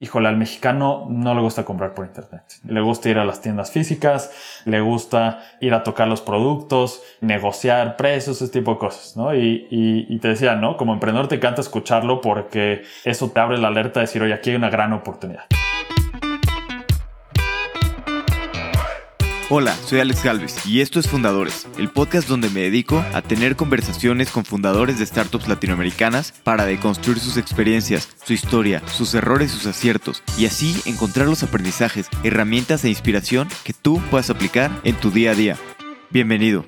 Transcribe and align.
híjole, 0.00 0.28
al 0.28 0.38
mexicano 0.38 1.06
no 1.10 1.34
le 1.34 1.42
gusta 1.42 1.64
comprar 1.64 1.94
por 1.94 2.06
internet. 2.06 2.42
Le 2.66 2.80
gusta 2.80 3.10
ir 3.10 3.18
a 3.18 3.24
las 3.24 3.42
tiendas 3.42 3.70
físicas, 3.70 4.62
le 4.64 4.80
gusta 4.80 5.40
ir 5.60 5.74
a 5.74 5.82
tocar 5.84 6.08
los 6.08 6.22
productos, 6.22 7.02
negociar 7.20 7.96
precios, 7.96 8.40
ese 8.40 8.50
tipo 8.50 8.72
de 8.72 8.78
cosas, 8.78 9.16
¿no? 9.16 9.34
Y, 9.34 9.66
y, 9.70 10.18
te 10.18 10.28
decía, 10.28 10.56
¿no? 10.56 10.76
Como 10.78 10.94
emprendedor 10.94 11.28
te 11.28 11.36
encanta 11.36 11.60
escucharlo 11.60 12.22
porque 12.22 12.82
eso 13.04 13.30
te 13.30 13.40
abre 13.40 13.58
la 13.58 13.68
alerta 13.68 14.00
de 14.00 14.06
decir, 14.06 14.22
oye, 14.22 14.32
aquí 14.32 14.50
hay 14.50 14.56
una 14.56 14.70
gran 14.70 14.92
oportunidad. 14.94 15.44
Hola, 19.52 19.74
soy 19.84 19.98
Alex 19.98 20.22
Galvez 20.22 20.64
y 20.64 20.80
esto 20.80 21.00
es 21.00 21.08
Fundadores, 21.08 21.66
el 21.76 21.90
podcast 21.90 22.28
donde 22.28 22.48
me 22.50 22.60
dedico 22.60 23.04
a 23.12 23.20
tener 23.20 23.56
conversaciones 23.56 24.30
con 24.30 24.44
fundadores 24.44 25.00
de 25.00 25.06
startups 25.06 25.48
latinoamericanas 25.48 26.30
para 26.44 26.66
deconstruir 26.66 27.18
sus 27.18 27.36
experiencias, 27.36 28.16
su 28.24 28.32
historia, 28.32 28.80
sus 28.86 29.12
errores, 29.12 29.50
sus 29.50 29.66
aciertos 29.66 30.22
y 30.38 30.46
así 30.46 30.80
encontrar 30.86 31.26
los 31.26 31.42
aprendizajes, 31.42 32.06
herramientas 32.22 32.84
e 32.84 32.90
inspiración 32.90 33.48
que 33.64 33.72
tú 33.72 34.00
puedas 34.08 34.30
aplicar 34.30 34.70
en 34.84 34.94
tu 34.94 35.10
día 35.10 35.32
a 35.32 35.34
día. 35.34 35.56
Bienvenido. 36.10 36.64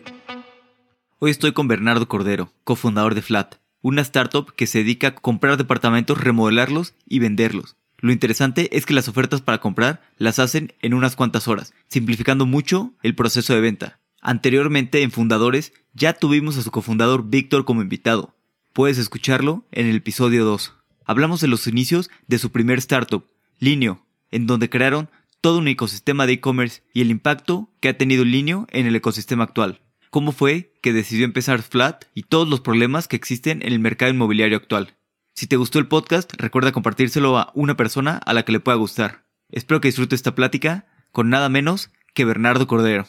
Hoy 1.21 1.31
estoy 1.31 1.53
con 1.53 1.69
Bernardo 1.69 2.09
Cordero, 2.09 2.53
cofundador 2.65 3.15
de 3.15 3.23
Flat, 3.23 3.61
una 3.81 4.03
startup 4.03 4.53
que 4.57 4.67
se 4.67 4.79
dedica 4.79 5.07
a 5.07 5.15
comprar 5.15 5.57
departamentos, 5.57 6.21
remodelarlos 6.21 6.97
y 7.07 7.21
venderlos. 7.21 7.77
Lo 8.03 8.11
interesante 8.11 8.77
es 8.77 8.85
que 8.85 8.95
las 8.95 9.07
ofertas 9.07 9.43
para 9.43 9.61
comprar 9.61 10.03
las 10.19 10.41
hacen 10.41 10.75
en 10.83 10.93
unas 10.93 11.15
cuantas 11.15 11.47
horas, 11.47 11.73
simplificando 11.87 12.47
mucho 12.47 12.93
el 13.05 13.15
proceso 13.15 13.55
de 13.55 13.61
venta. 13.61 14.01
Anteriormente 14.21 15.03
en 15.03 15.13
Fundadores 15.13 15.73
ya 15.95 16.13
tuvimos 16.13 16.59
a 16.59 16.63
su 16.63 16.73
cofundador 16.73 17.31
Víctor 17.31 17.65
como 17.65 17.81
invitado. 17.81 18.35
Puedes 18.73 18.99
escucharlo 18.99 19.65
en 19.71 19.87
el 19.87 19.97
episodio 19.97 20.45
2. 20.45 20.75
Hablamos 21.05 21.41
de 21.41 21.47
los 21.47 21.69
inicios 21.69 22.11
de 22.27 22.41
su 22.41 22.51
primer 22.51 22.79
startup, 22.79 23.25
Linio, 23.61 24.05
en 24.33 24.49
donde 24.49 24.69
crearon 24.69 25.09
todo 25.41 25.59
un 25.59 25.69
ecosistema 25.69 26.27
de 26.27 26.35
e-commerce 26.35 26.83
y 26.93 27.03
el 27.03 27.11
impacto 27.11 27.71
que 27.79 27.89
ha 27.89 27.99
tenido 27.99 28.25
Linio 28.25 28.67
en 28.71 28.87
el 28.87 28.97
ecosistema 28.97 29.45
actual. 29.45 29.81
Cómo 30.11 30.33
fue 30.33 30.73
que 30.83 30.93
decidió 30.93 31.25
empezar 31.25 31.63
Flat 31.63 32.07
y 32.15 32.25
todos 32.25 32.49
los 32.49 32.61
problemas 32.61 33.07
que 33.07 33.15
existen 33.15 33.63
en 33.63 33.73
el 33.73 33.79
mercado 33.79 34.11
inmobiliario 34.11 34.57
actual. 34.57 34.97
Si 35.35 35.47
te 35.47 35.57
gustó 35.57 35.79
el 35.79 35.89
podcast, 35.89 36.31
recuerda 36.37 36.73
compartírselo 36.73 37.39
a 37.39 37.53
una 37.55 37.75
persona 37.75 38.19
a 38.19 38.35
la 38.35 38.45
que 38.45 38.53
le 38.53 38.61
pueda 38.61 38.77
gustar. 38.77 39.25
Espero 39.51 39.81
que 39.81 39.89
disfrutes 39.89 40.19
esta 40.19 40.35
plática 40.35 40.87
con 41.11 41.31
nada 41.31 41.49
menos 41.49 41.91
que 42.13 42.27
Bernardo 42.27 42.67
Cordero. 42.67 43.07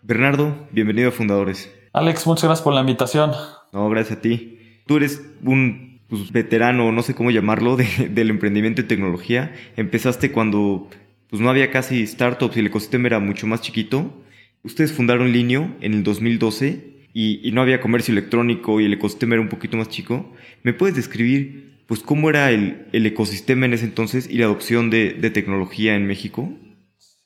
Bernardo, 0.00 0.66
bienvenido 0.72 1.10
a 1.10 1.12
Fundadores. 1.12 1.70
Alex, 1.92 2.26
muchas 2.26 2.44
gracias 2.44 2.64
por 2.64 2.72
la 2.72 2.80
invitación. 2.80 3.32
No, 3.72 3.88
gracias 3.90 4.18
a 4.18 4.22
ti. 4.22 4.82
Tú 4.86 4.96
eres 4.96 5.22
un 5.44 6.00
pues, 6.08 6.32
veterano, 6.32 6.90
no 6.90 7.02
sé 7.02 7.14
cómo 7.14 7.30
llamarlo, 7.30 7.76
del 7.76 8.30
emprendimiento 8.30 8.80
y 8.80 8.84
tecnología. 8.84 9.54
Empezaste 9.76 10.32
cuando 10.32 10.88
pues, 11.28 11.42
no 11.42 11.50
había 11.50 11.70
casi 11.70 12.06
startups 12.06 12.56
y 12.56 12.60
el 12.60 12.68
ecosistema 12.68 13.08
era 13.08 13.18
mucho 13.18 13.46
más 13.46 13.60
chiquito. 13.60 14.10
Ustedes 14.62 14.92
fundaron 14.92 15.32
Linio 15.32 15.76
en 15.82 15.92
el 15.92 16.02
2012 16.02 16.99
y, 17.12 17.50
no 17.52 17.62
había 17.62 17.80
comercio 17.80 18.12
electrónico 18.12 18.80
y 18.80 18.86
el 18.86 18.92
ecosistema 18.92 19.34
era 19.34 19.42
un 19.42 19.48
poquito 19.48 19.76
más 19.76 19.88
chico, 19.88 20.32
¿me 20.62 20.72
puedes 20.72 20.96
describir 20.96 21.84
pues 21.86 22.02
cómo 22.02 22.30
era 22.30 22.50
el, 22.50 22.86
ecosistema 22.92 23.66
en 23.66 23.72
ese 23.72 23.84
entonces 23.84 24.28
y 24.30 24.38
la 24.38 24.44
adopción 24.44 24.90
de, 24.90 25.30
tecnología 25.34 25.96
en 25.96 26.06
México? 26.06 26.48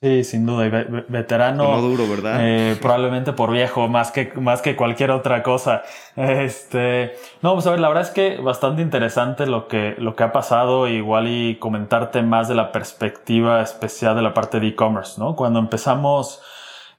Sí, 0.01 0.23
sin 0.23 0.45
duda, 0.45 0.65
y 0.65 0.69
veterano. 1.07 1.63
No 1.63 1.81
duro, 1.81 2.07
¿verdad? 2.07 2.39
Eh, 2.41 2.75
probablemente 2.81 3.33
por 3.33 3.51
viejo, 3.51 3.87
más 3.87 4.11
que, 4.11 4.31
más 4.35 4.61
que 4.61 4.75
cualquier 4.75 5.11
otra 5.11 5.41
cosa. 5.41 5.83
Este, 6.15 7.13
no, 7.41 7.53
pues 7.53 7.65
a 7.65 7.71
ver, 7.71 7.79
la 7.79 7.87
verdad 7.87 8.03
es 8.03 8.09
que 8.09 8.37
bastante 8.37 8.81
interesante 8.81 9.45
lo 9.45 9.67
que, 9.67 9.95
lo 9.97 10.15
que 10.15 10.23
ha 10.23 10.31
pasado, 10.31 10.87
igual 10.87 11.27
y 11.27 11.55
comentarte 11.55 12.21
más 12.23 12.47
de 12.47 12.55
la 12.55 12.71
perspectiva 12.71 13.61
especial 13.61 14.15
de 14.15 14.21
la 14.21 14.33
parte 14.33 14.59
de 14.59 14.67
e-commerce, 14.67 15.19
¿no? 15.19 15.35
Cuando 15.35 15.59
empezamos, 15.59 16.41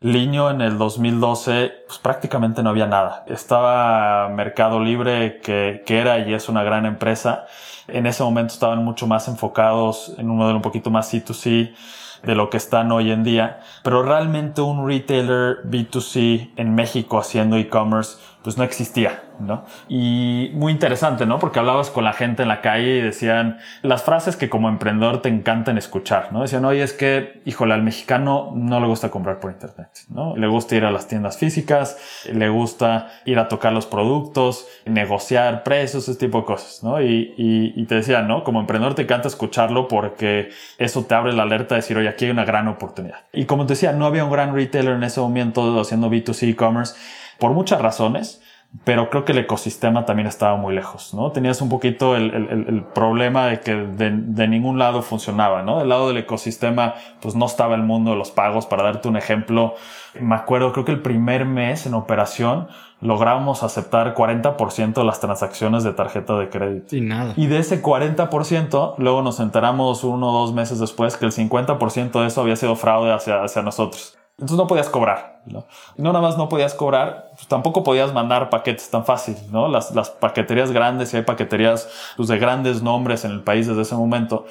Liño 0.01 0.51
en 0.51 0.61
el 0.61 0.77
2012, 0.77 1.85
pues 1.87 1.99
prácticamente 1.99 2.63
no 2.63 2.71
había 2.71 2.87
nada. 2.87 3.25
Estaba 3.29 4.29
Mercado 4.29 4.79
Libre, 4.79 5.41
que, 5.41 5.83
que 5.87 5.99
era 5.99 6.19
y 6.19 6.35
es 6.35 6.51
una 6.51 6.63
gran 6.63 6.85
empresa. 6.85 7.47
En 7.89 8.07
ese 8.07 8.23
momento 8.23 8.53
estaban 8.53 8.85
mucho 8.85 9.07
más 9.07 9.27
enfocados 9.27 10.15
en 10.19 10.29
un 10.29 10.37
modelo 10.37 10.57
un 10.57 10.63
poquito 10.63 10.91
más 10.91 11.13
C2C 11.13 11.75
de 12.23 12.35
lo 12.35 12.51
que 12.51 12.59
están 12.59 12.93
hoy 12.93 13.11
en 13.11 13.25
día. 13.25 13.61
Pero 13.83 14.03
realmente 14.03 14.61
un 14.61 14.87
retailer 14.87 15.63
B2C 15.65 16.51
en 16.57 16.75
México 16.75 17.19
haciendo 17.19 17.57
e-commerce, 17.57 18.19
pues 18.47 18.57
no 18.57 18.63
existía. 18.63 19.23
¿no? 19.41 19.65
Y 19.89 20.51
muy 20.55 20.73
interesante, 20.73 21.27
¿no? 21.27 21.39
Porque 21.39 21.59
hablabas 21.59 21.91
con 21.91 22.05
la 22.05 22.13
gente 22.13 22.43
en 22.43 22.49
la 22.49 22.61
calle 22.61 22.99
y 22.99 23.01
decían 23.01 23.59
las 23.83 24.03
frases 24.03 24.37
que 24.37 24.49
como 24.49 24.69
emprendedor 24.69 25.23
te 25.23 25.29
encantan 25.29 25.79
escuchar, 25.79 26.33
¿no? 26.33 26.43
Decían, 26.43 26.65
oye, 26.65 26.83
es 26.83 26.93
que, 26.93 27.41
híjole, 27.45 27.75
al 27.75 27.83
mexicano 27.83 28.53
no 28.55 28.81
le 28.81 28.87
gusta 28.87 29.11
comprar 29.11 29.41
por 29.41 29.53
internet, 29.53 29.89
¿no? 30.09 30.37
Le 30.37 30.47
gusta 30.47 30.77
ir 30.77 30.85
a 30.85 30.91
las 30.91 31.09
tiendas 31.09 31.39
físicas, 31.39 32.25
le 32.33 32.49
gusta 32.49 33.09
ir 33.25 33.39
a 33.39 33.49
tocar 33.49 33.73
los 33.73 33.87
productos, 33.87 34.67
negociar 34.85 35.63
precios, 35.63 36.09
ese 36.09 36.19
tipo 36.19 36.41
de 36.41 36.45
cosas, 36.45 36.83
¿no? 36.83 37.01
Y, 37.01 37.35
y, 37.37 37.85
te 37.87 37.97
decían, 37.97 38.27
¿no? 38.27 38.43
Como 38.43 38.61
emprendedor 38.61 38.95
te 38.95 39.03
encanta 39.03 39.29
escucharlo 39.29 39.89
porque 39.89 40.51
eso 40.79 41.05
te 41.05 41.15
abre 41.15 41.33
la 41.33 41.45
alerta 41.45 41.75
de 41.75 41.81
decir, 41.81 41.97
oye, 41.97 42.09
aquí 42.09 42.25
hay 42.25 42.31
una 42.31 42.45
gran 42.45 42.69
oportunidad. 42.69 43.19
Y 43.33 43.45
como 43.45 43.67
te 43.67 43.75
decía, 43.75 43.93
no 43.93 44.07
había 44.07 44.25
un 44.25 44.31
gran 44.31 44.55
retailer 44.55 44.95
en 44.95 45.05
ese 45.05 45.21
momento 45.21 45.81
haciendo 45.81 46.11
B2C 46.11 46.51
e-commerce 46.51 46.95
por 47.39 47.53
muchas 47.53 47.81
razones 47.81 48.43
pero 48.85 49.09
creo 49.11 49.25
que 49.25 49.33
el 49.33 49.39
ecosistema 49.39 50.05
también 50.05 50.29
estaba 50.29 50.57
muy 50.57 50.75
lejos, 50.75 51.15
¿no? 51.15 51.33
Tenías 51.33 51.61
un 51.63 51.69
poquito 51.69 52.15
el, 52.15 52.35
el, 52.35 52.67
el 52.69 52.83
problema 52.83 53.47
de 53.47 53.61
que 53.61 53.75
de, 53.75 54.11
de, 54.11 54.49
ningún 54.49 54.79
lado 54.79 55.03
funcionaba, 55.03 55.63
¿no? 55.63 55.79
Del 55.79 55.89
lado 55.89 56.09
del 56.09 56.19
ecosistema, 56.19 56.95
pues 57.21 57.35
no 57.35 57.47
estaba 57.47 57.75
el 57.75 57.83
mundo 57.83 58.11
de 58.11 58.17
los 58.17 58.31
pagos. 58.31 58.67
Para 58.67 58.83
darte 58.83 59.09
un 59.09 59.17
ejemplo, 59.17 59.75
me 60.21 60.35
acuerdo, 60.35 60.73
creo 60.73 60.85
que 60.85 60.93
el 60.93 61.01
primer 61.01 61.47
mes 61.47 61.87
en 61.87 61.95
operación 61.95 62.69
logramos 63.01 63.63
aceptar 63.63 64.15
40% 64.15 64.95
de 64.95 65.05
las 65.05 65.21
transacciones 65.21 65.83
de 65.83 65.93
tarjeta 65.93 66.37
de 66.39 66.49
crédito. 66.49 66.95
Y 66.97 67.01
nada. 67.01 67.33
Y 67.37 67.47
de 67.47 67.59
ese 67.59 67.83
40%, 67.83 68.95
luego 68.99 69.23
nos 69.23 69.41
enteramos 69.41 70.05
uno 70.05 70.31
o 70.31 70.41
dos 70.41 70.53
meses 70.53 70.79
después 70.79 71.17
que 71.17 71.25
el 71.25 71.33
50% 71.33 72.21
de 72.21 72.27
eso 72.27 72.41
había 72.43 72.57
sido 72.57 72.77
fraude 72.77 73.13
hacia, 73.13 73.43
hacia 73.43 73.63
nosotros. 73.63 74.19
Entonces 74.39 74.59
no 74.59 74.67
podías 74.67 74.91
cobrar. 74.91 75.41
¿no? 75.47 75.65
Nada 75.97 76.21
más 76.21 76.37
no 76.37 76.49
podías 76.49 76.75
cobrar, 76.75 77.31
pues 77.35 77.47
tampoco 77.49 77.83
podías 77.83 78.13
mandar 78.13 78.51
paquetes 78.51 78.91
tan 78.91 79.05
fácil. 79.05 79.37
¿no? 79.51 79.69
Las, 79.69 79.95
las 79.95 80.11
paqueterías 80.11 80.73
grandes, 80.73 81.15
y 81.15 81.17
hay 81.17 81.23
paqueterías 81.23 81.89
pues, 82.17 82.29
de 82.29 82.39
grandes 82.39 82.83
nombres 82.83 83.25
en 83.25 83.31
el 83.31 83.43
país 83.43 83.67
desde 83.67 83.83
ese 83.83 83.95
momento, 83.95 84.45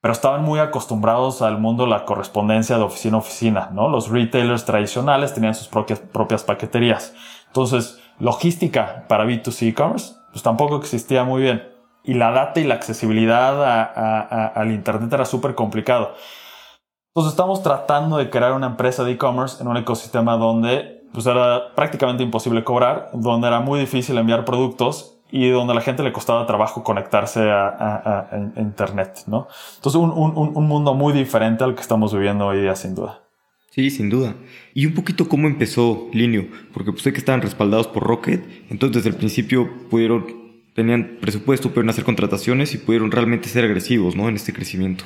pero 0.00 0.12
estaban 0.12 0.42
muy 0.42 0.58
acostumbrados 0.58 1.42
al 1.42 1.58
mundo 1.58 1.84
de 1.84 1.90
la 1.90 2.04
correspondencia 2.04 2.78
de 2.78 2.84
oficina 2.84 3.16
a 3.16 3.20
oficina. 3.20 3.70
¿no? 3.72 3.88
Los 3.88 4.08
retailers 4.08 4.64
tradicionales 4.64 5.34
tenían 5.34 5.54
sus 5.54 5.68
propias, 5.68 5.98
propias 5.98 6.42
paqueterías. 6.44 7.14
Entonces, 7.48 8.00
logística 8.18 9.04
para 9.08 9.24
B2C 9.24 9.68
e-commerce, 9.68 10.14
pues 10.30 10.42
tampoco 10.42 10.76
existía 10.76 11.24
muy 11.24 11.42
bien. 11.42 11.62
Y 12.02 12.14
la 12.14 12.32
data 12.32 12.60
y 12.60 12.64
la 12.64 12.74
accesibilidad 12.74 13.64
a, 13.64 14.46
al 14.48 14.72
Internet 14.72 15.12
era 15.12 15.24
súper 15.24 15.54
complicado. 15.54 16.14
Entonces 17.14 17.34
estamos 17.34 17.62
tratando 17.62 18.16
de 18.16 18.28
crear 18.28 18.54
una 18.54 18.66
empresa 18.66 19.04
de 19.04 19.12
e-commerce 19.12 19.62
en 19.62 19.68
un 19.68 19.76
ecosistema 19.76 20.36
donde 20.36 21.00
pues, 21.12 21.24
era 21.26 21.72
prácticamente 21.76 22.24
imposible 22.24 22.64
cobrar, 22.64 23.10
donde 23.12 23.46
era 23.46 23.60
muy 23.60 23.78
difícil 23.78 24.18
enviar 24.18 24.44
productos 24.44 25.16
y 25.30 25.48
donde 25.48 25.74
a 25.74 25.76
la 25.76 25.80
gente 25.80 26.02
le 26.02 26.12
costaba 26.12 26.44
trabajo 26.44 26.82
conectarse 26.82 27.40
a, 27.52 28.30
Internet, 28.56 29.20
¿no? 29.28 29.46
Entonces 29.76 30.00
un, 30.00 30.10
un, 30.10 30.56
un, 30.56 30.66
mundo 30.66 30.94
muy 30.94 31.12
diferente 31.12 31.62
al 31.62 31.76
que 31.76 31.82
estamos 31.82 32.12
viviendo 32.12 32.46
hoy 32.46 32.62
día, 32.62 32.74
sin 32.74 32.96
duda. 32.96 33.20
Sí, 33.70 33.90
sin 33.90 34.10
duda. 34.10 34.34
Y 34.74 34.86
un 34.86 34.94
poquito 34.94 35.28
cómo 35.28 35.46
empezó 35.46 36.08
Linio, 36.12 36.48
porque 36.72 36.90
pues 36.90 37.04
sé 37.04 37.12
que 37.12 37.18
estaban 37.18 37.42
respaldados 37.42 37.86
por 37.86 38.02
Rocket, 38.02 38.44
entonces 38.70 38.96
desde 38.96 39.10
el 39.10 39.16
principio 39.16 39.70
pudieron, 39.88 40.26
tenían 40.74 41.18
presupuesto, 41.20 41.68
pudieron 41.68 41.90
hacer 41.90 42.02
contrataciones 42.02 42.74
y 42.74 42.78
pudieron 42.78 43.12
realmente 43.12 43.48
ser 43.48 43.64
agresivos, 43.64 44.16
¿no? 44.16 44.28
En 44.28 44.34
este 44.34 44.52
crecimiento. 44.52 45.04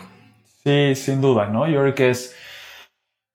Sí, 0.68 0.94
sin 0.96 1.22
duda, 1.22 1.46
¿no? 1.46 1.66
Yo 1.66 1.94
que 1.94 2.10
es, 2.10 2.36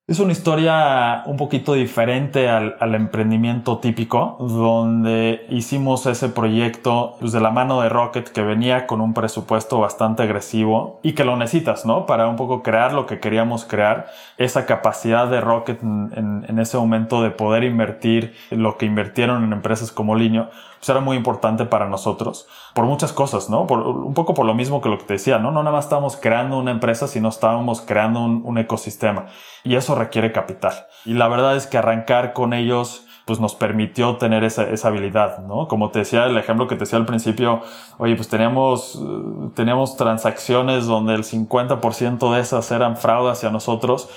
es 0.06 0.20
una 0.20 0.30
historia 0.30 1.24
un 1.26 1.36
poquito 1.36 1.74
diferente 1.74 2.48
al, 2.48 2.76
al, 2.78 2.94
emprendimiento 2.94 3.78
típico, 3.78 4.36
donde 4.38 5.44
hicimos 5.50 6.06
ese 6.06 6.28
proyecto 6.28 7.16
pues, 7.18 7.32
de 7.32 7.40
la 7.40 7.50
mano 7.50 7.80
de 7.80 7.88
Rocket 7.88 8.28
que 8.28 8.42
venía 8.42 8.86
con 8.86 9.00
un 9.00 9.14
presupuesto 9.14 9.80
bastante 9.80 10.22
agresivo 10.22 11.00
y 11.02 11.14
que 11.14 11.24
lo 11.24 11.36
necesitas, 11.36 11.84
¿no? 11.84 12.06
Para 12.06 12.28
un 12.28 12.36
poco 12.36 12.62
crear 12.62 12.92
lo 12.92 13.04
que 13.06 13.18
queríamos 13.18 13.64
crear, 13.64 14.06
esa 14.38 14.64
capacidad 14.64 15.26
de 15.26 15.40
Rocket 15.40 15.82
en, 15.82 16.46
en, 16.48 16.58
ese 16.60 16.76
momento 16.76 17.20
de 17.20 17.32
poder 17.32 17.64
invertir 17.64 18.36
lo 18.50 18.78
que 18.78 18.86
invirtieron 18.86 19.42
en 19.42 19.52
empresas 19.52 19.90
como 19.90 20.14
Linio, 20.14 20.50
pues 20.84 20.90
era 20.90 21.00
muy 21.00 21.16
importante 21.16 21.64
para 21.64 21.88
nosotros 21.88 22.46
por 22.74 22.84
muchas 22.84 23.14
cosas, 23.14 23.48
¿no? 23.48 23.66
Por, 23.66 23.78
un 23.80 24.12
poco 24.12 24.34
por 24.34 24.44
lo 24.44 24.52
mismo 24.52 24.82
que 24.82 24.90
lo 24.90 24.98
que 24.98 25.04
te 25.04 25.14
decía, 25.14 25.38
¿no? 25.38 25.50
No 25.50 25.62
nada 25.62 25.74
más 25.74 25.86
estábamos 25.86 26.18
creando 26.18 26.58
una 26.58 26.72
empresa, 26.72 27.08
sino 27.08 27.30
estábamos 27.30 27.80
creando 27.80 28.20
un, 28.20 28.42
un 28.44 28.58
ecosistema 28.58 29.24
y 29.62 29.76
eso 29.76 29.94
requiere 29.94 30.30
capital. 30.30 30.74
Y 31.06 31.14
la 31.14 31.28
verdad 31.28 31.56
es 31.56 31.66
que 31.66 31.78
arrancar 31.78 32.34
con 32.34 32.52
ellos 32.52 33.06
pues 33.24 33.40
nos 33.40 33.54
permitió 33.54 34.16
tener 34.16 34.44
esa, 34.44 34.64
esa 34.64 34.88
habilidad, 34.88 35.38
¿no? 35.38 35.68
Como 35.68 35.90
te 35.90 36.00
decía, 36.00 36.26
el 36.26 36.36
ejemplo 36.36 36.68
que 36.68 36.74
te 36.74 36.80
decía 36.80 36.98
al 36.98 37.06
principio, 37.06 37.62
oye, 37.96 38.14
pues 38.16 38.28
teníamos, 38.28 39.02
teníamos 39.54 39.96
transacciones 39.96 40.84
donde 40.84 41.14
el 41.14 41.24
50% 41.24 42.34
de 42.34 42.40
esas 42.40 42.70
eran 42.70 42.98
fraude 42.98 43.30
hacia 43.30 43.48
nosotros 43.48 44.10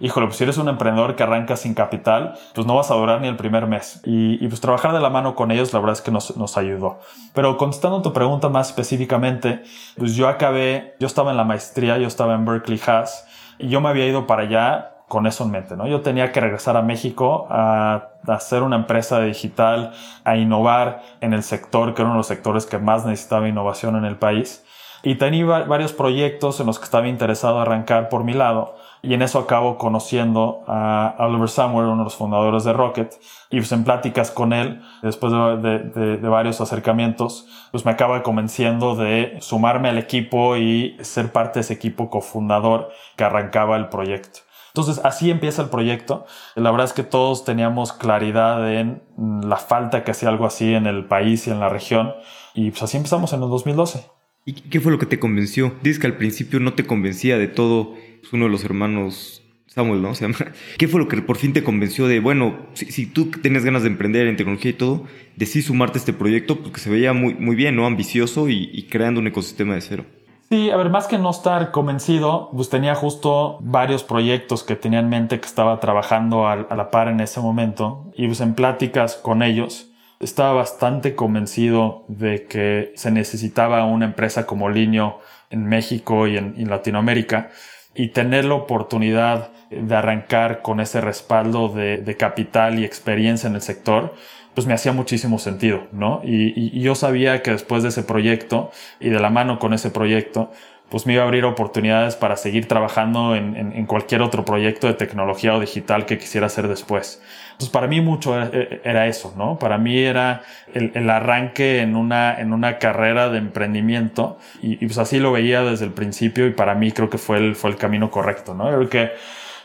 híjole, 0.00 0.26
pues 0.26 0.36
si 0.36 0.44
eres 0.44 0.58
un 0.58 0.68
emprendedor 0.68 1.16
que 1.16 1.22
arranca 1.22 1.56
sin 1.56 1.74
capital, 1.74 2.34
pues 2.54 2.66
no 2.66 2.74
vas 2.74 2.90
a 2.90 2.94
durar 2.94 3.20
ni 3.20 3.28
el 3.28 3.36
primer 3.36 3.66
mes. 3.66 4.00
Y, 4.04 4.46
pues 4.48 4.60
trabajar 4.60 4.92
de 4.92 5.00
la 5.00 5.10
mano 5.10 5.34
con 5.34 5.50
ellos, 5.50 5.72
la 5.72 5.80
verdad 5.80 5.94
es 5.94 6.02
que 6.02 6.10
nos, 6.10 6.36
nos 6.36 6.56
ayudó. 6.56 6.98
Pero 7.32 7.56
contestando 7.56 8.02
tu 8.02 8.12
pregunta 8.12 8.48
más 8.48 8.68
específicamente, 8.68 9.62
pues 9.96 10.14
yo 10.14 10.28
acabé, 10.28 10.94
yo 11.00 11.06
estaba 11.06 11.30
en 11.30 11.36
la 11.36 11.44
maestría, 11.44 11.98
yo 11.98 12.06
estaba 12.06 12.34
en 12.34 12.44
Berkeley 12.44 12.80
Haas, 12.86 13.26
y 13.58 13.68
yo 13.68 13.80
me 13.80 13.88
había 13.88 14.06
ido 14.06 14.26
para 14.26 14.42
allá 14.42 14.94
con 15.08 15.26
eso 15.26 15.44
en 15.44 15.50
mente, 15.50 15.76
¿no? 15.76 15.86
Yo 15.86 16.00
tenía 16.00 16.32
que 16.32 16.40
regresar 16.40 16.76
a 16.76 16.82
México 16.82 17.46
a, 17.50 18.08
hacer 18.26 18.62
una 18.62 18.76
empresa 18.76 19.20
digital, 19.20 19.92
a 20.24 20.36
innovar 20.36 21.02
en 21.20 21.34
el 21.34 21.42
sector, 21.42 21.94
que 21.94 22.02
era 22.02 22.06
uno 22.06 22.14
de 22.14 22.18
los 22.18 22.26
sectores 22.26 22.66
que 22.66 22.78
más 22.78 23.04
necesitaba 23.04 23.48
innovación 23.48 23.96
en 23.96 24.06
el 24.06 24.16
país. 24.16 24.64
Y 25.02 25.16
tenía 25.16 25.44
varios 25.44 25.92
proyectos 25.92 26.58
en 26.60 26.66
los 26.66 26.78
que 26.78 26.86
estaba 26.86 27.06
interesado 27.06 27.60
arrancar 27.60 28.08
por 28.08 28.24
mi 28.24 28.32
lado. 28.32 28.76
Y 29.04 29.12
en 29.12 29.20
eso 29.20 29.38
acabo 29.38 29.76
conociendo 29.76 30.64
a 30.66 31.14
Oliver 31.18 31.48
Samuel, 31.48 31.88
uno 31.88 31.98
de 31.98 32.04
los 32.04 32.16
fundadores 32.16 32.64
de 32.64 32.72
Rocket. 32.72 33.14
Y 33.50 33.58
pues 33.58 33.70
en 33.72 33.84
pláticas 33.84 34.30
con 34.30 34.52
él, 34.54 34.80
después 35.02 35.32
de, 35.32 36.16
varios 36.22 36.60
acercamientos, 36.60 37.46
pues 37.70 37.84
me 37.84 37.90
acaba 37.90 38.22
convenciendo 38.22 38.96
de 38.96 39.36
sumarme 39.40 39.90
al 39.90 39.98
equipo 39.98 40.56
y 40.56 40.96
ser 41.02 41.32
parte 41.32 41.58
de 41.58 41.60
ese 41.62 41.74
equipo 41.74 42.08
cofundador 42.08 42.88
que 43.16 43.24
arrancaba 43.24 43.76
el 43.76 43.88
proyecto. 43.88 44.40
Entonces 44.68 45.04
así 45.04 45.30
empieza 45.30 45.62
el 45.62 45.68
proyecto. 45.68 46.24
La 46.56 46.70
verdad 46.70 46.86
es 46.86 46.94
que 46.94 47.04
todos 47.04 47.44
teníamos 47.44 47.92
claridad 47.92 48.72
en 48.72 49.02
la 49.16 49.56
falta 49.56 50.02
que 50.02 50.12
hacía 50.12 50.30
algo 50.30 50.46
así 50.46 50.74
en 50.74 50.86
el 50.86 51.04
país 51.04 51.46
y 51.46 51.50
en 51.50 51.60
la 51.60 51.68
región. 51.68 52.12
Y 52.54 52.70
pues 52.70 52.82
así 52.82 52.96
empezamos 52.96 53.32
en 53.34 53.42
el 53.42 53.50
2012. 53.50 54.04
¿Y 54.46 54.52
qué 54.52 54.80
fue 54.80 54.92
lo 54.92 54.98
que 54.98 55.06
te 55.06 55.18
convenció? 55.18 55.72
Dices 55.82 55.98
que 55.98 56.06
al 56.06 56.16
principio 56.16 56.60
no 56.60 56.74
te 56.74 56.86
convencía 56.86 57.38
de 57.38 57.48
todo 57.48 57.94
pues, 58.24 58.32
uno 58.32 58.46
de 58.46 58.50
los 58.50 58.64
hermanos 58.64 59.42
Samuel, 59.66 60.02
¿no? 60.02 60.14
Se 60.14 60.26
llama. 60.26 60.52
¿Qué 60.78 60.88
fue 60.88 61.00
lo 61.00 61.08
que 61.08 61.20
por 61.22 61.36
fin 61.36 61.52
te 61.52 61.62
convenció 61.62 62.06
de, 62.06 62.20
bueno, 62.20 62.56
si, 62.74 63.06
tú 63.06 63.30
tenías 63.30 63.64
ganas 63.64 63.82
de 63.82 63.88
emprender 63.88 64.26
en 64.26 64.36
tecnología 64.36 64.70
y 64.70 64.74
todo, 64.74 65.04
de 65.36 65.46
sí 65.46 65.62
sumarte 65.62 65.98
a 65.98 66.00
este 66.00 66.12
proyecto, 66.12 66.60
porque 66.60 66.80
se 66.80 66.90
veía 66.90 67.12
muy, 67.12 67.34
muy 67.34 67.56
bien, 67.56 67.76
¿no? 67.76 67.86
Ambicioso 67.86 68.48
y, 68.48 68.86
creando 68.90 69.20
un 69.20 69.26
ecosistema 69.26 69.74
de 69.74 69.80
cero. 69.80 70.04
Sí, 70.50 70.70
a 70.70 70.76
ver, 70.76 70.90
más 70.90 71.06
que 71.06 71.18
no 71.18 71.30
estar 71.30 71.70
convencido, 71.70 72.50
pues 72.54 72.68
tenía 72.68 72.94
justo 72.94 73.58
varios 73.60 74.04
proyectos 74.04 74.62
que 74.62 74.76
tenía 74.76 75.00
en 75.00 75.08
mente 75.08 75.40
que 75.40 75.46
estaba 75.46 75.80
trabajando 75.80 76.46
a, 76.46 76.52
a 76.52 76.76
la 76.76 76.90
par 76.90 77.08
en 77.08 77.20
ese 77.20 77.40
momento 77.40 78.12
y 78.14 78.26
pues 78.26 78.40
en 78.40 78.54
pláticas 78.54 79.16
con 79.16 79.42
ellos 79.42 79.90
estaba 80.20 80.52
bastante 80.52 81.14
convencido 81.14 82.04
de 82.08 82.46
que 82.46 82.92
se 82.96 83.10
necesitaba 83.10 83.84
una 83.84 84.06
empresa 84.06 84.46
como 84.46 84.70
Linio 84.70 85.18
en 85.50 85.66
México 85.66 86.26
y 86.26 86.36
en, 86.36 86.68
Latinoamérica 86.68 87.50
y 87.94 88.08
tener 88.08 88.44
la 88.44 88.54
oportunidad 88.54 89.50
de 89.70 89.94
arrancar 89.94 90.62
con 90.62 90.80
ese 90.80 91.00
respaldo 91.00 91.68
de, 91.68 92.16
capital 92.18 92.78
y 92.78 92.84
experiencia 92.84 93.48
en 93.48 93.54
el 93.54 93.62
sector, 93.62 94.14
pues 94.54 94.66
me 94.66 94.74
hacía 94.74 94.92
muchísimo 94.92 95.38
sentido, 95.38 95.86
¿no? 95.92 96.20
y, 96.24 96.80
yo 96.80 96.94
sabía 96.94 97.42
que 97.42 97.50
después 97.50 97.82
de 97.82 97.88
ese 97.88 98.02
proyecto 98.02 98.70
y 99.00 99.08
de 99.08 99.18
la 99.18 99.30
mano 99.30 99.58
con 99.58 99.72
ese 99.72 99.90
proyecto, 99.90 100.50
pues 100.94 101.06
me 101.06 101.14
iba 101.14 101.22
a 101.22 101.26
abrir 101.26 101.44
oportunidades 101.44 102.14
para 102.14 102.36
seguir 102.36 102.68
trabajando 102.68 103.34
en, 103.34 103.84
cualquier 103.86 104.22
otro 104.22 104.44
proyecto 104.44 104.86
de 104.86 104.94
tecnología 104.94 105.54
o 105.54 105.60
digital 105.60 106.06
que 106.06 106.18
quisiera 106.18 106.46
hacer 106.46 106.68
después. 106.68 107.20
Entonces, 107.54 107.70
para 107.70 107.86
mí 107.86 108.00
mucho 108.00 108.34
era, 108.36 109.06
eso, 109.06 109.32
¿no? 109.36 109.60
Para 109.60 109.78
mí 109.78 109.96
era 109.96 110.42
el, 110.72 111.08
arranque 111.08 111.82
en 111.82 111.94
una, 111.94 112.34
en 112.40 112.52
una 112.52 112.78
carrera 112.78 113.28
de 113.28 113.38
emprendimiento 113.38 114.38
y, 114.60 114.76
pues 114.84 114.98
así 114.98 115.20
lo 115.20 115.30
veía 115.30 115.62
desde 115.62 115.84
el 115.84 115.92
principio 115.92 116.48
y 116.48 116.50
para 116.50 116.74
mí 116.74 116.90
creo 116.90 117.08
que 117.08 117.18
fue 117.18 117.38
el, 117.38 117.54
fue 117.54 117.70
el 117.70 117.76
camino 117.76 118.10
correcto, 118.10 118.54
¿no? 118.54 118.66
Creo 118.66 118.88
que 118.88 119.12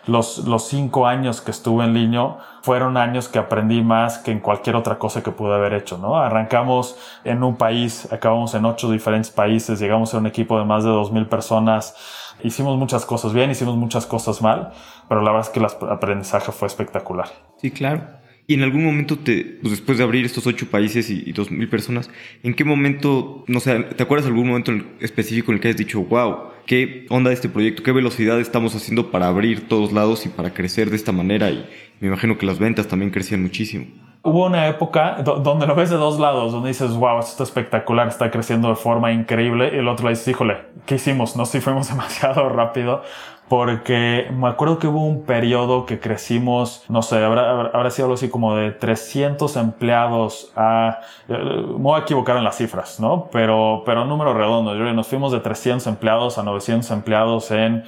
los, 0.06 0.40
los 0.40 0.68
cinco 0.68 1.08
años 1.08 1.42
que 1.42 1.50
estuve 1.50 1.86
en 1.86 1.94
Liño 1.96 2.38
fueron 2.62 2.96
años 2.98 3.28
que 3.28 3.40
aprendí 3.40 3.82
más 3.82 4.20
que 4.20 4.32
en 4.32 4.40
cualquier 4.40 4.76
otra 4.76 4.98
cosa 5.00 5.24
que 5.24 5.32
pude 5.32 5.56
haber 5.56 5.74
hecho, 5.74 5.98
¿no? 5.98 6.18
Arrancamos 6.18 6.96
en 7.24 7.44
un 7.44 7.58
país, 7.58 8.08
acabamos 8.12 8.54
en 8.54 8.66
ocho 8.66 8.92
diferentes 8.92 9.32
países, 9.32 9.80
llegamos 9.80 10.14
a 10.14 10.18
un 10.18 10.28
equipo 10.28 10.60
de 10.60 10.66
más 10.66 10.84
de 10.84 10.90
dos 10.90 11.12
mil 11.12 11.26
personas, 11.26 11.96
hicimos 12.44 12.78
muchas 12.78 13.06
cosas 13.06 13.34
bien, 13.34 13.52
hicimos 13.52 13.76
muchas 13.78 14.06
cosas 14.06 14.42
mal, 14.42 14.72
pero 15.08 15.22
la 15.22 15.32
verdad 15.32 15.48
es 15.48 15.54
que 15.54 15.60
el 15.60 15.92
aprendizaje 15.92 16.52
fue 16.52 16.68
espectacular. 16.68 17.30
Sí, 17.58 17.72
claro. 17.72 18.20
Y 18.50 18.56
en 18.56 18.64
algún 18.64 18.84
momento, 18.84 19.16
te, 19.16 19.44
pues 19.62 19.70
después 19.70 20.00
de 20.00 20.04
abrir 20.04 20.26
estos 20.26 20.48
ocho 20.48 20.66
países 20.72 21.10
y, 21.12 21.32
dos 21.34 21.52
mil 21.52 21.70
personas, 21.70 22.10
¿en 22.42 22.56
qué 22.56 22.64
momento, 22.64 23.44
no 23.48 23.60
sé, 23.60 23.80
te 23.96 24.02
acuerdas 24.02 24.26
de 24.26 24.32
algún 24.32 24.48
momento 24.48 24.72
específico 25.00 25.52
en 25.52 25.58
el 25.58 25.62
que 25.62 25.70
has 25.70 25.78
dicho, 25.78 26.02
wow, 26.02 26.50
qué 26.66 27.06
onda 27.10 27.32
este 27.32 27.48
proyecto, 27.48 27.84
qué 27.84 27.92
velocidad 27.92 28.40
estamos 28.40 28.74
haciendo 28.74 29.12
para 29.12 29.28
abrir 29.28 29.68
todos 29.68 29.94
lados 29.94 30.26
y 30.26 30.30
para 30.30 30.52
crecer 30.52 30.90
de 30.90 30.96
esta 30.96 31.12
manera? 31.12 31.52
Y 31.52 31.64
me 32.00 32.08
imagino 32.08 32.40
que 32.40 32.48
las 32.48 32.58
ventas 32.58 32.88
también 32.88 33.12
crecían 33.12 33.44
muchísimo. 33.44 33.86
Hubo 34.22 34.48
una 34.48 34.68
época 34.68 35.18
donde 35.24 35.66
lo 35.66 35.76
ves 35.76 35.90
de 35.90 35.96
dos 35.96 36.20
lados, 36.20 36.52
donde 36.52 36.70
dices, 36.70 36.94
wow, 36.94 37.20
esto 37.20 37.32
está 37.32 37.44
espectacular, 37.44 38.10
está 38.10 38.30
creciendo 38.30 38.68
de 38.68 38.76
forma 38.76 39.14
increíble, 39.14 39.72
y 39.74 39.78
el 39.78 39.88
otro 39.88 40.04
lado 40.04 40.10
dices, 40.10 40.28
híjole, 40.28 40.58
¿qué 40.86 40.96
hicimos? 40.96 41.38
No 41.38 41.46
si 41.46 41.62
fuimos 41.62 41.88
demasiado 41.88 42.50
rápido, 42.50 43.02
porque 43.48 44.28
me 44.32 44.50
acuerdo 44.50 44.78
que 44.78 44.88
hubo 44.88 45.06
un 45.06 45.24
periodo 45.24 45.86
que 45.86 46.02
crecimos, 46.02 46.84
no 46.90 47.02
sé, 47.02 47.24
habrá, 47.24 47.90
sido 47.92 48.08
algo 48.08 48.16
así 48.16 48.30
como 48.30 48.58
de 48.58 48.72
300 48.72 49.56
empleados 49.56 50.52
a, 50.54 51.00
eh, 51.30 51.38
me 51.38 51.78
voy 51.78 52.00
a 52.00 52.04
equivocar 52.04 52.36
en 52.36 52.44
las 52.44 52.58
cifras, 52.58 53.00
¿no? 53.00 53.30
Pero, 53.32 53.84
pero 53.86 54.04
número 54.04 54.34
redondo, 54.34 54.76
nos 54.76 55.08
fuimos 55.08 55.32
de 55.32 55.40
300 55.40 55.88
empleados 55.88 56.38
a 56.38 56.44
900 56.44 56.92
empleados 56.92 57.52
en 57.52 57.86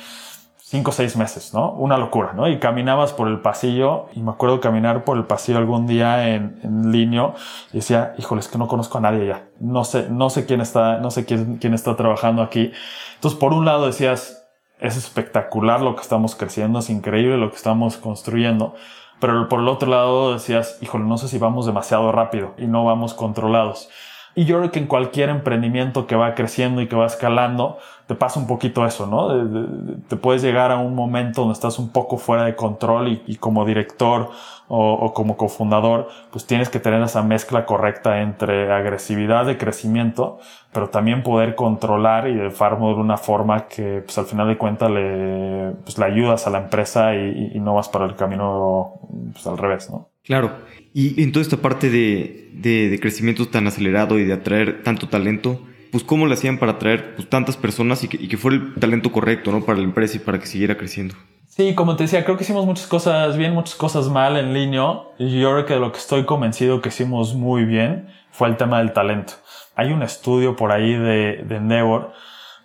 5 0.72 0.90
o 0.90 0.94
6 0.94 1.18
meses, 1.18 1.54
¿no? 1.54 1.74
Una 1.74 1.98
locura, 1.98 2.32
¿no? 2.32 2.48
Y 2.48 2.58
caminabas 2.58 3.12
por 3.12 3.28
el 3.28 3.42
pasillo, 3.42 4.06
y 4.14 4.22
me 4.22 4.32
acuerdo 4.32 4.62
caminar 4.62 5.04
por 5.04 5.18
el 5.18 5.26
pasillo 5.26 5.58
algún 5.58 5.86
día 5.86 6.30
en, 6.30 6.62
en 6.64 6.94
línea 6.94 7.34
y 7.74 7.78
decía, 7.78 8.14
híjole, 8.18 8.40
es 8.40 8.48
que 8.48 8.58
no 8.58 8.70
conozco 8.70 8.98
a 8.98 9.02
nadie 9.02 9.28
ya. 9.28 9.50
No 9.60 9.84
sé, 9.84 10.08
no 10.10 10.30
sé 10.30 10.46
quién 10.46 10.62
está, 10.62 11.00
no 11.00 11.12
sé 11.12 11.26
quién, 11.26 11.58
quién 11.58 11.74
está 11.74 11.98
trabajando 11.98 12.42
aquí. 12.42 12.72
Entonces, 13.16 13.38
por 13.38 13.52
un 13.52 13.66
lado 13.66 13.86
decías, 13.86 14.48
es 14.80 14.96
espectacular 14.96 15.82
lo 15.82 15.94
que 15.94 16.04
estamos 16.04 16.38
creciendo, 16.38 16.80
es 16.80 16.90
increíble 16.90 17.36
lo 17.36 17.50
que 17.50 17.58
estamos 17.58 17.98
construyendo. 17.98 18.74
Pero 19.20 19.50
por 19.50 19.60
el 19.60 19.68
otro 19.68 19.90
lado 19.90 20.32
decías, 20.32 20.78
híjole, 20.80 21.04
no 21.04 21.18
sé 21.18 21.28
si 21.28 21.38
vamos 21.38 21.66
demasiado 21.66 22.14
rápido 22.14 22.54
y 22.58 22.68
no 22.68 22.86
vamos 22.86 23.14
controlados. 23.14 23.90
Y 24.34 24.46
yo 24.46 24.58
creo 24.60 24.72
que 24.72 24.80
en 24.80 24.88
cualquier 24.88 25.30
emprendimiento 25.30 26.08
que 26.08 26.16
va 26.16 26.36
creciendo 26.36 26.82
y 26.82 26.88
que 26.88 26.96
va 26.96 27.06
escalando, 27.06 27.78
te 28.08 28.16
pasa 28.16 28.40
un 28.40 28.48
poquito 28.48 28.86
eso, 28.86 29.08
¿no? 29.08 30.00
te 30.08 30.16
puedes 30.18 30.42
llegar 30.42 30.72
a 30.72 30.78
un 30.78 30.96
momento 30.96 31.42
donde 31.42 31.54
estás 31.54 31.80
un 31.80 31.92
poco 31.92 32.18
fuera 32.18 32.44
de 32.44 32.56
control 32.56 33.22
y, 33.26 33.36
como 33.38 33.66
director 33.66 34.30
o, 34.68 35.14
como 35.14 35.38
cofundador, 35.38 36.10
pues 36.32 36.46
tienes 36.46 36.70
que 36.70 36.80
tener 36.80 37.02
esa 37.04 37.24
mezcla 37.24 37.66
correcta 37.66 38.22
entre 38.22 38.72
agresividad 38.72 39.46
de 39.46 39.58
crecimiento, 39.58 40.40
pero 40.74 40.90
también 40.90 41.24
poder 41.24 41.56
controlar 41.56 42.28
y 42.28 42.36
de 42.36 42.52
farmo 42.52 42.90
de 42.94 43.02
una 43.02 43.18
forma 43.18 43.68
que, 43.68 44.02
pues 44.06 44.18
al 44.18 44.26
final 44.26 44.48
de 44.48 44.58
cuentas, 44.58 44.92
le, 44.92 45.72
pues, 45.84 45.98
le 45.98 46.06
ayudas 46.06 46.48
a 46.48 46.50
la 46.50 46.60
empresa 46.60 47.16
y, 47.16 47.60
no 47.62 47.76
vas 47.76 47.90
para 47.90 48.06
el 48.06 48.16
camino 48.16 49.00
pues, 49.34 49.46
al 49.48 49.58
revés, 49.58 49.90
¿no? 49.90 50.11
Claro. 50.24 50.60
Y 50.94 51.22
en 51.24 51.32
toda 51.32 51.42
esta 51.42 51.58
parte 51.58 51.90
de, 51.90 52.50
de, 52.54 53.00
crecimiento 53.00 53.48
tan 53.48 53.68
acelerado 53.68 54.20
y 54.20 54.26
de 54.26 54.34
atraer 54.34 54.84
tanto 54.84 55.08
talento, 55.08 55.62
pues 55.92 56.04
cómo 56.04 56.26
lo 56.26 56.34
hacían 56.34 56.58
para 56.58 56.74
atraer 56.74 57.16
pues, 57.16 57.30
tantas 57.30 57.58
personas 57.58 58.04
y 58.04 58.08
que, 58.08 58.28
que 58.28 58.38
fuera 58.38 58.58
el 58.58 58.76
talento 58.76 59.12
correcto, 59.12 59.52
¿no? 59.52 59.64
Para 59.66 59.80
la 59.80 59.86
empresa 59.86 60.18
y 60.18 60.20
para 60.20 60.40
que 60.40 60.46
siguiera 60.46 60.78
creciendo. 60.78 61.16
Sí, 61.48 61.76
como 61.76 61.96
te 61.96 62.04
decía, 62.04 62.24
creo 62.24 62.38
que 62.38 62.44
hicimos 62.44 62.66
muchas 62.66 62.88
cosas 62.88 63.36
bien, 63.38 63.54
muchas 63.54 63.76
cosas 63.76 64.10
mal 64.10 64.38
en 64.38 64.54
línea. 64.54 65.02
Y 65.20 65.40
yo 65.42 65.52
creo 65.52 65.66
que 65.66 65.76
lo 65.78 65.92
que 65.92 65.98
estoy 65.98 66.26
convencido 66.26 66.82
que 66.82 66.90
hicimos 66.90 67.36
muy 67.36 67.66
bien 67.66 68.08
fue 68.32 68.48
el 68.48 68.58
tema 68.58 68.80
del 68.80 68.94
talento. 68.94 69.34
Hay 69.76 69.92
un 69.92 70.02
estudio 70.04 70.56
por 70.56 70.72
ahí 70.72 70.94
de, 70.94 71.44
de 71.44 71.56
Endeavor 71.56 72.14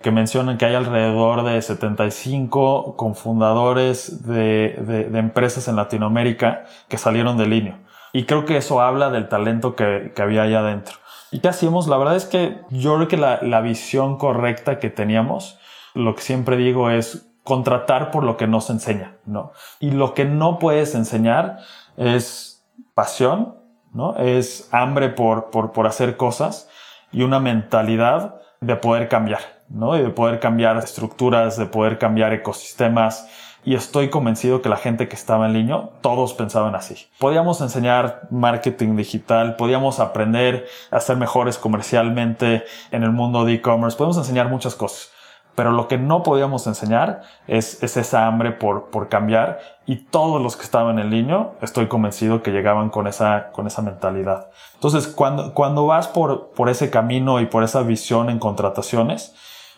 que 0.06 0.12
mencionan 0.12 0.56
que 0.56 0.64
hay 0.64 0.76
alrededor 0.76 1.42
de 1.42 1.60
75 1.60 2.94
cofundadores 2.94 4.24
de, 4.24 5.10
empresas 5.14 5.66
en 5.66 5.74
Latinoamérica 5.74 6.62
que 6.86 6.96
salieron 6.96 7.36
de 7.36 7.46
línea. 7.48 7.80
Y 8.12 8.22
creo 8.22 8.44
que 8.44 8.56
eso 8.56 8.80
habla 8.80 9.10
del 9.10 9.28
talento 9.28 9.74
que, 9.74 10.12
había 10.16 10.42
allá 10.42 10.60
adentro. 10.60 10.94
¿Y 11.32 11.40
qué 11.40 11.48
hacíamos? 11.48 11.88
La 11.88 11.96
verdad 11.96 12.14
es 12.14 12.24
que 12.24 12.60
yo 12.70 12.94
creo 12.94 13.08
que 13.08 13.16
la, 13.16 13.60
visión 13.62 14.16
correcta 14.16 14.78
que 14.78 14.90
teníamos, 14.90 15.58
lo 15.92 16.14
que 16.14 16.22
siempre 16.22 16.56
digo 16.56 16.88
es 16.88 17.28
contratar 17.42 18.12
por 18.12 18.22
lo 18.22 18.36
que 18.36 18.46
nos 18.46 18.70
enseña, 18.70 19.16
¿no? 19.24 19.50
Y 19.80 19.90
lo 19.90 20.14
que 20.14 20.24
no 20.24 20.60
puedes 20.60 20.94
enseñar 20.94 21.58
es 21.96 22.64
pasión, 22.94 23.56
¿no? 23.92 24.14
Es 24.18 24.68
hambre 24.70 25.08
por, 25.08 25.50
por 25.50 25.86
hacer 25.88 26.16
cosas 26.16 26.70
y 27.10 27.24
una 27.24 27.40
mentalidad 27.40 28.36
de 28.60 28.76
poder 28.76 29.08
cambiar, 29.08 29.55
¿no? 29.68 29.96
Y 29.96 30.02
de 30.02 30.10
poder 30.10 30.40
cambiar 30.40 30.76
estructuras, 30.78 31.56
de 31.56 31.66
poder 31.66 31.98
cambiar 31.98 32.32
ecosistemas, 32.32 33.28
y 33.66 33.74
estoy 33.74 34.10
convencido 34.10 34.62
que 34.62 34.68
la 34.68 34.76
gente 34.76 35.08
que 35.08 35.16
estaba 35.16 35.46
en 35.46 35.52
línea, 35.52 35.90
todos 36.00 36.34
pensaban 36.34 36.76
así. 36.76 37.08
Podíamos 37.18 37.60
enseñar 37.60 38.28
marketing 38.30 38.94
digital, 38.94 39.56
podíamos 39.56 39.98
aprender 39.98 40.66
a 40.92 41.00
ser 41.00 41.16
mejores 41.16 41.58
comercialmente 41.58 42.62
en 42.92 43.02
el 43.02 43.10
mundo 43.10 43.44
de 43.44 43.54
e-commerce, 43.54 43.98
podemos 43.98 44.16
enseñar 44.18 44.48
muchas 44.48 44.76
cosas. 44.76 45.10
Pero 45.56 45.72
lo 45.72 45.88
que 45.88 45.98
no 45.98 46.22
podíamos 46.22 46.68
enseñar 46.68 47.22
es, 47.48 47.82
es 47.82 47.96
esa 47.96 48.26
hambre 48.26 48.52
por, 48.52 48.90
por 48.90 49.08
cambiar 49.08 49.58
y 49.84 49.96
todos 49.96 50.40
los 50.40 50.54
que 50.54 50.62
estaban 50.62 51.00
en 51.00 51.10
línea, 51.10 51.48
estoy 51.60 51.88
convencido 51.88 52.44
que 52.44 52.52
llegaban 52.52 52.88
con 52.88 53.08
esa, 53.08 53.50
con 53.50 53.66
esa 53.66 53.82
mentalidad. 53.82 54.48
Entonces, 54.74 55.08
cuando, 55.08 55.54
cuando 55.54 55.86
vas 55.86 56.06
por, 56.06 56.50
por 56.50 56.68
ese 56.68 56.88
camino 56.90 57.40
y 57.40 57.46
por 57.46 57.64
esa 57.64 57.82
visión 57.82 58.30
en 58.30 58.38
contrataciones, 58.38 59.34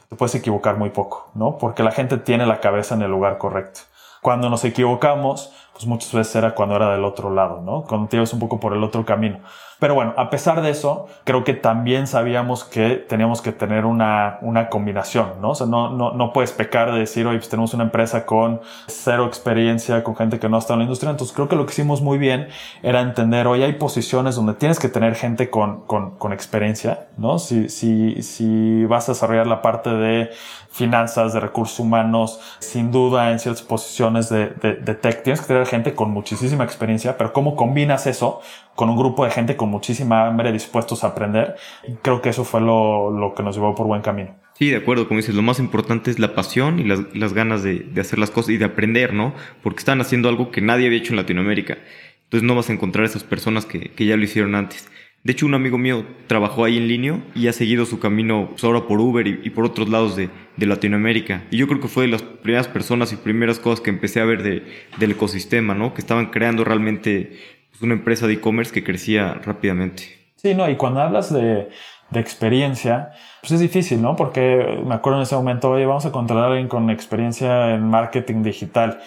te 0.08 0.16
puedes 0.16 0.34
equivocar 0.34 0.76
muy 0.76 0.90
poco, 0.90 1.30
¿no? 1.34 1.58
Porque 1.58 1.82
la 1.82 1.92
gente 1.92 2.16
tiene 2.18 2.46
la 2.46 2.60
cabeza 2.60 2.94
en 2.94 3.02
el 3.02 3.10
lugar 3.10 3.38
correcto. 3.38 3.80
Cuando 4.22 4.48
nos 4.48 4.64
equivocamos, 4.64 5.52
pues 5.72 5.86
muchas 5.86 6.12
veces 6.12 6.36
era 6.36 6.54
cuando 6.54 6.76
era 6.76 6.90
del 6.90 7.04
otro 7.04 7.32
lado, 7.32 7.60
¿no? 7.60 7.84
Cuando 7.84 8.08
te 8.08 8.16
ibas 8.16 8.32
un 8.32 8.40
poco 8.40 8.58
por 8.58 8.72
el 8.72 8.82
otro 8.82 9.04
camino. 9.04 9.40
Pero 9.78 9.94
bueno, 9.94 10.12
a 10.16 10.28
pesar 10.28 10.60
de 10.60 10.70
eso, 10.70 11.06
creo 11.24 11.44
que 11.44 11.54
también 11.54 12.06
sabíamos 12.06 12.64
que 12.64 12.96
teníamos 12.96 13.40
que 13.42 13.52
tener 13.52 13.84
una, 13.84 14.38
una 14.42 14.68
combinación, 14.68 15.40
¿no? 15.40 15.50
O 15.50 15.54
sea, 15.54 15.68
no, 15.68 15.90
no, 15.90 16.12
no 16.12 16.32
puedes 16.32 16.50
pecar 16.50 16.92
de 16.92 16.98
decir, 16.98 17.26
oye, 17.26 17.38
pues 17.38 17.48
tenemos 17.48 17.74
una 17.74 17.84
empresa 17.84 18.26
con 18.26 18.60
cero 18.88 19.26
experiencia, 19.26 20.02
con 20.02 20.16
gente 20.16 20.40
que 20.40 20.48
no 20.48 20.58
está 20.58 20.72
en 20.72 20.80
la 20.80 20.84
industria. 20.84 21.10
Entonces 21.10 21.34
creo 21.34 21.48
que 21.48 21.54
lo 21.54 21.64
que 21.64 21.72
hicimos 21.72 22.02
muy 22.02 22.18
bien 22.18 22.48
era 22.82 23.00
entender, 23.00 23.46
hoy 23.46 23.62
hay 23.62 23.74
posiciones 23.74 24.34
donde 24.34 24.54
tienes 24.54 24.80
que 24.80 24.88
tener 24.88 25.14
gente 25.14 25.48
con, 25.48 25.82
con, 25.82 26.18
con 26.18 26.32
experiencia, 26.32 27.06
¿no? 27.16 27.38
Si, 27.38 27.68
si, 27.68 28.20
si 28.22 28.84
vas 28.86 29.08
a 29.08 29.12
desarrollar 29.12 29.46
la 29.46 29.62
parte 29.62 29.90
de 29.90 30.30
finanzas, 30.78 31.34
de 31.34 31.40
recursos 31.40 31.78
humanos, 31.80 32.40
sin 32.60 32.90
duda 32.90 33.32
en 33.32 33.38
ciertas 33.38 33.62
posiciones 33.62 34.28
de, 34.30 34.46
de, 34.48 34.94
tech, 34.94 35.22
tienes 35.22 35.40
que 35.40 35.48
tener 35.48 35.66
gente 35.66 35.94
con 35.94 36.10
muchísima 36.10 36.64
experiencia, 36.64 37.18
pero 37.18 37.32
¿cómo 37.32 37.56
combinas 37.56 38.06
eso 38.06 38.40
con 38.74 38.88
un 38.88 38.96
grupo 38.96 39.24
de 39.24 39.32
gente 39.32 39.56
con 39.56 39.68
muchísima 39.68 40.26
hambre 40.26 40.52
dispuestos 40.52 41.04
a 41.04 41.08
aprender? 41.08 41.56
Creo 42.02 42.22
que 42.22 42.30
eso 42.30 42.44
fue 42.44 42.60
lo, 42.60 43.10
lo 43.10 43.34
que 43.34 43.42
nos 43.42 43.56
llevó 43.56 43.74
por 43.74 43.86
buen 43.86 44.00
camino. 44.00 44.36
Sí, 44.54 44.70
de 44.70 44.76
acuerdo, 44.76 45.06
como 45.06 45.18
dices, 45.18 45.34
lo 45.34 45.42
más 45.42 45.58
importante 45.58 46.10
es 46.10 46.18
la 46.18 46.34
pasión 46.34 46.78
y 46.80 46.84
las, 46.84 47.00
las 47.14 47.32
ganas 47.32 47.62
de, 47.62 47.80
de, 47.80 48.00
hacer 48.00 48.18
las 48.18 48.30
cosas 48.30 48.50
y 48.50 48.56
de 48.56 48.64
aprender, 48.64 49.14
¿no? 49.14 49.34
Porque 49.62 49.80
están 49.80 50.00
haciendo 50.00 50.28
algo 50.28 50.50
que 50.50 50.60
nadie 50.60 50.86
había 50.86 50.98
hecho 50.98 51.12
en 51.12 51.16
Latinoamérica. 51.16 51.78
Entonces 52.24 52.46
no 52.46 52.54
vas 52.54 52.68
a 52.68 52.72
encontrar 52.72 53.04
esas 53.06 53.24
personas 53.24 53.66
que, 53.66 53.90
que 53.92 54.04
ya 54.04 54.16
lo 54.16 54.24
hicieron 54.24 54.54
antes. 54.54 54.88
De 55.24 55.32
hecho, 55.32 55.46
un 55.46 55.54
amigo 55.54 55.78
mío 55.78 56.04
trabajó 56.26 56.64
ahí 56.64 56.76
en 56.76 56.88
línea 56.88 57.20
y 57.34 57.48
ha 57.48 57.52
seguido 57.52 57.84
su 57.86 57.98
camino 57.98 58.50
ahora 58.62 58.86
por 58.86 59.00
Uber 59.00 59.26
y, 59.26 59.50
por 59.50 59.64
otros 59.64 59.88
lados 59.88 60.16
de, 60.16 60.30
Latinoamérica. 60.56 61.44
Y 61.50 61.58
yo 61.58 61.66
creo 61.66 61.80
que 61.80 61.88
fue 61.88 62.04
de 62.04 62.10
las 62.10 62.22
primeras 62.22 62.68
personas 62.68 63.12
y 63.12 63.16
primeras 63.16 63.58
cosas 63.58 63.80
que 63.80 63.90
empecé 63.90 64.20
a 64.20 64.24
ver 64.24 64.42
de, 64.42 64.64
del 64.98 65.12
ecosistema, 65.12 65.74
¿no? 65.74 65.92
Que 65.92 66.00
estaban 66.00 66.26
creando 66.26 66.64
realmente 66.64 67.38
pues, 67.70 67.82
una 67.82 67.94
empresa 67.94 68.26
de 68.26 68.34
e-commerce 68.34 68.72
que 68.72 68.84
crecía 68.84 69.34
rápidamente. 69.34 70.04
Sí, 70.36 70.54
no, 70.54 70.70
y 70.70 70.76
cuando 70.76 71.00
hablas 71.00 71.32
de, 71.32 71.68
de 72.10 72.20
experiencia, 72.20 73.10
pues 73.40 73.52
es 73.52 73.60
difícil, 73.60 74.00
¿no? 74.00 74.16
Porque 74.16 74.80
me 74.84 74.94
acuerdo 74.94 75.18
en 75.18 75.24
ese 75.24 75.34
momento, 75.34 75.70
oye, 75.70 75.84
vamos 75.84 76.06
a 76.06 76.12
contratar 76.12 76.44
a 76.44 76.46
alguien 76.48 76.68
con 76.68 76.90
experiencia 76.90 77.74
en 77.74 77.88
marketing 77.88 78.42
digital 78.42 79.00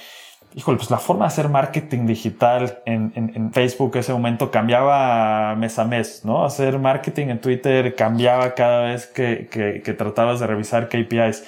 híjole, 0.56 0.78
pues 0.78 0.92
la 0.92 0.98
forma 0.98 1.26
de 1.26 1.28
hacer 1.28 1.50
marketing 1.50 2.06
digital 2.06 2.80
en, 2.86 3.12
en, 3.16 3.32
en, 3.36 3.54
Facebook 3.54 3.96
ese 3.96 4.14
momento 4.14 4.52
cambiaba 4.52 5.56
mes 5.56 5.80
a 5.80 5.86
mes, 5.86 6.26
¿no? 6.26 6.44
Hacer 6.44 6.80
marketing 6.80 7.28
en 7.28 7.42
Twitter 7.42 7.96
cambiaba 7.96 8.54
cada 8.54 8.84
vez 8.84 9.08
que, 9.08 9.48
que, 9.52 9.82
que 9.82 9.94
tratabas 9.94 10.40
de 10.40 10.48
revisar 10.48 10.90
KPIs. 10.90 11.44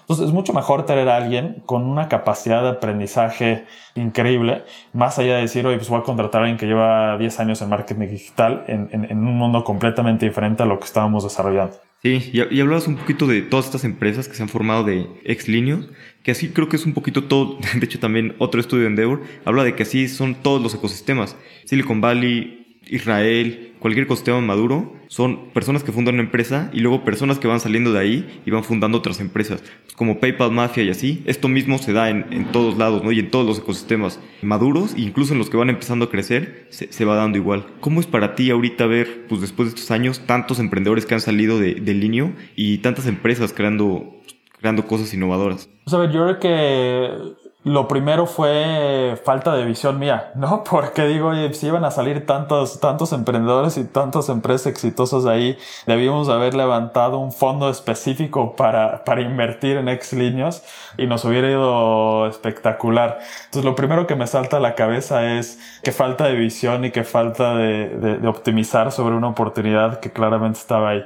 Entonces 0.00 0.26
es 0.26 0.32
mucho 0.32 0.52
mejor 0.52 0.84
tener 0.84 1.08
a 1.08 1.16
alguien 1.16 1.62
con 1.64 1.84
una 1.84 2.08
capacidad 2.08 2.62
de 2.62 2.68
aprendizaje 2.68 3.64
increíble, 3.94 4.64
más 4.92 5.18
allá 5.18 5.36
de 5.36 5.42
decir, 5.42 5.66
oye, 5.66 5.78
pues 5.78 5.88
voy 5.88 6.00
a 6.00 6.02
contratar 6.02 6.42
a 6.42 6.44
alguien 6.44 6.58
que 6.58 6.66
lleva 6.66 7.16
10 7.16 7.40
años 7.40 7.62
en 7.62 7.70
marketing 7.70 8.08
digital 8.08 8.64
en, 8.68 8.90
en, 8.92 9.04
en 9.10 9.18
un 9.18 9.38
mundo 9.38 9.64
completamente 9.64 10.26
diferente 10.26 10.62
a 10.62 10.66
lo 10.66 10.78
que 10.78 10.84
estábamos 10.84 11.24
desarrollando. 11.24 11.83
Sí, 12.04 12.32
y, 12.34 12.54
y, 12.54 12.60
hablabas 12.60 12.86
un 12.86 12.96
poquito 12.96 13.26
de 13.26 13.40
todas 13.40 13.64
estas 13.64 13.82
empresas 13.82 14.28
que 14.28 14.34
se 14.34 14.42
han 14.42 14.50
formado 14.50 14.84
de 14.84 15.06
ex 15.24 15.48
líneas, 15.48 15.86
que 16.22 16.32
así 16.32 16.50
creo 16.50 16.68
que 16.68 16.76
es 16.76 16.84
un 16.84 16.92
poquito 16.92 17.24
todo, 17.24 17.58
de 17.74 17.86
hecho 17.86 17.98
también 17.98 18.34
otro 18.38 18.60
estudio 18.60 18.82
de 18.82 18.88
Endeavor 18.90 19.22
habla 19.46 19.64
de 19.64 19.74
que 19.74 19.84
así 19.84 20.08
son 20.08 20.34
todos 20.34 20.60
los 20.60 20.74
ecosistemas. 20.74 21.34
Silicon 21.64 22.02
Valley, 22.02 22.63
Israel, 22.88 23.72
cualquier 23.78 24.06
ecosistema 24.06 24.40
maduro, 24.40 24.94
son 25.08 25.50
personas 25.50 25.84
que 25.84 25.92
fundan 25.92 26.14
una 26.14 26.24
empresa 26.24 26.70
y 26.72 26.80
luego 26.80 27.04
personas 27.04 27.38
que 27.38 27.46
van 27.46 27.60
saliendo 27.60 27.92
de 27.92 28.00
ahí 28.00 28.42
y 28.44 28.50
van 28.50 28.64
fundando 28.64 28.98
otras 28.98 29.20
empresas, 29.20 29.62
como 29.96 30.18
PayPal 30.18 30.50
Mafia 30.50 30.82
y 30.82 30.90
así. 30.90 31.22
Esto 31.26 31.48
mismo 31.48 31.78
se 31.78 31.92
da 31.92 32.10
en, 32.10 32.26
en, 32.30 32.46
todos 32.46 32.78
lados, 32.78 33.04
¿no? 33.04 33.12
Y 33.12 33.20
en 33.20 33.30
todos 33.30 33.46
los 33.46 33.58
ecosistemas 33.58 34.20
maduros, 34.42 34.94
incluso 34.96 35.32
en 35.32 35.38
los 35.38 35.50
que 35.50 35.56
van 35.56 35.70
empezando 35.70 36.06
a 36.06 36.10
crecer, 36.10 36.66
se, 36.70 37.04
va 37.04 37.14
dando 37.14 37.38
igual. 37.38 37.66
¿Cómo 37.80 38.00
es 38.00 38.06
para 38.06 38.34
ti 38.34 38.50
ahorita 38.50 38.86
ver, 38.86 39.26
pues 39.28 39.40
después 39.40 39.68
de 39.68 39.74
estos 39.76 39.90
años, 39.90 40.20
tantos 40.26 40.58
emprendedores 40.58 41.06
que 41.06 41.14
han 41.14 41.20
salido 41.20 41.58
de, 41.58 41.74
de 41.74 41.94
Linio 41.94 42.32
y 42.56 42.78
tantas 42.78 43.06
empresas 43.06 43.52
creando, 43.52 44.20
creando 44.58 44.86
cosas 44.86 45.12
innovadoras? 45.14 45.68
Pues 45.84 45.94
a 45.94 45.98
ver, 45.98 46.10
yo 46.10 46.24
creo 46.24 46.38
que 46.40 47.43
lo 47.64 47.88
primero 47.88 48.26
fue 48.26 49.18
falta 49.24 49.54
de 49.54 49.64
visión 49.64 49.98
mía, 49.98 50.32
¿no? 50.34 50.62
Porque 50.64 51.06
digo, 51.06 51.32
si 51.52 51.66
iban 51.66 51.84
a 51.84 51.90
salir 51.90 52.26
tantos, 52.26 52.78
tantos 52.78 53.12
emprendedores 53.12 53.78
y 53.78 53.84
tantas 53.84 54.28
empresas 54.28 54.66
exitosas 54.66 55.24
ahí, 55.24 55.58
debíamos 55.86 56.28
haber 56.28 56.54
levantado 56.54 57.18
un 57.18 57.32
fondo 57.32 57.70
específico 57.70 58.54
para, 58.54 59.02
para 59.04 59.22
invertir 59.22 59.78
en 59.78 59.88
ex 59.88 60.12
líneas 60.12 60.62
y 60.98 61.06
nos 61.06 61.24
hubiera 61.24 61.50
ido 61.50 62.26
espectacular. 62.26 63.18
Entonces, 63.46 63.64
lo 63.64 63.74
primero 63.74 64.06
que 64.06 64.14
me 64.14 64.26
salta 64.26 64.58
a 64.58 64.60
la 64.60 64.74
cabeza 64.74 65.38
es 65.38 65.58
que 65.82 65.90
falta 65.90 66.26
de 66.26 66.34
visión 66.34 66.84
y 66.84 66.90
que 66.90 67.02
falta 67.02 67.54
de, 67.56 67.88
de, 67.88 68.18
de 68.18 68.28
optimizar 68.28 68.92
sobre 68.92 69.14
una 69.16 69.28
oportunidad 69.28 70.00
que 70.00 70.12
claramente 70.12 70.58
estaba 70.58 70.90
ahí. 70.90 71.04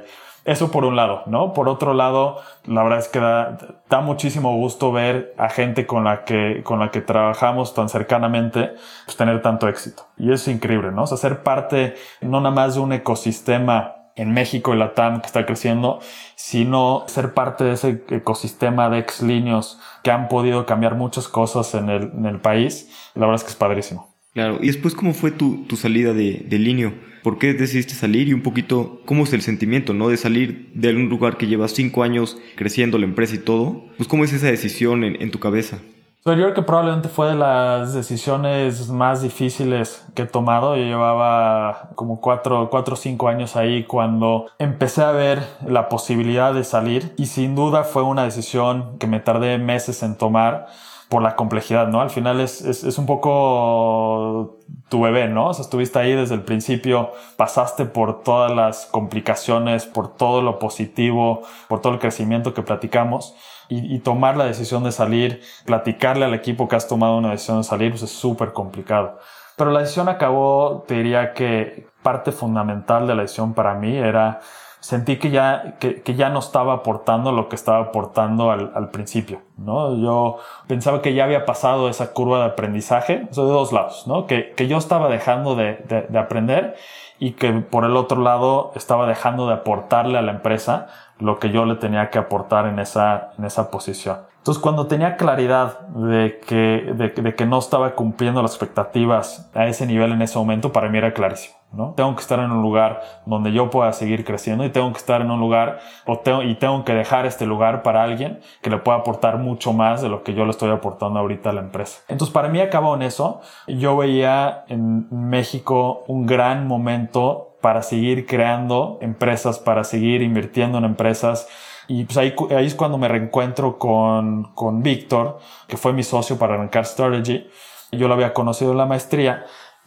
Eso 0.49 0.71
por 0.71 0.83
un 0.83 0.95
lado, 0.95 1.21
¿no? 1.27 1.53
Por 1.53 1.69
otro 1.69 1.93
lado, 1.93 2.41
la 2.65 2.81
verdad 2.81 2.97
es 2.97 3.07
que 3.07 3.19
da, 3.19 4.01
muchísimo 4.01 4.55
gusto 4.55 4.91
ver 4.91 5.35
a 5.37 5.47
gente 5.47 5.85
con 5.85 6.05
la 6.05 6.23
que, 6.23 6.63
con 6.63 6.79
la 6.79 6.89
que 6.89 7.01
trabajamos 7.01 7.75
tan 7.75 7.87
cercanamente, 7.87 8.71
pues 9.05 9.15
tener 9.15 9.43
tanto 9.43 9.67
éxito. 9.67 10.07
Y 10.17 10.31
es 10.31 10.47
increíble, 10.47 10.91
¿no? 10.91 11.03
O 11.03 11.07
sea, 11.07 11.17
ser 11.17 11.43
parte 11.43 11.93
no 12.21 12.41
nada 12.41 12.55
más 12.55 12.73
de 12.73 12.81
un 12.81 12.93
ecosistema 12.93 13.93
en 14.15 14.33
México 14.33 14.73
y 14.73 14.77
la 14.79 14.95
TAM 14.95 15.21
que 15.21 15.27
está 15.27 15.45
creciendo, 15.45 15.99
sino 16.33 17.03
ser 17.05 17.35
parte 17.35 17.63
de 17.65 17.73
ese 17.73 18.03
ecosistema 18.09 18.89
de 18.89 18.97
ex 18.97 19.21
líneas 19.21 19.79
que 20.01 20.09
han 20.09 20.29
podido 20.29 20.65
cambiar 20.65 20.95
muchas 20.95 21.27
cosas 21.27 21.75
en 21.75 21.91
el, 21.91 22.11
en 22.11 22.25
el 22.25 22.39
país. 22.39 22.89
La 23.13 23.27
verdad 23.27 23.35
es 23.35 23.43
que 23.43 23.51
es 23.51 23.55
padrísimo. 23.55 24.15
Claro, 24.33 24.57
y 24.59 24.65
después, 24.65 24.95
¿cómo 24.95 25.13
fue 25.13 25.29
tu, 25.29 25.65
tu 25.67 25.75
salida 25.75 26.11
de, 26.13 26.43
de 26.43 26.57
Linio? 26.57 26.93
¿Por 27.23 27.37
qué 27.37 27.53
decidiste 27.53 27.93
salir? 27.93 28.27
Y 28.27 28.33
un 28.33 28.41
poquito, 28.41 29.01
¿cómo 29.05 29.23
es 29.23 29.33
el 29.33 29.41
sentimiento, 29.41 29.93
no? 29.93 30.09
De 30.09 30.17
salir 30.17 30.71
de 30.73 30.95
un 30.95 31.09
lugar 31.09 31.37
que 31.37 31.47
llevas 31.47 31.71
cinco 31.71 32.03
años 32.03 32.37
creciendo 32.55 32.97
la 32.97 33.05
empresa 33.05 33.35
y 33.35 33.39
todo. 33.39 33.83
Pues, 33.97 34.07
¿cómo 34.07 34.23
es 34.23 34.33
esa 34.33 34.47
decisión 34.47 35.03
en, 35.03 35.31
tu 35.31 35.39
cabeza? 35.39 35.79
Yo 36.25 36.33
creo 36.33 36.53
que 36.53 36.61
probablemente 36.61 37.09
fue 37.09 37.29
de 37.29 37.35
las 37.35 37.93
decisiones 37.93 38.89
más 38.89 39.21
difíciles 39.21 40.05
que 40.13 40.23
he 40.23 40.25
tomado. 40.25 40.75
Yo 40.75 40.83
llevaba 40.83 41.89
como 41.95 42.21
cuatro, 42.21 42.69
cuatro 42.69 42.93
o 42.93 42.97
cinco 42.97 43.29
años 43.29 43.55
ahí 43.55 43.85
cuando 43.85 44.47
empecé 44.59 45.01
a 45.01 45.11
ver 45.11 45.41
la 45.65 45.89
posibilidad 45.89 46.53
de 46.53 46.63
salir 46.63 47.13
y 47.17 47.27
sin 47.27 47.55
duda 47.55 47.83
fue 47.83 48.03
una 48.03 48.23
decisión 48.23 48.97
que 48.99 49.07
me 49.07 49.19
tardé 49.19 49.57
meses 49.57 50.03
en 50.03 50.17
tomar 50.17 50.67
por 51.09 51.23
la 51.23 51.35
complejidad, 51.35 51.87
¿no? 51.87 52.01
Al 52.01 52.11
final 52.11 52.39
es, 52.39 52.83
un 52.97 53.05
poco 53.07 54.59
tu 54.89 55.01
bebé, 55.01 55.27
¿no? 55.27 55.47
O 55.49 55.53
sea, 55.53 55.63
estuviste 55.63 55.99
ahí 55.99 56.13
desde 56.13 56.35
el 56.35 56.41
principio, 56.41 57.11
pasaste 57.37 57.85
por 57.85 58.23
todas 58.23 58.51
las 58.51 58.87
complicaciones, 58.87 59.85
por 59.85 60.15
todo 60.15 60.41
lo 60.41 60.59
positivo, 60.59 61.43
por 61.67 61.79
todo 61.79 61.93
el 61.93 61.99
crecimiento 61.99 62.53
que 62.53 62.63
platicamos. 62.63 63.35
Y, 63.71 63.99
tomar 63.99 64.35
la 64.35 64.45
decisión 64.45 64.83
de 64.83 64.91
salir, 64.91 65.41
platicarle 65.63 66.25
al 66.25 66.33
equipo 66.33 66.67
que 66.67 66.75
has 66.75 66.87
tomado 66.87 67.17
una 67.17 67.29
decisión 67.29 67.57
de 67.57 67.63
salir, 67.63 67.91
pues 67.91 68.01
es 68.01 68.09
súper 68.09 68.51
complicado. 68.51 69.19
Pero 69.55 69.69
la 69.69 69.81
decisión 69.81 70.09
acabó, 70.09 70.85
te 70.87 70.95
diría 70.95 71.33
que 71.33 71.87
parte 72.01 72.31
fundamental 72.31 73.05
de 73.05 73.13
la 73.13 73.21
decisión 73.21 73.53
para 73.53 73.75
mí 73.75 73.95
era 73.95 74.39
sentí 74.79 75.17
que 75.17 75.29
ya, 75.29 75.75
que, 75.79 76.01
que, 76.01 76.15
ya 76.15 76.29
no 76.29 76.39
estaba 76.39 76.73
aportando 76.73 77.31
lo 77.31 77.49
que 77.49 77.55
estaba 77.55 77.79
aportando 77.79 78.51
al, 78.51 78.71
al, 78.73 78.89
principio, 78.89 79.41
¿no? 79.57 79.95
Yo 79.97 80.37
pensaba 80.67 81.01
que 81.01 81.13
ya 81.13 81.25
había 81.25 81.45
pasado 81.45 81.89
esa 81.89 82.13
curva 82.13 82.39
de 82.39 82.45
aprendizaje, 82.45 83.27
o 83.29 83.33
sea, 83.33 83.43
de 83.43 83.51
dos 83.51 83.73
lados, 83.73 84.07
¿no? 84.07 84.25
Que, 84.25 84.53
que 84.55 84.67
yo 84.67 84.77
estaba 84.77 85.09
dejando 85.09 85.55
de, 85.55 85.83
de, 85.87 86.03
de, 86.03 86.19
aprender 86.19 86.75
y 87.19 87.31
que 87.31 87.51
por 87.51 87.83
el 87.83 87.97
otro 87.97 88.21
lado 88.21 88.71
estaba 88.75 89.05
dejando 89.05 89.47
de 89.47 89.55
aportarle 89.55 90.17
a 90.17 90.21
la 90.21 90.31
empresa 90.31 90.87
lo 91.19 91.39
que 91.39 91.49
yo 91.51 91.65
le 91.65 91.75
tenía 91.75 92.09
que 92.09 92.17
aportar 92.17 92.65
en 92.65 92.79
esa, 92.79 93.31
en 93.37 93.45
esa 93.45 93.69
posición. 93.69 94.19
Entonces, 94.37 94.63
cuando 94.63 94.87
tenía 94.87 95.17
claridad 95.17 95.81
de 95.89 96.39
que, 96.47 96.93
de, 96.95 97.09
de 97.09 97.35
que 97.35 97.45
no 97.45 97.59
estaba 97.59 97.93
cumpliendo 97.95 98.41
las 98.41 98.51
expectativas 98.51 99.51
a 99.53 99.67
ese 99.67 99.85
nivel 99.85 100.13
en 100.13 100.21
ese 100.21 100.37
momento, 100.37 100.71
para 100.71 100.87
mí 100.87 100.97
era 100.97 101.13
clarísimo. 101.13 101.58
¿No? 101.71 101.93
Tengo 101.95 102.15
que 102.15 102.21
estar 102.21 102.39
en 102.39 102.51
un 102.51 102.61
lugar 102.61 103.01
donde 103.25 103.51
yo 103.51 103.69
pueda 103.69 103.93
seguir 103.93 104.25
creciendo 104.25 104.65
y 104.65 104.69
tengo 104.69 104.91
que 104.91 104.97
estar 104.97 105.21
en 105.21 105.29
un 105.29 105.39
lugar 105.39 105.79
o 106.05 106.19
y 106.43 106.55
tengo 106.55 106.83
que 106.83 106.93
dejar 106.93 107.25
este 107.25 107.45
lugar 107.45 107.83
para 107.83 108.03
alguien 108.03 108.39
que 108.61 108.69
le 108.69 108.77
pueda 108.77 108.99
aportar 108.99 109.37
mucho 109.37 109.73
más 109.73 110.01
de 110.01 110.09
lo 110.09 110.23
que 110.23 110.33
yo 110.33 110.45
le 110.45 110.51
estoy 110.51 110.71
aportando 110.71 111.19
ahorita 111.19 111.51
a 111.51 111.53
la 111.53 111.61
empresa. 111.61 112.01
Entonces, 112.07 112.33
para 112.33 112.49
mí 112.49 112.59
acabó 112.59 112.95
en 112.95 113.03
eso. 113.03 113.41
Yo 113.67 113.97
veía 113.97 114.65
en 114.67 115.07
México 115.11 116.03
un 116.07 116.25
gran 116.25 116.67
momento 116.67 117.57
para 117.61 117.83
seguir 117.83 118.25
creando 118.25 118.97
empresas, 119.01 119.59
para 119.59 119.83
seguir 119.83 120.21
invirtiendo 120.21 120.77
en 120.77 120.85
empresas. 120.85 121.47
Y 121.87 122.05
pues 122.05 122.17
ahí, 122.17 122.35
ahí 122.55 122.65
es 122.65 122.75
cuando 122.75 122.97
me 122.97 123.07
reencuentro 123.07 123.77
con, 123.77 124.53
con 124.53 124.81
Víctor, 124.83 125.39
que 125.67 125.77
fue 125.77 125.93
mi 125.93 126.03
socio 126.03 126.37
para 126.37 126.53
arrancar 126.53 126.85
Strategy. 126.85 127.47
Yo 127.91 128.07
lo 128.07 128.13
había 128.13 128.33
conocido 128.33 128.71
en 128.71 128.77
la 128.77 128.85
maestría 128.85 129.45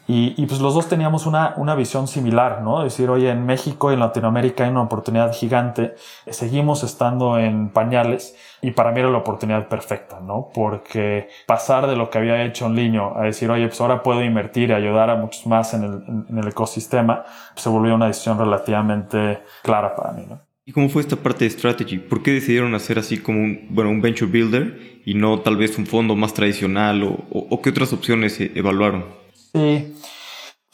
y, 0.09 0.35
y, 0.37 0.47
pues 0.47 0.61
los 0.61 0.75
dos 0.75 0.89
teníamos 0.89 1.27
una, 1.27 1.55
una 1.57 1.77
visión 1.77 2.09
similar, 2.09 2.61
¿no? 2.63 2.83
Decir, 2.83 3.09
oye, 3.09 3.31
en 3.31 3.47
México 3.47 3.91
y 3.91 3.95
en 3.95 4.01
Latinoamérica 4.01 4.65
hay 4.65 4.71
una 4.71 4.83
oportunidad 4.83 5.33
gigante, 5.33 5.95
seguimos 6.29 6.83
estando 6.83 7.39
en 7.39 7.71
pañales 7.71 8.35
y 8.61 8.73
para 8.73 8.91
mí 8.91 8.99
era 8.99 9.11
la 9.11 9.19
oportunidad 9.19 9.69
perfecta, 9.69 10.19
¿no? 10.21 10.49
Porque 10.53 11.29
pasar 11.47 11.87
de 11.87 11.95
lo 11.95 12.11
que 12.11 12.19
había 12.19 12.43
hecho 12.43 12.67
en 12.67 12.75
línea 12.75 13.13
a 13.15 13.23
decir, 13.23 13.49
oye, 13.51 13.69
pues 13.69 13.81
ahora 13.81 14.03
puedo 14.03 14.25
invertir 14.25 14.71
y 14.71 14.73
ayudar 14.73 15.09
a 15.09 15.15
muchos 15.15 15.47
más 15.47 15.73
en 15.73 15.85
el, 15.85 16.27
en 16.29 16.39
el 16.39 16.49
ecosistema, 16.49 17.23
pues 17.53 17.63
se 17.63 17.69
volvió 17.69 17.95
una 17.95 18.07
decisión 18.07 18.39
relativamente 18.39 19.43
clara 19.63 19.95
para 19.95 20.13
mí, 20.13 20.25
¿no? 20.29 20.41
¿Y 20.65 20.73
cómo 20.73 20.89
fue 20.89 21.03
esta 21.03 21.17
parte 21.17 21.45
de 21.45 21.51
strategy? 21.51 21.99
¿Por 21.99 22.23
qué 22.23 22.33
decidieron 22.33 22.75
hacer 22.75 22.99
así 22.99 23.19
como 23.19 23.41
un, 23.41 23.67
bueno, 23.71 23.91
un 23.91 24.01
venture 24.01 24.31
builder 24.31 25.01
y 25.05 25.15
no 25.15 25.41
tal 25.41 25.57
vez 25.57 25.77
un 25.77 25.87
fondo 25.87 26.15
más 26.15 26.35
tradicional 26.35 27.03
o, 27.03 27.11
o, 27.31 27.47
o 27.51 27.63
qué 27.63 27.71
otras 27.71 27.93
opciones 27.93 28.41
e-, 28.41 28.53
evaluaron? 28.55 29.22
Sí. 29.55 29.95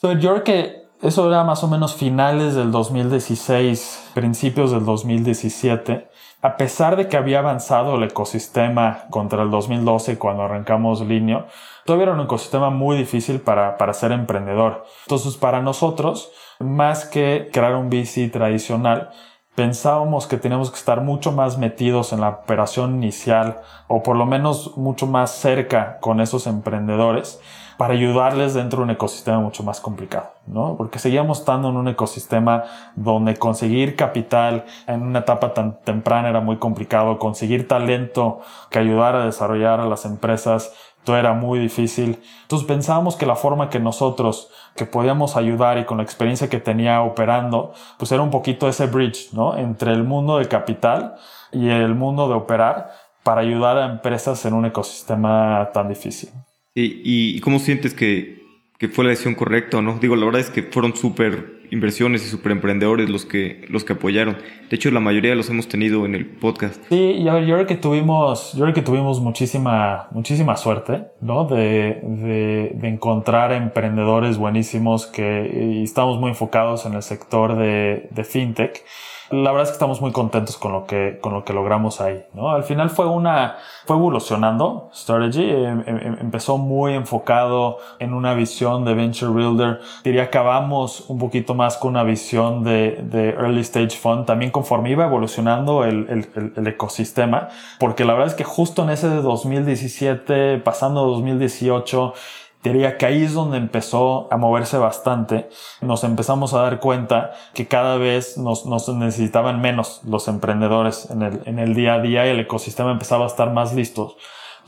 yo 0.02 0.18
creo 0.18 0.44
que 0.44 0.88
eso 1.02 1.28
era 1.28 1.44
más 1.44 1.62
o 1.64 1.68
menos 1.68 1.94
finales 1.94 2.54
del 2.54 2.70
2016, 2.70 4.10
principios 4.14 4.70
del 4.72 4.84
2017. 4.84 6.08
A 6.40 6.56
pesar 6.56 6.96
de 6.96 7.08
que 7.08 7.16
había 7.16 7.40
avanzado 7.40 7.96
el 7.96 8.04
ecosistema 8.04 9.06
contra 9.10 9.42
el 9.42 9.50
2012 9.50 10.18
cuando 10.18 10.44
arrancamos 10.44 11.00
Linio, 11.00 11.46
todavía 11.84 12.04
era 12.04 12.14
un 12.14 12.20
ecosistema 12.20 12.70
muy 12.70 12.96
difícil 12.96 13.40
para, 13.40 13.76
para 13.76 13.92
ser 13.92 14.12
emprendedor. 14.12 14.84
Entonces, 15.06 15.36
para 15.36 15.60
nosotros, 15.60 16.30
más 16.60 17.04
que 17.04 17.48
crear 17.52 17.74
un 17.74 17.88
VC 17.88 18.30
tradicional, 18.30 19.10
pensábamos 19.58 20.28
que 20.28 20.36
teníamos 20.36 20.70
que 20.70 20.76
estar 20.76 21.00
mucho 21.00 21.32
más 21.32 21.58
metidos 21.58 22.12
en 22.12 22.20
la 22.20 22.28
operación 22.28 22.94
inicial 22.94 23.58
o 23.88 24.04
por 24.04 24.14
lo 24.14 24.24
menos 24.24 24.76
mucho 24.76 25.08
más 25.08 25.32
cerca 25.32 25.98
con 25.98 26.20
esos 26.20 26.46
emprendedores 26.46 27.40
para 27.76 27.94
ayudarles 27.94 28.54
dentro 28.54 28.78
de 28.78 28.84
un 28.84 28.90
ecosistema 28.90 29.40
mucho 29.40 29.64
más 29.64 29.80
complicado, 29.80 30.30
¿no? 30.46 30.76
Porque 30.76 31.00
seguíamos 31.00 31.40
estando 31.40 31.70
en 31.70 31.76
un 31.76 31.88
ecosistema 31.88 32.64
donde 32.94 33.36
conseguir 33.36 33.96
capital 33.96 34.64
en 34.86 35.02
una 35.02 35.20
etapa 35.20 35.54
tan 35.54 35.80
temprana 35.80 36.28
era 36.28 36.40
muy 36.40 36.58
complicado, 36.58 37.18
conseguir 37.18 37.66
talento 37.66 38.38
que 38.70 38.78
ayudara 38.78 39.22
a 39.22 39.26
desarrollar 39.26 39.80
a 39.80 39.86
las 39.86 40.04
empresas 40.04 40.72
todo 41.04 41.16
era 41.16 41.32
muy 41.32 41.58
difícil. 41.58 42.18
Entonces 42.42 42.66
pensábamos 42.66 43.16
que 43.16 43.26
la 43.26 43.36
forma 43.36 43.70
que 43.70 43.80
nosotros 43.80 44.50
que 44.76 44.86
podíamos 44.86 45.36
ayudar 45.36 45.76
y 45.78 45.84
con 45.84 45.98
la 45.98 46.04
experiencia 46.04 46.48
que 46.48 46.60
tenía 46.60 47.02
operando, 47.02 47.74
pues 47.98 48.12
era 48.12 48.22
un 48.22 48.30
poquito 48.30 48.68
ese 48.68 48.86
bridge, 48.86 49.32
¿no? 49.32 49.58
Entre 49.58 49.92
el 49.92 50.04
mundo 50.04 50.38
del 50.38 50.48
capital 50.48 51.16
y 51.52 51.68
el 51.68 51.94
mundo 51.94 52.28
de 52.28 52.34
operar 52.34 52.92
para 53.22 53.42
ayudar 53.42 53.76
a 53.76 53.86
empresas 53.86 54.44
en 54.46 54.54
un 54.54 54.64
ecosistema 54.66 55.68
tan 55.74 55.88
difícil. 55.88 56.30
¿Y, 56.74 57.40
cómo 57.40 57.58
sientes 57.58 57.92
que, 57.92 58.40
que, 58.78 58.88
fue 58.88 59.04
la 59.04 59.10
decisión 59.10 59.34
correcta 59.34 59.82
no? 59.82 59.98
Digo, 59.98 60.14
la 60.14 60.26
verdad 60.26 60.40
es 60.40 60.50
que 60.50 60.62
fueron 60.62 60.94
súper 60.94 61.57
inversiones 61.70 62.24
y 62.24 62.28
súper 62.28 62.52
emprendedores 62.52 63.08
los 63.08 63.24
que, 63.24 63.64
los 63.68 63.84
que 63.84 63.94
apoyaron. 63.94 64.36
De 64.68 64.76
hecho, 64.76 64.90
la 64.90 65.00
mayoría 65.00 65.34
los 65.34 65.48
hemos 65.50 65.68
tenido 65.68 66.04
en 66.06 66.14
el 66.14 66.26
podcast. 66.26 66.82
Sí, 66.88 67.12
y 67.12 67.28
a 67.28 67.34
ver, 67.34 67.46
yo 67.46 67.54
creo 67.54 67.66
que 67.66 67.76
tuvimos, 67.76 68.52
yo 68.54 68.62
creo 68.62 68.74
que 68.74 68.82
tuvimos 68.82 69.20
muchísima, 69.20 70.08
muchísima 70.10 70.56
suerte, 70.56 71.06
¿no? 71.20 71.44
De, 71.44 72.00
de, 72.02 72.88
encontrar 72.88 73.52
emprendedores 73.52 74.38
buenísimos 74.38 75.06
que 75.06 75.82
estamos 75.82 76.18
muy 76.18 76.30
enfocados 76.30 76.86
en 76.86 76.94
el 76.94 77.02
sector 77.02 77.56
de, 77.56 78.08
de 78.10 78.24
fintech 78.24 78.84
la 79.30 79.50
verdad 79.50 79.64
es 79.64 79.68
que 79.70 79.74
estamos 79.74 80.00
muy 80.00 80.12
contentos 80.12 80.56
con 80.56 80.72
lo 80.72 80.86
que, 80.86 81.18
con 81.20 81.34
lo 81.34 81.44
que 81.44 81.52
logramos 81.52 82.00
ahí, 82.00 82.24
¿no? 82.32 82.50
Al 82.50 82.64
final 82.64 82.88
fue 82.88 83.06
una, 83.06 83.56
fue 83.84 83.96
evolucionando 83.96 84.90
Strategy, 84.94 85.50
em, 85.50 85.82
em, 85.86 85.96
em, 85.98 86.16
empezó 86.20 86.56
muy 86.56 86.94
enfocado 86.94 87.78
en 87.98 88.14
una 88.14 88.32
visión 88.34 88.84
de 88.84 88.94
Venture 88.94 89.30
Builder, 89.30 89.80
diría 90.02 90.24
acabamos 90.24 91.04
un 91.08 91.18
poquito 91.18 91.54
más 91.58 91.76
con 91.76 91.90
una 91.90 92.04
visión 92.04 92.64
de, 92.64 93.00
de 93.02 93.30
Early 93.30 93.60
Stage 93.60 93.90
Fund, 93.90 94.24
también 94.24 94.50
conforme 94.50 94.90
iba 94.90 95.04
evolucionando 95.04 95.84
el, 95.84 96.06
el, 96.08 96.52
el, 96.56 96.66
ecosistema, 96.66 97.48
porque 97.78 98.06
la 98.06 98.14
verdad 98.14 98.28
es 98.28 98.34
que 98.34 98.44
justo 98.44 98.84
en 98.84 98.90
ese 98.90 99.10
de 99.10 99.20
2017, 99.20 100.58
pasando 100.58 101.04
2018, 101.06 102.14
Diría 102.62 102.98
que 102.98 103.06
ahí 103.06 103.22
es 103.22 103.34
donde 103.34 103.56
empezó 103.56 104.26
a 104.32 104.36
moverse 104.36 104.78
bastante. 104.78 105.48
Nos 105.80 106.02
empezamos 106.02 106.54
a 106.54 106.62
dar 106.62 106.80
cuenta 106.80 107.30
que 107.54 107.68
cada 107.68 107.98
vez 107.98 108.36
nos, 108.36 108.66
nos 108.66 108.88
necesitaban 108.88 109.60
menos 109.60 110.00
los 110.04 110.26
emprendedores 110.26 111.08
en 111.08 111.22
el, 111.22 111.40
en 111.44 111.60
el 111.60 111.74
día 111.74 111.94
a 111.94 112.00
día 112.00 112.26
y 112.26 112.30
el 112.30 112.40
ecosistema 112.40 112.90
empezaba 112.90 113.24
a 113.24 113.28
estar 113.28 113.52
más 113.52 113.74
listos. 113.74 114.16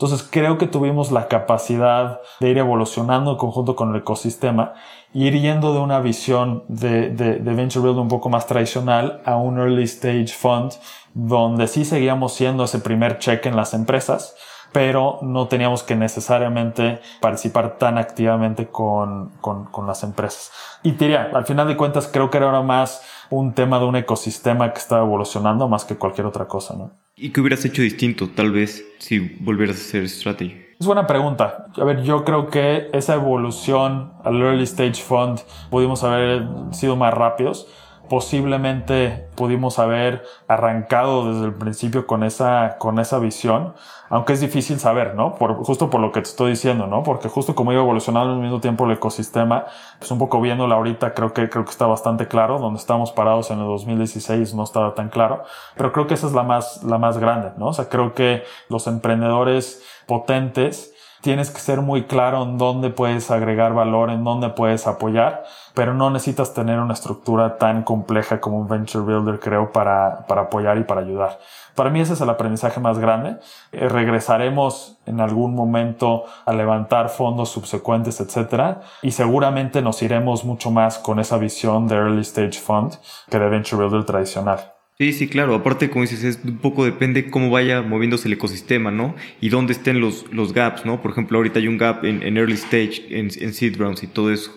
Entonces 0.01 0.27
creo 0.27 0.57
que 0.57 0.65
tuvimos 0.65 1.11
la 1.11 1.27
capacidad 1.27 2.21
de 2.39 2.49
ir 2.49 2.57
evolucionando 2.57 3.31
en 3.31 3.37
conjunto 3.37 3.75
con 3.75 3.91
el 3.91 3.97
ecosistema, 3.97 4.73
ir 5.13 5.39
yendo 5.39 5.73
de 5.73 5.79
una 5.79 5.99
visión 5.99 6.63
de, 6.67 7.09
de, 7.09 7.35
de 7.35 7.53
Venture 7.53 7.85
Build 7.85 7.99
un 7.99 8.07
poco 8.07 8.29
más 8.29 8.47
tradicional 8.47 9.21
a 9.25 9.35
un 9.35 9.57
Early 9.57 9.83
Stage 9.83 10.27
Fund, 10.29 10.73
donde 11.13 11.67
sí 11.67 11.85
seguíamos 11.85 12.33
siendo 12.33 12.63
ese 12.63 12.79
primer 12.79 13.19
check 13.19 13.45
en 13.45 13.55
las 13.55 13.73
empresas, 13.73 14.35
pero 14.71 15.19
no 15.21 15.47
teníamos 15.47 15.83
que 15.83 15.95
necesariamente 15.95 16.99
participar 17.19 17.77
tan 17.77 17.97
activamente 17.97 18.67
con, 18.67 19.31
con, 19.41 19.65
con 19.65 19.85
las 19.85 20.03
empresas. 20.03 20.51
Y 20.81 20.91
diría, 20.91 21.29
al 21.33 21.45
final 21.45 21.67
de 21.67 21.75
cuentas 21.75 22.07
creo 22.07 22.29
que 22.29 22.37
era 22.37 22.45
ahora 22.47 22.61
más 22.61 23.01
un 23.29 23.53
tema 23.53 23.79
de 23.79 23.85
un 23.85 23.95
ecosistema 23.97 24.71
que 24.71 24.79
estaba 24.79 25.05
evolucionando 25.05 25.67
más 25.67 25.83
que 25.83 25.95
cualquier 25.95 26.27
otra 26.27 26.47
cosa, 26.47 26.75
¿no? 26.75 26.91
¿Y 27.17 27.31
qué 27.31 27.41
hubieras 27.41 27.63
hecho 27.65 27.81
distinto, 27.81 28.29
tal 28.29 28.51
vez, 28.51 28.83
si 28.99 29.19
volvieras 29.19 29.77
a 29.77 29.79
hacer 29.81 30.09
strategy? 30.09 30.70
Es 30.81 30.87
buena 30.87 31.05
pregunta. 31.05 31.67
A 31.79 31.83
ver, 31.83 32.01
yo 32.01 32.25
creo 32.25 32.47
que 32.47 32.89
esa 32.91 33.13
evolución 33.13 34.13
al 34.23 34.41
early 34.41 34.63
stage 34.63 34.95
fund 34.95 35.39
pudimos 35.69 36.03
haber 36.03 36.47
sido 36.71 36.95
más 36.95 37.13
rápidos 37.13 37.67
posiblemente 38.11 39.29
pudimos 39.35 39.79
haber 39.79 40.25
arrancado 40.49 41.31
desde 41.31 41.45
el 41.45 41.53
principio 41.53 42.05
con 42.05 42.25
esa, 42.25 42.75
con 42.77 42.99
esa 42.99 43.19
visión, 43.19 43.73
aunque 44.09 44.33
es 44.33 44.41
difícil 44.41 44.81
saber, 44.81 45.15
¿no? 45.15 45.35
Por, 45.35 45.55
justo 45.63 45.89
por 45.89 46.01
lo 46.01 46.11
que 46.11 46.19
te 46.19 46.27
estoy 46.27 46.49
diciendo, 46.49 46.87
¿no? 46.87 47.03
Porque 47.03 47.29
justo 47.29 47.55
como 47.55 47.71
iba 47.71 47.81
evolucionando 47.81 48.33
al 48.33 48.39
mismo 48.39 48.59
tiempo 48.59 48.83
el 48.83 48.91
ecosistema, 48.91 49.63
pues 49.97 50.11
un 50.11 50.19
poco 50.19 50.41
viéndola 50.41 50.75
ahorita 50.75 51.13
creo 51.13 51.31
que, 51.31 51.47
creo 51.47 51.63
que 51.63 51.71
está 51.71 51.85
bastante 51.87 52.27
claro, 52.27 52.59
donde 52.59 52.81
estamos 52.81 53.13
parados 53.13 53.49
en 53.49 53.59
el 53.59 53.65
2016 53.67 54.55
no 54.55 54.65
estaba 54.65 54.93
tan 54.93 55.07
claro, 55.07 55.45
pero 55.77 55.93
creo 55.93 56.07
que 56.07 56.15
esa 56.15 56.27
es 56.27 56.33
la 56.33 56.43
más, 56.43 56.83
la 56.83 56.97
más 56.97 57.17
grande, 57.17 57.53
¿no? 57.55 57.67
O 57.67 57.73
sea, 57.73 57.87
creo 57.87 58.13
que 58.13 58.43
los 58.67 58.87
emprendedores 58.87 59.85
potentes 60.05 60.93
tienes 61.21 61.49
que 61.49 61.59
ser 61.59 61.81
muy 61.81 62.03
claro 62.03 62.43
en 62.43 62.57
dónde 62.57 62.89
puedes 62.89 63.31
agregar 63.31 63.73
valor, 63.73 64.09
en 64.09 64.23
dónde 64.23 64.49
puedes 64.49 64.87
apoyar, 64.87 65.43
pero 65.73 65.93
no 65.93 66.09
necesitas 66.09 66.53
tener 66.53 66.79
una 66.79 66.93
estructura 66.93 67.57
tan 67.57 67.83
compleja 67.83 68.39
como 68.39 68.59
un 68.59 68.67
venture 68.67 69.03
builder, 69.03 69.39
creo, 69.39 69.71
para, 69.71 70.25
para 70.27 70.41
apoyar 70.41 70.77
y 70.77 70.83
para 70.83 71.01
ayudar. 71.01 71.39
Para 71.75 71.89
mí 71.89 72.01
ese 72.01 72.13
es 72.13 72.21
el 72.21 72.29
aprendizaje 72.29 72.79
más 72.79 72.99
grande. 72.99 73.37
Eh, 73.71 73.87
regresaremos 73.87 74.97
en 75.05 75.21
algún 75.21 75.55
momento 75.55 76.25
a 76.45 76.53
levantar 76.53 77.09
fondos 77.09 77.49
subsecuentes, 77.49 78.19
etcétera, 78.19 78.81
y 79.01 79.11
seguramente 79.11 79.81
nos 79.81 80.01
iremos 80.01 80.43
mucho 80.43 80.71
más 80.71 80.97
con 80.99 81.19
esa 81.19 81.37
visión 81.37 81.87
de 81.87 81.95
early 81.95 82.21
stage 82.21 82.59
fund 82.59 82.93
que 83.29 83.39
de 83.39 83.49
venture 83.49 83.81
builder 83.81 84.05
tradicional. 84.05 84.59
Sí, 85.01 85.13
sí, 85.13 85.27
claro. 85.27 85.55
Aparte, 85.55 85.89
como 85.89 86.03
dices, 86.03 86.23
es 86.23 86.39
un 86.45 86.59
poco 86.59 86.85
depende 86.85 87.31
cómo 87.31 87.49
vaya 87.49 87.81
moviéndose 87.81 88.27
el 88.27 88.35
ecosistema, 88.35 88.91
¿no? 88.91 89.15
Y 89.39 89.49
dónde 89.49 89.73
estén 89.73 89.99
los, 89.99 90.31
los 90.31 90.53
gaps, 90.53 90.85
¿no? 90.85 91.01
Por 91.01 91.09
ejemplo, 91.09 91.39
ahorita 91.39 91.57
hay 91.57 91.67
un 91.67 91.79
gap 91.79 92.05
en, 92.05 92.37
early 92.37 92.53
stage, 92.53 93.07
en, 93.09 93.31
en, 93.39 93.53
seed 93.53 93.77
rounds 93.79 94.03
y 94.03 94.07
todo 94.07 94.31
eso. 94.31 94.51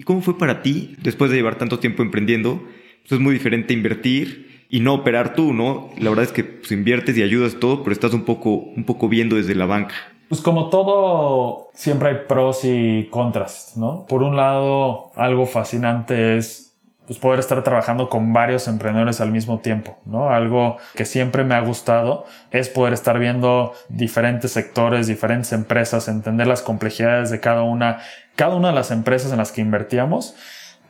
¿Y 0.00 0.02
cómo 0.02 0.22
fue 0.22 0.38
para 0.38 0.62
ti, 0.62 0.96
después 1.02 1.30
de 1.30 1.36
llevar 1.36 1.58
tanto 1.58 1.78
tiempo 1.78 2.02
emprendiendo? 2.02 2.62
Pues 3.02 3.12
es 3.12 3.20
muy 3.20 3.34
diferente 3.34 3.74
invertir 3.74 4.64
y 4.70 4.80
no 4.80 4.94
operar 4.94 5.34
tú, 5.34 5.52
¿no? 5.52 5.90
La 5.98 6.08
verdad 6.08 6.24
es 6.24 6.32
que 6.32 6.42
pues, 6.42 6.72
inviertes 6.72 7.18
y 7.18 7.22
ayudas 7.22 7.56
todo, 7.60 7.82
pero 7.82 7.92
estás 7.92 8.14
un 8.14 8.24
poco, 8.24 8.48
un 8.48 8.84
poco 8.84 9.10
viendo 9.10 9.36
desde 9.36 9.54
la 9.54 9.66
banca. 9.66 9.94
Pues 10.30 10.40
como 10.40 10.70
todo, 10.70 11.68
siempre 11.74 12.08
hay 12.08 12.16
pros 12.26 12.64
y 12.64 13.08
contras, 13.10 13.74
¿no? 13.76 14.06
Por 14.08 14.22
un 14.22 14.36
lado, 14.36 15.10
algo 15.16 15.44
fascinante 15.44 16.38
es 16.38 16.69
pues 17.10 17.18
poder 17.18 17.40
estar 17.40 17.60
trabajando 17.64 18.08
con 18.08 18.32
varios 18.32 18.68
emprendedores 18.68 19.20
al 19.20 19.32
mismo 19.32 19.58
tiempo, 19.58 19.98
¿no? 20.04 20.30
Algo 20.30 20.76
que 20.94 21.04
siempre 21.04 21.42
me 21.42 21.56
ha 21.56 21.60
gustado 21.60 22.24
es 22.52 22.68
poder 22.68 22.92
estar 22.92 23.18
viendo 23.18 23.72
diferentes 23.88 24.52
sectores, 24.52 25.08
diferentes 25.08 25.52
empresas, 25.52 26.06
entender 26.06 26.46
las 26.46 26.62
complejidades 26.62 27.30
de 27.30 27.40
cada 27.40 27.64
una, 27.64 27.98
cada 28.36 28.54
una 28.54 28.68
de 28.68 28.74
las 28.74 28.92
empresas 28.92 29.32
en 29.32 29.38
las 29.38 29.50
que 29.50 29.60
invertíamos 29.60 30.36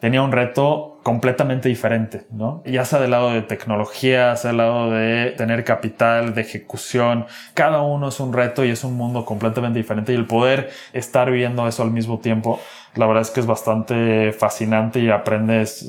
tenía 0.00 0.22
un 0.22 0.32
reto 0.32 0.98
completamente 1.02 1.68
diferente, 1.68 2.26
¿no? 2.30 2.62
Ya 2.66 2.84
sea 2.84 3.00
del 3.00 3.12
lado 3.12 3.30
de 3.30 3.42
tecnología, 3.42 4.36
sea 4.36 4.48
del 4.48 4.58
lado 4.58 4.90
de 4.90 5.32
tener 5.36 5.64
capital, 5.64 6.34
de 6.34 6.42
ejecución, 6.42 7.26
cada 7.54 7.80
uno 7.80 8.08
es 8.08 8.20
un 8.20 8.32
reto 8.32 8.64
y 8.64 8.70
es 8.70 8.84
un 8.84 8.96
mundo 8.96 9.24
completamente 9.24 9.78
diferente 9.78 10.12
y 10.12 10.16
el 10.16 10.26
poder 10.26 10.70
estar 10.92 11.30
viendo 11.30 11.66
eso 11.66 11.82
al 11.82 11.90
mismo 11.90 12.18
tiempo, 12.18 12.60
la 12.94 13.06
verdad 13.06 13.22
es 13.22 13.30
que 13.30 13.40
es 13.40 13.46
bastante 13.46 14.32
fascinante 14.32 15.00
y 15.00 15.10
aprendes, 15.10 15.88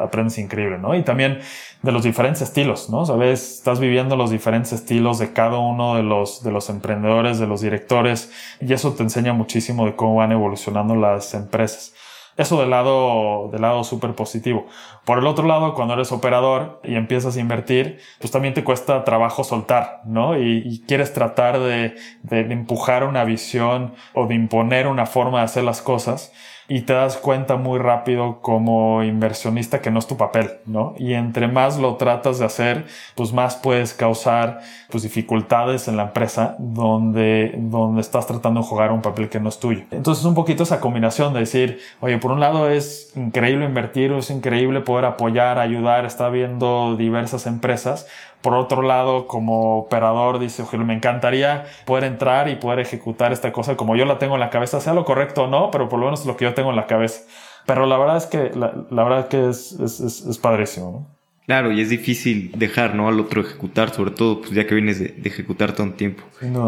aprendes 0.00 0.38
increíble, 0.38 0.78
¿no? 0.78 0.94
Y 0.94 1.02
también 1.02 1.40
de 1.82 1.92
los 1.92 2.04
diferentes 2.04 2.42
estilos, 2.42 2.90
¿no? 2.90 3.04
Sabes, 3.06 3.56
estás 3.56 3.80
viviendo 3.80 4.14
los 4.14 4.30
diferentes 4.30 4.72
estilos 4.72 5.18
de 5.18 5.32
cada 5.32 5.58
uno 5.58 5.96
de 5.96 6.04
los, 6.04 6.44
de 6.44 6.52
los 6.52 6.70
emprendedores, 6.70 7.38
de 7.40 7.46
los 7.46 7.60
directores 7.60 8.30
y 8.60 8.72
eso 8.72 8.92
te 8.92 9.02
enseña 9.02 9.32
muchísimo 9.32 9.84
de 9.86 9.96
cómo 9.96 10.16
van 10.16 10.30
evolucionando 10.30 10.94
las 10.94 11.34
empresas. 11.34 11.92
Eso 12.36 12.60
del 12.60 12.70
lado, 12.70 13.48
del 13.52 13.62
lado 13.62 13.84
súper 13.84 14.14
positivo. 14.14 14.66
Por 15.04 15.18
el 15.18 15.26
otro 15.26 15.46
lado, 15.46 15.74
cuando 15.74 15.94
eres 15.94 16.10
operador 16.10 16.80
y 16.82 16.96
empiezas 16.96 17.36
a 17.36 17.40
invertir, 17.40 18.00
pues 18.18 18.32
también 18.32 18.54
te 18.54 18.64
cuesta 18.64 19.04
trabajo 19.04 19.44
soltar, 19.44 20.00
¿no? 20.04 20.38
Y, 20.38 20.82
quieres 20.88 21.12
tratar 21.12 21.60
de, 21.60 21.94
de 22.22 22.40
empujar 22.40 23.04
una 23.04 23.24
visión 23.24 23.94
o 24.14 24.26
de 24.26 24.34
imponer 24.34 24.86
una 24.86 25.06
forma 25.06 25.38
de 25.38 25.44
hacer 25.44 25.64
las 25.64 25.80
cosas 25.80 26.32
y 26.68 26.82
te 26.82 26.94
das 26.94 27.16
cuenta 27.16 27.56
muy 27.56 27.78
rápido 27.78 28.40
como 28.40 29.02
inversionista 29.02 29.82
que 29.82 29.90
no 29.90 29.98
es 29.98 30.06
tu 30.06 30.16
papel, 30.16 30.50
¿no? 30.66 30.94
Y 30.98 31.14
entre 31.14 31.46
más 31.46 31.78
lo 31.78 31.96
tratas 31.96 32.38
de 32.38 32.46
hacer, 32.46 32.86
pues 33.14 33.32
más 33.32 33.56
puedes 33.56 33.92
causar 33.92 34.60
pues 34.90 35.02
dificultades 35.02 35.88
en 35.88 35.96
la 35.96 36.04
empresa 36.04 36.56
donde, 36.58 37.54
donde 37.56 38.00
estás 38.00 38.26
tratando 38.26 38.60
de 38.60 38.66
jugar 38.66 38.92
un 38.92 39.02
papel 39.02 39.28
que 39.28 39.40
no 39.40 39.48
es 39.48 39.58
tuyo. 39.58 39.82
Entonces 39.90 40.24
un 40.24 40.34
poquito 40.34 40.62
esa 40.62 40.80
combinación 40.80 41.34
de 41.34 41.40
decir, 41.40 41.80
oye, 42.00 42.18
por 42.18 42.32
un 42.32 42.40
lado 42.40 42.70
es 42.70 43.12
increíble 43.16 43.66
invertir, 43.66 44.12
es 44.12 44.30
increíble 44.30 44.80
poder 44.80 45.04
apoyar, 45.04 45.58
ayudar, 45.58 46.04
está 46.06 46.28
viendo 46.30 46.96
diversas 46.96 47.46
empresas, 47.46 48.06
por 48.44 48.52
otro 48.52 48.82
lado, 48.82 49.26
como 49.26 49.78
operador, 49.78 50.38
dice, 50.38 50.64
me 50.76 50.92
encantaría 50.92 51.64
poder 51.86 52.04
entrar 52.04 52.50
y 52.50 52.56
poder 52.56 52.78
ejecutar 52.78 53.32
esta 53.32 53.52
cosa 53.52 53.74
como 53.74 53.96
yo 53.96 54.04
la 54.04 54.18
tengo 54.18 54.34
en 54.34 54.40
la 54.40 54.50
cabeza, 54.50 54.82
sea 54.82 54.92
lo 54.92 55.06
correcto 55.06 55.44
o 55.44 55.46
no, 55.46 55.70
pero 55.70 55.88
por 55.88 55.98
lo 55.98 56.04
menos 56.04 56.26
lo 56.26 56.36
que 56.36 56.44
yo 56.44 56.52
tengo 56.52 56.68
en 56.68 56.76
la 56.76 56.86
cabeza. 56.86 57.22
Pero 57.64 57.86
la 57.86 57.96
verdad 57.96 58.18
es 58.18 58.26
que, 58.26 58.50
la, 58.54 59.02
verdad 59.02 59.20
es 59.20 59.26
que 59.26 59.48
es, 59.48 59.72
es, 59.80 60.26
es, 60.26 60.36
padrísimo, 60.36 60.90
¿no? 60.92 61.14
Claro, 61.46 61.72
y 61.72 61.80
es 61.80 61.88
difícil 61.88 62.52
dejar 62.54 62.94
¿no? 62.94 63.08
al 63.08 63.18
otro 63.18 63.40
ejecutar, 63.40 63.94
sobre 63.94 64.10
todo 64.10 64.42
pues, 64.42 64.52
ya 64.52 64.66
que 64.66 64.74
vienes 64.74 64.98
de, 64.98 65.14
ejecutar 65.24 65.72
todo 65.72 65.84
un 65.84 65.94
tiempo. 65.94 66.22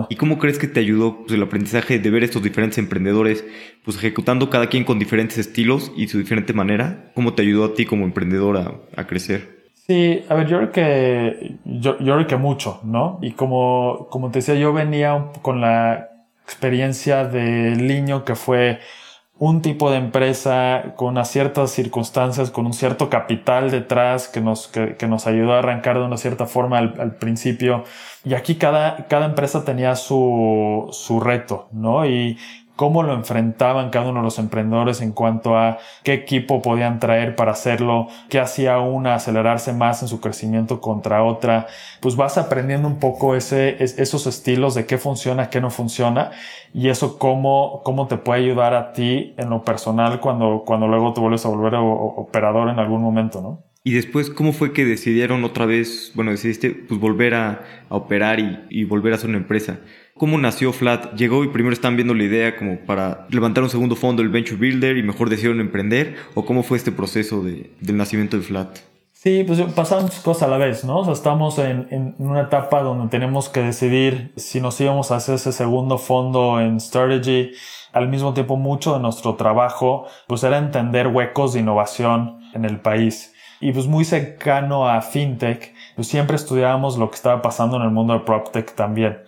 ¿Y 0.09 0.17
cómo 0.17 0.39
crees 0.39 0.59
que 0.59 0.69
te 0.69 0.81
ayudó 0.81 1.19
pues, 1.19 1.33
el 1.33 1.43
aprendizaje 1.43 1.99
de 1.99 2.11
ver 2.11 2.25
estos 2.25 2.43
diferentes 2.43 2.79
emprendedores 2.79 3.45
pues, 3.85 3.99
ejecutando 3.99 4.49
cada 4.49 4.69
quien 4.69 4.85
con 4.85 4.99
diferentes 4.99 5.37
estilos 5.37 5.93
y 5.95 6.09
su 6.09 6.17
diferente 6.17 6.55
manera? 6.55 7.11
¿Cómo 7.15 7.35
te 7.35 7.43
ayudó 7.43 7.67
a 7.67 7.75
ti 7.75 7.85
como 7.85 8.07
emprendedor 8.07 8.57
a, 8.57 8.75
a 8.99 9.07
crecer? 9.07 9.56
Sí, 9.87 10.25
a 10.29 10.35
ver, 10.35 10.49
yo 10.49 10.59
creo 10.59 10.73
que, 10.73 11.59
yo, 11.65 11.97
yo 12.01 12.15
creo 12.15 12.27
que 12.27 12.37
mucho, 12.37 12.81
¿no? 12.83 13.19
Y 13.23 13.33
como, 13.33 14.09
como 14.11 14.33
te 14.33 14.41
decía, 14.41 14.57
yo 14.57 14.73
venía 14.73 15.31
con 15.43 15.61
la 15.61 16.09
experiencia 16.43 17.25
de 17.25 17.77
niño 17.77 18.25
que 18.25 18.35
fue 18.35 18.81
un 19.39 19.63
tipo 19.63 19.91
de 19.91 19.99
empresa 19.99 20.95
con 20.97 21.09
unas 21.09 21.31
ciertas 21.31 21.71
circunstancias, 21.71 22.51
con 22.51 22.67
un 22.67 22.73
cierto 22.73 23.09
capital 23.11 23.71
detrás 23.71 24.27
que 24.29 24.41
nos, 24.41 24.67
que, 24.67 24.97
que 24.97 25.07
nos 25.07 25.29
ayudó 25.29 25.55
a 25.55 25.59
arrancar 25.61 25.99
de 25.99 26.05
una 26.05 26.17
cierta 26.17 26.47
forma 26.47 26.79
al, 26.79 26.95
al, 27.01 27.17
principio. 27.17 27.85
Y 28.25 28.35
aquí 28.35 28.57
cada, 28.57 29.07
cada 29.07 29.27
empresa 29.27 29.65
tenía 29.65 29.95
su, 29.95 30.89
su 30.91 31.21
reto, 31.21 31.69
¿no? 31.73 32.07
Y 32.07 32.39
cómo 32.77 33.03
lo 33.03 33.15
enfrentaban 33.15 33.91
cada 33.91 34.11
uno 34.11 34.21
de 34.21 34.25
los 34.25 34.39
emprendedores 34.39 35.01
en 35.01 35.13
cuanto 35.13 35.57
a 35.57 35.79
qué 36.05 36.13
equipo 36.13 36.63
podían 36.63 37.01
traer 37.01 37.35
para 37.35 37.53
hacerlo, 37.53 38.09
qué 38.29 38.39
hacía 38.39 38.79
una 38.79 39.15
acelerarse 39.15 39.73
más 39.73 40.03
en 40.03 40.09
su 40.09 40.21
crecimiento 40.21 40.81
contra 40.81 41.25
otra, 41.25 41.67
pues 42.01 42.17
vas 42.17 42.37
aprendiendo 42.39 42.87
un 42.87 42.99
poco 43.01 43.35
ese, 43.35 43.83
esos 43.83 44.27
estilos 44.27 44.75
de 44.75 44.87
qué 44.87 44.99
funciona, 44.99 45.49
qué 45.49 45.61
no 45.61 45.71
funciona 45.71 46.31
y 46.75 46.91
eso 46.91 47.19
cómo, 47.19 47.81
cómo 47.83 48.07
te 48.07 48.19
puede 48.19 48.43
ayudar 48.43 48.75
a 48.75 48.93
ti 48.93 49.35
en 49.39 49.49
lo 49.51 49.63
personal 49.65 50.21
cuando, 50.21 50.63
cuando 50.67 50.87
luego 50.87 51.15
te 51.15 51.21
vuelves 51.21 51.47
a 51.47 51.49
volver 51.49 51.75
operador 51.77 52.69
en 52.69 52.79
algún 52.79 53.03
momento, 53.03 53.41
¿no? 53.41 53.65
Y 53.83 53.93
después, 53.93 54.31
¿cómo 54.31 54.53
fue 54.53 54.73
que 54.73 54.85
decidieron 54.85 55.45
otra 55.45 55.65
vez, 55.65 56.11
bueno, 56.17 56.33
decidiste 56.33 56.71
pues 56.71 56.99
volver 56.99 57.35
a, 57.35 57.61
operar 57.89 58.41
y, 58.41 58.59
y 58.69 58.83
volver 58.83 59.13
a 59.13 59.19
ser 59.19 59.29
una 59.29 59.39
empresa? 59.39 59.79
¿Cómo 60.19 60.39
nació 60.39 60.73
Flat? 60.73 61.13
¿Llegó 61.13 61.45
y 61.45 61.49
primero 61.49 61.75
están 61.75 61.95
viendo 61.97 62.15
la 62.15 62.25
idea 62.25 62.57
como 62.57 62.79
para 62.79 63.27
levantar 63.29 63.63
un 63.63 63.69
segundo 63.69 63.97
fondo, 63.97 64.23
el 64.23 64.31
Venture 64.31 64.57
Builder, 64.57 64.97
y 64.97 65.03
mejor 65.03 65.29
decidieron 65.29 65.61
emprender? 65.61 66.17
¿O 66.35 66.47
cómo 66.47 66.63
fue 66.63 66.79
este 66.79 66.91
proceso 66.91 67.43
de, 67.43 67.71
del 67.81 67.99
nacimiento 67.99 68.39
de 68.39 68.43
Flat? 68.43 68.79
Sí, 69.13 69.45
pues 69.47 69.61
pasaron 69.75 70.05
muchas 70.05 70.21
cosas 70.21 70.45
a 70.45 70.51
la 70.51 70.57
vez, 70.57 70.85
¿no? 70.85 71.01
O 71.01 71.05
sea, 71.05 71.13
estamos 71.13 71.59
en, 71.59 71.87
en, 71.91 72.15
una 72.17 72.43
etapa 72.43 72.81
donde 72.81 73.09
tenemos 73.09 73.51
que 73.51 73.61
decidir 73.61 74.33
si 74.37 74.63
nos 74.63 74.81
íbamos 74.81 75.11
a 75.11 75.17
hacer 75.17 75.35
ese 75.35 75.53
segundo 75.53 75.99
fondo 75.99 76.63
en 76.63 76.81
Strategy. 76.81 77.51
Al 77.93 78.09
mismo 78.09 78.33
tiempo, 78.33 78.57
mucho 78.57 78.95
de 78.95 79.01
nuestro 79.01 79.35
trabajo, 79.35 80.07
pues 80.29 80.43
era 80.45 80.57
entender 80.57 81.09
huecos 81.09 81.53
de 81.53 81.61
innovación 81.61 82.41
en 82.55 82.65
el 82.65 82.81
país. 82.81 83.35
Y 83.61 83.73
pues 83.73 83.87
muy 83.87 84.07
cercano 84.07 84.89
a 84.89 85.03
FinTech, 85.03 85.75
pues 85.95 86.09
siempre 86.09 86.37
estudiábamos 86.37 86.97
lo 86.97 87.11
que 87.11 87.17
estaba 87.17 87.43
pasando 87.43 87.77
en 87.77 87.83
el 87.83 87.91
mundo 87.91 88.15
de 88.15 88.21
PropTech 88.21 88.75
también 88.75 89.19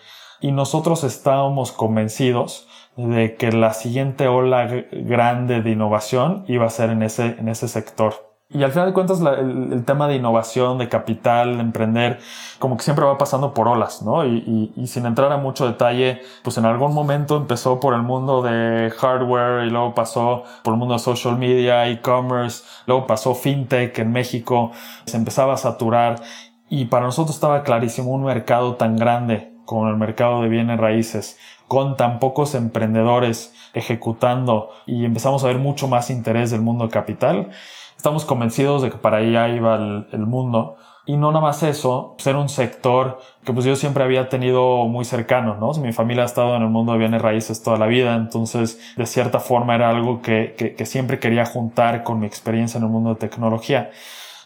y 0.40 0.52
nosotros 0.52 1.04
estábamos 1.04 1.72
convencidos 1.72 2.68
de 2.96 3.36
que 3.36 3.52
la 3.52 3.74
siguiente 3.74 4.26
ola 4.28 4.66
grande 4.90 5.62
de 5.62 5.70
innovación 5.70 6.44
iba 6.48 6.66
a 6.66 6.70
ser 6.70 6.90
en 6.90 7.02
ese, 7.02 7.36
en 7.38 7.48
ese 7.48 7.68
sector. 7.68 8.28
Y 8.50 8.62
al 8.62 8.72
final 8.72 8.88
de 8.88 8.94
cuentas, 8.94 9.20
el, 9.20 9.84
tema 9.84 10.08
de 10.08 10.16
innovación, 10.16 10.78
de 10.78 10.88
capital, 10.88 11.56
de 11.56 11.60
emprender, 11.60 12.18
como 12.58 12.78
que 12.78 12.82
siempre 12.82 13.04
va 13.04 13.18
pasando 13.18 13.52
por 13.52 13.68
olas, 13.68 14.00
¿no? 14.02 14.24
Y, 14.24 14.72
y, 14.74 14.86
sin 14.86 15.04
entrar 15.04 15.30
a 15.32 15.36
mucho 15.36 15.66
detalle, 15.66 16.22
pues 16.42 16.56
en 16.56 16.64
algún 16.64 16.94
momento 16.94 17.36
empezó 17.36 17.78
por 17.78 17.92
el 17.92 18.00
mundo 18.00 18.40
de 18.40 18.90
hardware 18.96 19.66
y 19.66 19.70
luego 19.70 19.94
pasó 19.94 20.44
por 20.64 20.72
el 20.72 20.78
mundo 20.78 20.94
de 20.94 21.00
social 21.00 21.36
media, 21.36 21.86
e-commerce, 21.88 22.64
luego 22.86 23.06
pasó 23.06 23.34
fintech 23.34 23.98
en 23.98 24.12
México, 24.12 24.72
se 25.04 25.18
empezaba 25.18 25.52
a 25.52 25.58
saturar 25.58 26.22
y 26.70 26.86
para 26.86 27.04
nosotros 27.04 27.34
estaba 27.34 27.62
clarísimo 27.64 28.12
un 28.12 28.24
mercado 28.24 28.76
tan 28.76 28.96
grande 28.96 29.47
con 29.68 29.86
el 29.86 29.98
mercado 29.98 30.40
de 30.40 30.48
bienes 30.48 30.80
raíces, 30.80 31.38
con 31.66 31.98
tan 31.98 32.20
pocos 32.20 32.54
emprendedores 32.54 33.54
ejecutando 33.74 34.70
y 34.86 35.04
empezamos 35.04 35.44
a 35.44 35.48
ver 35.48 35.58
mucho 35.58 35.88
más 35.88 36.08
interés 36.08 36.50
del 36.50 36.62
mundo 36.62 36.88
capital, 36.88 37.50
estamos 37.94 38.24
convencidos 38.24 38.80
de 38.80 38.90
que 38.90 38.96
para 38.96 39.18
allá 39.18 39.46
iba 39.50 39.74
el, 40.10 40.26
mundo. 40.26 40.76
Y 41.04 41.18
no 41.18 41.32
nada 41.32 41.42
más 41.42 41.62
eso, 41.62 42.14
ser 42.16 42.36
un 42.36 42.48
sector 42.48 43.18
que 43.44 43.52
pues 43.52 43.66
yo 43.66 43.76
siempre 43.76 44.02
había 44.02 44.30
tenido 44.30 44.86
muy 44.86 45.04
cercano, 45.04 45.56
¿no? 45.56 45.70
Mi 45.82 45.92
familia 45.92 46.22
ha 46.22 46.26
estado 46.26 46.56
en 46.56 46.62
el 46.62 46.70
mundo 46.70 46.92
de 46.92 46.98
bienes 47.00 47.20
raíces 47.20 47.62
toda 47.62 47.76
la 47.76 47.86
vida, 47.86 48.14
entonces 48.14 48.80
de 48.96 49.04
cierta 49.04 49.38
forma 49.38 49.74
era 49.74 49.90
algo 49.90 50.22
que, 50.22 50.54
que, 50.78 50.86
siempre 50.86 51.18
quería 51.18 51.44
juntar 51.44 52.04
con 52.04 52.20
mi 52.20 52.26
experiencia 52.26 52.78
en 52.78 52.84
el 52.84 52.90
mundo 52.90 53.10
de 53.10 53.16
tecnología. 53.16 53.90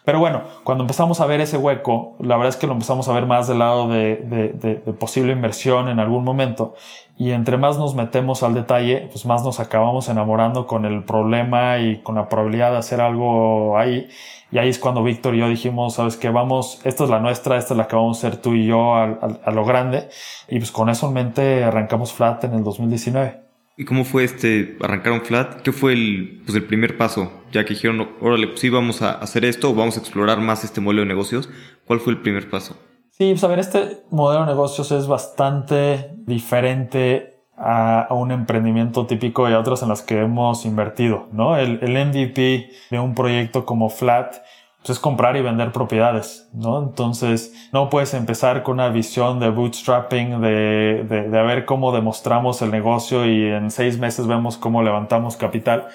Pero 0.05 0.19
bueno, 0.19 0.43
cuando 0.65 0.83
empezamos 0.83 1.21
a 1.21 1.27
ver 1.27 1.41
ese 1.41 1.57
hueco, 1.57 2.17
la 2.19 2.37
verdad 2.37 2.49
es 2.49 2.57
que 2.57 2.67
lo 2.67 2.73
empezamos 2.73 3.09
a 3.09 3.12
ver 3.12 3.27
más 3.27 3.47
del 3.47 3.61
lado 3.61 3.88
de, 3.88 4.17
de, 4.17 4.75
posible 4.95 5.33
inversión 5.33 5.88
en 5.88 6.01
algún 6.01 6.25
momento. 6.25 6.75
Y 7.17 7.31
entre 7.31 7.57
más 7.57 7.79
nos 7.79 7.95
metemos 7.95 8.43
al 8.43 8.55
detalle, 8.55 9.09
pues 9.12 9.27
más 9.27 9.45
nos 9.45 9.61
acabamos 9.61 10.09
enamorando 10.09 10.67
con 10.67 10.87
el 10.87 11.05
problema 11.05 11.79
y 11.79 12.03
con 12.03 12.17
la 12.17 12.29
probabilidad 12.29 12.73
de 12.73 12.79
hacer 12.79 13.01
algo 13.01 13.79
ahí. 13.79 14.09
Y 14.51 14.59
ahí 14.59 14.69
es 14.69 14.81
cuando 14.81 15.05
Víctor 15.05 15.37
y 15.37 15.38
yo 15.38 15.49
dijimos, 15.49 15.95
sabes 15.95 16.17
que 16.17 16.31
vamos, 16.31 16.81
esta 16.85 17.05
es 17.05 17.11
la 17.11 17.21
nuestra, 17.21 17.57
esta 17.57 17.75
es 17.75 17.79
la 17.79 17.87
que 17.87 17.95
vamos 17.95 18.23
a 18.23 18.27
hacer 18.27 18.41
tú 18.43 18.55
y 18.55 18.67
yo 18.67 18.97
a, 18.97 19.05
a, 19.05 19.38
a 19.45 19.51
lo 19.53 19.65
grande. 19.65 20.09
Y 20.49 20.59
pues 20.59 20.73
con 20.73 20.88
eso 20.88 21.07
en 21.07 21.15
mente 21.15 21.62
arrancamos 21.62 22.12
Flat 22.12 22.43
en 22.43 22.55
el 22.55 22.65
2019. 22.65 23.52
¿Y 23.77 23.85
cómo 23.85 24.05
fue 24.05 24.25
este, 24.25 24.77
arrancar 24.81 25.21
flat? 25.23 25.63
¿Qué 25.63 25.73
fue 25.73 25.95
el, 25.95 26.43
pues 26.45 26.57
el 26.57 26.65
primer 26.65 26.97
paso? 26.97 27.33
Ya 27.53 27.65
que 27.65 27.75
dijeron, 27.75 28.09
órale, 28.21 28.49
pues 28.49 28.61
sí, 28.61 28.69
vamos 28.69 29.03
a 29.03 29.13
hacer 29.13 29.45
esto, 29.45 29.75
vamos 29.75 29.97
a 29.97 30.01
explorar 30.01 30.41
más 30.41 30.65
este 30.65 30.81
modelo 30.81 31.03
de 31.03 31.09
negocios. 31.09 31.49
¿Cuál 31.87 32.01
fue 32.01 32.13
el 32.13 32.21
primer 32.21 32.51
paso? 32.51 32.77
Sí, 33.11 33.31
pues 33.31 33.45
a 33.45 33.49
ver, 33.49 33.59
este 33.59 34.03
modelo 34.11 34.43
de 34.43 34.47
negocios 34.47 34.93
es 34.93 35.07
bastante 35.07 36.11
diferente 36.17 37.45
a, 37.57 38.09
un 38.11 38.31
emprendimiento 38.31 39.07
típico 39.07 39.49
y 39.49 39.53
a 39.53 39.59
otros 39.59 39.83
en 39.83 39.89
los 39.89 40.03
que 40.03 40.21
hemos 40.21 40.65
invertido, 40.65 41.29
¿no? 41.33 41.57
El 41.57 41.79
MVP 41.81 42.71
de 42.91 42.99
un 42.99 43.15
proyecto 43.15 43.65
como 43.65 43.89
Flat 43.89 44.37
pues 44.83 44.99
es 44.99 44.99
comprar 44.99 45.37
y 45.37 45.42
vender 45.42 45.71
propiedades, 45.71 46.49
¿no? 46.53 46.83
Entonces, 46.83 47.55
no 47.73 47.88
puedes 47.88 48.14
empezar 48.14 48.64
con 48.64 48.75
una 48.75 48.88
visión 48.88 49.38
de 49.38 49.49
bootstrapping, 49.49 50.40
de, 50.40 51.07
de, 51.09 51.29
de 51.29 51.42
ver 51.42 51.64
cómo 51.64 51.92
demostramos 51.92 52.62
el 52.62 52.73
negocio 52.73 53.25
y 53.25 53.47
en 53.47 53.71
seis 53.71 53.99
meses 53.99 54.27
vemos 54.27 54.57
cómo 54.57 54.83
levantamos 54.83 55.37
capital. 55.37 55.87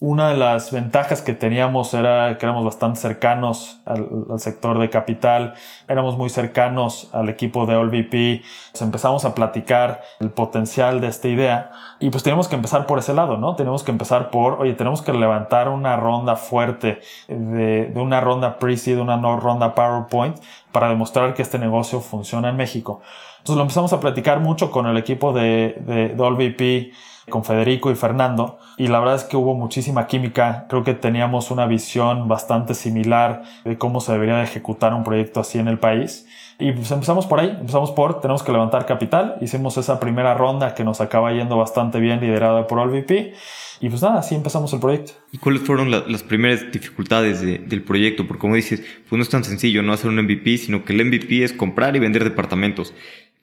Una 0.00 0.28
de 0.28 0.36
las 0.36 0.70
ventajas 0.70 1.22
que 1.22 1.34
teníamos 1.34 1.92
era 1.92 2.38
que 2.38 2.46
éramos 2.46 2.64
bastante 2.64 3.00
cercanos 3.00 3.80
al, 3.84 4.08
sector 4.36 4.78
de 4.78 4.90
capital, 4.90 5.54
éramos 5.88 6.16
muy 6.16 6.30
cercanos 6.30 7.10
al 7.12 7.28
equipo 7.28 7.66
de 7.66 7.74
OLVP, 7.74 8.42
pues 8.70 8.80
empezamos 8.80 9.24
a 9.24 9.34
platicar 9.34 10.02
el 10.20 10.30
potencial 10.30 11.00
de 11.00 11.08
esta 11.08 11.26
idea 11.26 11.72
y 11.98 12.10
pues 12.10 12.22
tenemos 12.22 12.46
que 12.46 12.54
empezar 12.54 12.86
por 12.86 13.00
ese 13.00 13.12
lado, 13.12 13.38
¿no? 13.38 13.56
Tenemos 13.56 13.82
que 13.82 13.90
empezar 13.90 14.30
por, 14.30 14.60
oye, 14.60 14.74
tenemos 14.74 15.02
que 15.02 15.12
levantar 15.12 15.68
una 15.68 15.96
ronda 15.96 16.36
fuerte 16.36 17.00
de, 17.26 17.92
una 17.96 18.20
ronda 18.20 18.60
pre-seed, 18.60 19.00
una 19.00 19.16
no 19.16 19.40
ronda 19.40 19.74
PowerPoint 19.74 20.36
para 20.70 20.90
demostrar 20.90 21.34
que 21.34 21.42
este 21.42 21.58
negocio 21.58 22.00
funciona 22.00 22.50
en 22.50 22.56
México. 22.56 23.00
Entonces 23.38 23.56
lo 23.56 23.62
empezamos 23.62 23.92
a 23.92 23.98
platicar 23.98 24.38
mucho 24.38 24.70
con 24.70 24.86
el 24.86 24.96
equipo 24.96 25.32
de, 25.32 25.76
de, 25.80 26.10
de 26.10 26.22
con 27.28 27.44
Federico 27.44 27.90
y 27.90 27.94
Fernando, 27.94 28.58
y 28.76 28.86
la 28.88 28.98
verdad 29.00 29.16
es 29.16 29.24
que 29.24 29.36
hubo 29.36 29.54
muchísima 29.54 30.06
química. 30.06 30.66
Creo 30.68 30.84
que 30.84 30.94
teníamos 30.94 31.50
una 31.50 31.66
visión 31.66 32.28
bastante 32.28 32.74
similar 32.74 33.42
de 33.64 33.78
cómo 33.78 34.00
se 34.00 34.12
debería 34.12 34.36
de 34.36 34.44
ejecutar 34.44 34.94
un 34.94 35.04
proyecto 35.04 35.40
así 35.40 35.58
en 35.58 35.68
el 35.68 35.78
país. 35.78 36.26
Y 36.60 36.72
pues 36.72 36.90
empezamos 36.90 37.26
por 37.26 37.38
ahí, 37.38 37.56
empezamos 37.60 37.92
por, 37.92 38.20
tenemos 38.20 38.42
que 38.42 38.50
levantar 38.50 38.84
capital, 38.84 39.36
hicimos 39.40 39.76
esa 39.76 40.00
primera 40.00 40.34
ronda 40.34 40.74
que 40.74 40.82
nos 40.82 41.00
acaba 41.00 41.32
yendo 41.32 41.56
bastante 41.56 42.00
bien, 42.00 42.20
liderada 42.20 42.66
por 42.66 42.80
OLVP, 42.80 43.34
y 43.80 43.88
pues 43.88 44.02
nada, 44.02 44.18
así 44.18 44.34
empezamos 44.34 44.72
el 44.72 44.80
proyecto. 44.80 45.12
¿Y 45.30 45.38
cuáles 45.38 45.62
fueron 45.62 45.90
las 45.90 46.22
primeras 46.24 46.72
dificultades 46.72 47.42
del 47.42 47.82
proyecto? 47.82 48.26
Porque 48.26 48.40
como 48.40 48.56
dices, 48.56 48.82
pues 49.08 49.16
no 49.16 49.22
es 49.22 49.28
tan 49.28 49.44
sencillo 49.44 49.82
no 49.82 49.92
hacer 49.92 50.10
un 50.10 50.20
MVP, 50.20 50.58
sino 50.58 50.84
que 50.84 50.94
el 50.94 51.04
MVP 51.04 51.44
es 51.44 51.52
comprar 51.52 51.94
y 51.94 52.00
vender 52.00 52.24
departamentos 52.24 52.92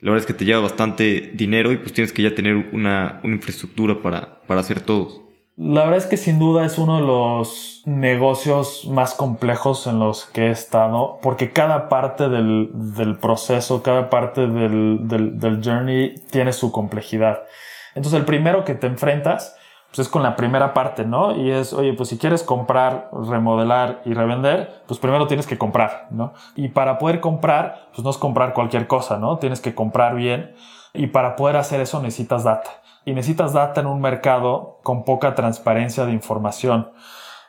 la 0.01 0.11
verdad 0.11 0.23
es 0.23 0.27
que 0.27 0.37
te 0.37 0.45
lleva 0.45 0.61
bastante 0.61 1.31
dinero 1.33 1.71
y 1.71 1.77
pues 1.77 1.93
tienes 1.93 2.13
que 2.13 2.21
ya 2.21 2.35
tener 2.35 2.55
una, 2.73 3.21
infraestructura 3.23 4.01
para, 4.01 4.41
para 4.47 4.61
hacer 4.61 4.81
todo. 4.81 5.25
La 5.57 5.85
verdad 5.85 5.99
es 5.99 6.05
que 6.05 6.17
sin 6.17 6.37
duda 6.37 6.65
es 6.65 6.77
uno 6.77 6.97
de 6.97 7.07
los 7.07 7.81
negocios 7.85 8.87
más 8.89 9.13
complejos 9.13 9.87
en 9.87 9.99
los 9.99 10.25
que 10.25 10.47
he 10.47 10.51
estado, 10.51 11.17
porque 11.21 11.51
cada 11.51 11.87
parte 11.87 12.27
del, 12.27 12.69
del 12.73 13.15
proceso, 13.17 13.81
cada 13.81 14.09
parte 14.09 14.41
del, 14.47 15.07
del, 15.07 15.39
del 15.39 15.63
journey 15.63 16.15
tiene 16.29 16.51
su 16.51 16.73
complejidad. 16.73 17.43
Entonces 17.95 18.19
el 18.19 18.25
primero 18.25 18.65
que 18.65 18.75
te 18.75 18.87
enfrentas 18.87 19.54
pues 19.95 20.07
es 20.07 20.11
con 20.11 20.23
la 20.23 20.35
primera 20.35 20.73
parte, 20.73 21.05
¿no? 21.05 21.37
Y 21.37 21.51
es, 21.51 21.71
oye, 21.71 21.93
pues 21.93 22.09
si 22.09 22.17
quieres 22.17 22.43
comprar, 22.43 23.09
remodelar 23.13 24.01
y 24.03 24.13
revender, 24.13 24.83
pues 24.87 24.99
primero 24.99 25.25
tienes 25.25 25.47
que 25.47 25.57
comprar, 25.57 26.07
¿no? 26.11 26.33
Y 26.57 26.67
para 26.67 26.97
poder 26.97 27.21
comprar, 27.21 27.87
pues 27.93 28.03
no 28.03 28.09
es 28.09 28.17
comprar 28.17 28.53
cualquier 28.53 28.87
cosa, 28.87 29.17
¿no? 29.17 29.37
Tienes 29.37 29.61
que 29.61 29.73
comprar 29.73 30.15
bien. 30.15 30.53
Y 30.93 31.07
para 31.07 31.37
poder 31.37 31.55
hacer 31.55 31.79
eso 31.79 32.01
necesitas 32.01 32.43
data. 32.43 32.69
Y 33.05 33.13
necesitas 33.13 33.53
data 33.53 33.79
en 33.79 33.87
un 33.87 34.01
mercado 34.01 34.79
con 34.83 35.05
poca 35.05 35.33
transparencia 35.33 36.05
de 36.05 36.11
información. 36.11 36.91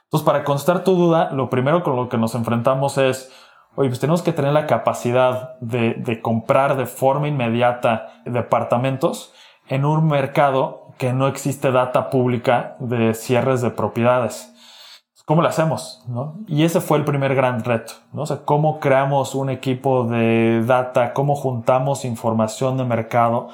Entonces, 0.05 0.25
para 0.25 0.45
contestar 0.45 0.85
tu 0.85 0.95
duda, 0.95 1.31
lo 1.33 1.51
primero 1.51 1.83
con 1.83 1.97
lo 1.97 2.09
que 2.09 2.17
nos 2.17 2.37
enfrentamos 2.37 2.97
es, 2.97 3.33
oye, 3.75 3.89
pues 3.89 3.99
tenemos 3.99 4.23
que 4.23 4.33
tener 4.33 4.53
la 4.53 4.69
capacidad 4.69 5.59
de 5.59 6.21
comprar 6.23 6.77
de 6.77 6.87
forma 6.87 7.27
inmediata 7.27 8.23
departamentos 8.25 9.33
en 9.69 9.85
un 9.85 10.07
mercado 10.07 10.86
que 10.99 11.13
no 11.13 11.27
existe 11.27 11.71
data 11.73 12.11
pública 12.11 12.77
de 12.79 13.15
cierres 13.15 13.61
de 13.61 13.71
propiedades. 13.71 14.53
¿Cómo 15.27 15.43
lo 15.43 15.49
hacemos? 15.49 16.05
¿no? 16.07 16.37
Y 16.47 16.63
ese 16.63 16.81
fue 16.81 16.99
el 16.99 17.05
primer 17.05 17.35
gran 17.35 17.65
reto. 17.65 17.95
¿no? 18.13 18.23
O 18.23 18.27
sea, 18.27 18.45
cómo 18.45 18.79
creamos 18.79 19.35
un 19.35 19.51
equipo 19.51 20.05
de 20.05 20.63
data, 20.65 21.13
cómo 21.13 21.35
juntamos 21.35 22.05
información 22.05 22.77
de 22.77 22.85
mercado 22.85 23.49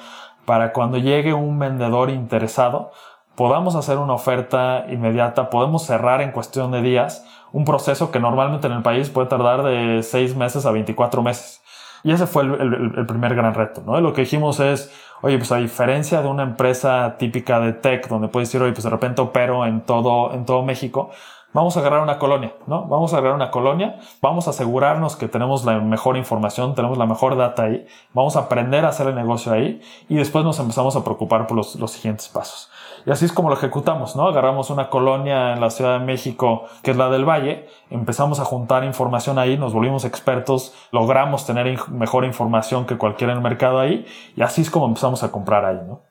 para 0.45 0.71
cuando 0.73 0.97
llegue 0.97 1.33
un 1.33 1.57
vendedor 1.57 2.09
interesado, 2.09 2.91
podamos 3.35 3.75
hacer 3.75 3.97
una 3.97 4.13
oferta 4.13 4.85
inmediata, 4.89 5.49
podemos 5.49 5.83
cerrar 5.83 6.21
en 6.21 6.31
cuestión 6.31 6.71
de 6.71 6.81
días 6.81 7.25
un 7.51 7.65
proceso 7.65 8.11
que 8.11 8.19
normalmente 8.19 8.67
en 8.67 8.73
el 8.73 8.81
país 8.83 9.09
puede 9.09 9.27
tardar 9.27 9.63
de 9.63 10.03
seis 10.03 10.35
meses 10.35 10.65
a 10.65 10.71
24 10.71 11.21
meses. 11.21 11.61
Y 12.03 12.11
ese 12.11 12.27
fue 12.27 12.43
el, 12.43 13.05
primer 13.07 13.33
gran 13.33 13.53
reto, 13.53 13.81
¿no? 13.85 13.99
Lo 14.01 14.13
que 14.13 14.21
dijimos 14.21 14.59
es, 14.59 14.91
oye, 15.23 15.37
pues 15.37 15.51
a 15.53 15.57
diferencia 15.57 16.21
de 16.21 16.27
una 16.27 16.43
empresa 16.43 17.15
típica 17.17 17.61
de 17.61 17.71
tech, 17.71 18.09
donde 18.09 18.27
puedes 18.27 18.49
decir, 18.49 18.61
oye, 18.61 18.73
pues 18.73 18.83
de 18.83 18.89
repente 18.89 19.21
opero 19.21 19.65
en 19.65 19.81
todo, 19.81 20.33
en 20.33 20.45
todo 20.45 20.63
México, 20.63 21.11
vamos 21.53 21.77
a 21.77 21.79
agarrar 21.79 22.01
una 22.01 22.19
colonia, 22.19 22.53
¿no? 22.67 22.85
Vamos 22.87 23.13
a 23.13 23.17
agarrar 23.17 23.35
una 23.35 23.49
colonia, 23.49 23.99
vamos 24.21 24.47
a 24.47 24.49
asegurarnos 24.49 25.15
que 25.15 25.29
tenemos 25.29 25.63
la 25.63 25.79
mejor 25.79 26.17
información, 26.17 26.75
tenemos 26.75 26.97
la 26.97 27.05
mejor 27.05 27.37
data 27.37 27.63
ahí, 27.63 27.87
vamos 28.11 28.35
a 28.35 28.39
aprender 28.39 28.83
a 28.83 28.89
hacer 28.89 29.07
el 29.07 29.15
negocio 29.15 29.53
ahí 29.53 29.79
y 30.09 30.15
después 30.15 30.43
nos 30.43 30.59
empezamos 30.59 30.97
a 30.97 31.05
preocupar 31.05 31.47
por 31.47 31.55
los, 31.55 31.75
los 31.75 31.91
siguientes 31.91 32.27
pasos. 32.27 32.69
Y 33.05 33.11
así 33.11 33.25
es 33.25 33.31
como 33.31 33.49
lo 33.49 33.55
ejecutamos, 33.55 34.15
¿no? 34.15 34.27
Agarramos 34.27 34.69
una 34.69 34.89
colonia 34.89 35.53
en 35.53 35.61
la 35.61 35.69
Ciudad 35.69 35.99
de 35.99 36.05
México, 36.05 36.65
que 36.83 36.91
es 36.91 36.97
la 36.97 37.09
del 37.09 37.25
Valle, 37.25 37.67
empezamos 37.89 38.39
a 38.39 38.45
juntar 38.45 38.83
información 38.83 39.37
ahí, 39.39 39.57
nos 39.57 39.73
volvimos 39.73 40.05
expertos, 40.05 40.73
logramos 40.91 41.45
tener 41.45 41.77
mejor 41.89 42.25
información 42.25 42.85
que 42.85 42.97
cualquiera 42.97 43.33
en 43.33 43.39
el 43.39 43.43
mercado 43.43 43.79
ahí, 43.79 44.05
y 44.35 44.41
así 44.41 44.61
es 44.61 44.69
como 44.69 44.87
empezamos 44.87 45.23
a 45.23 45.31
comprar 45.31 45.65
ahí, 45.65 45.79
¿no? 45.87 46.03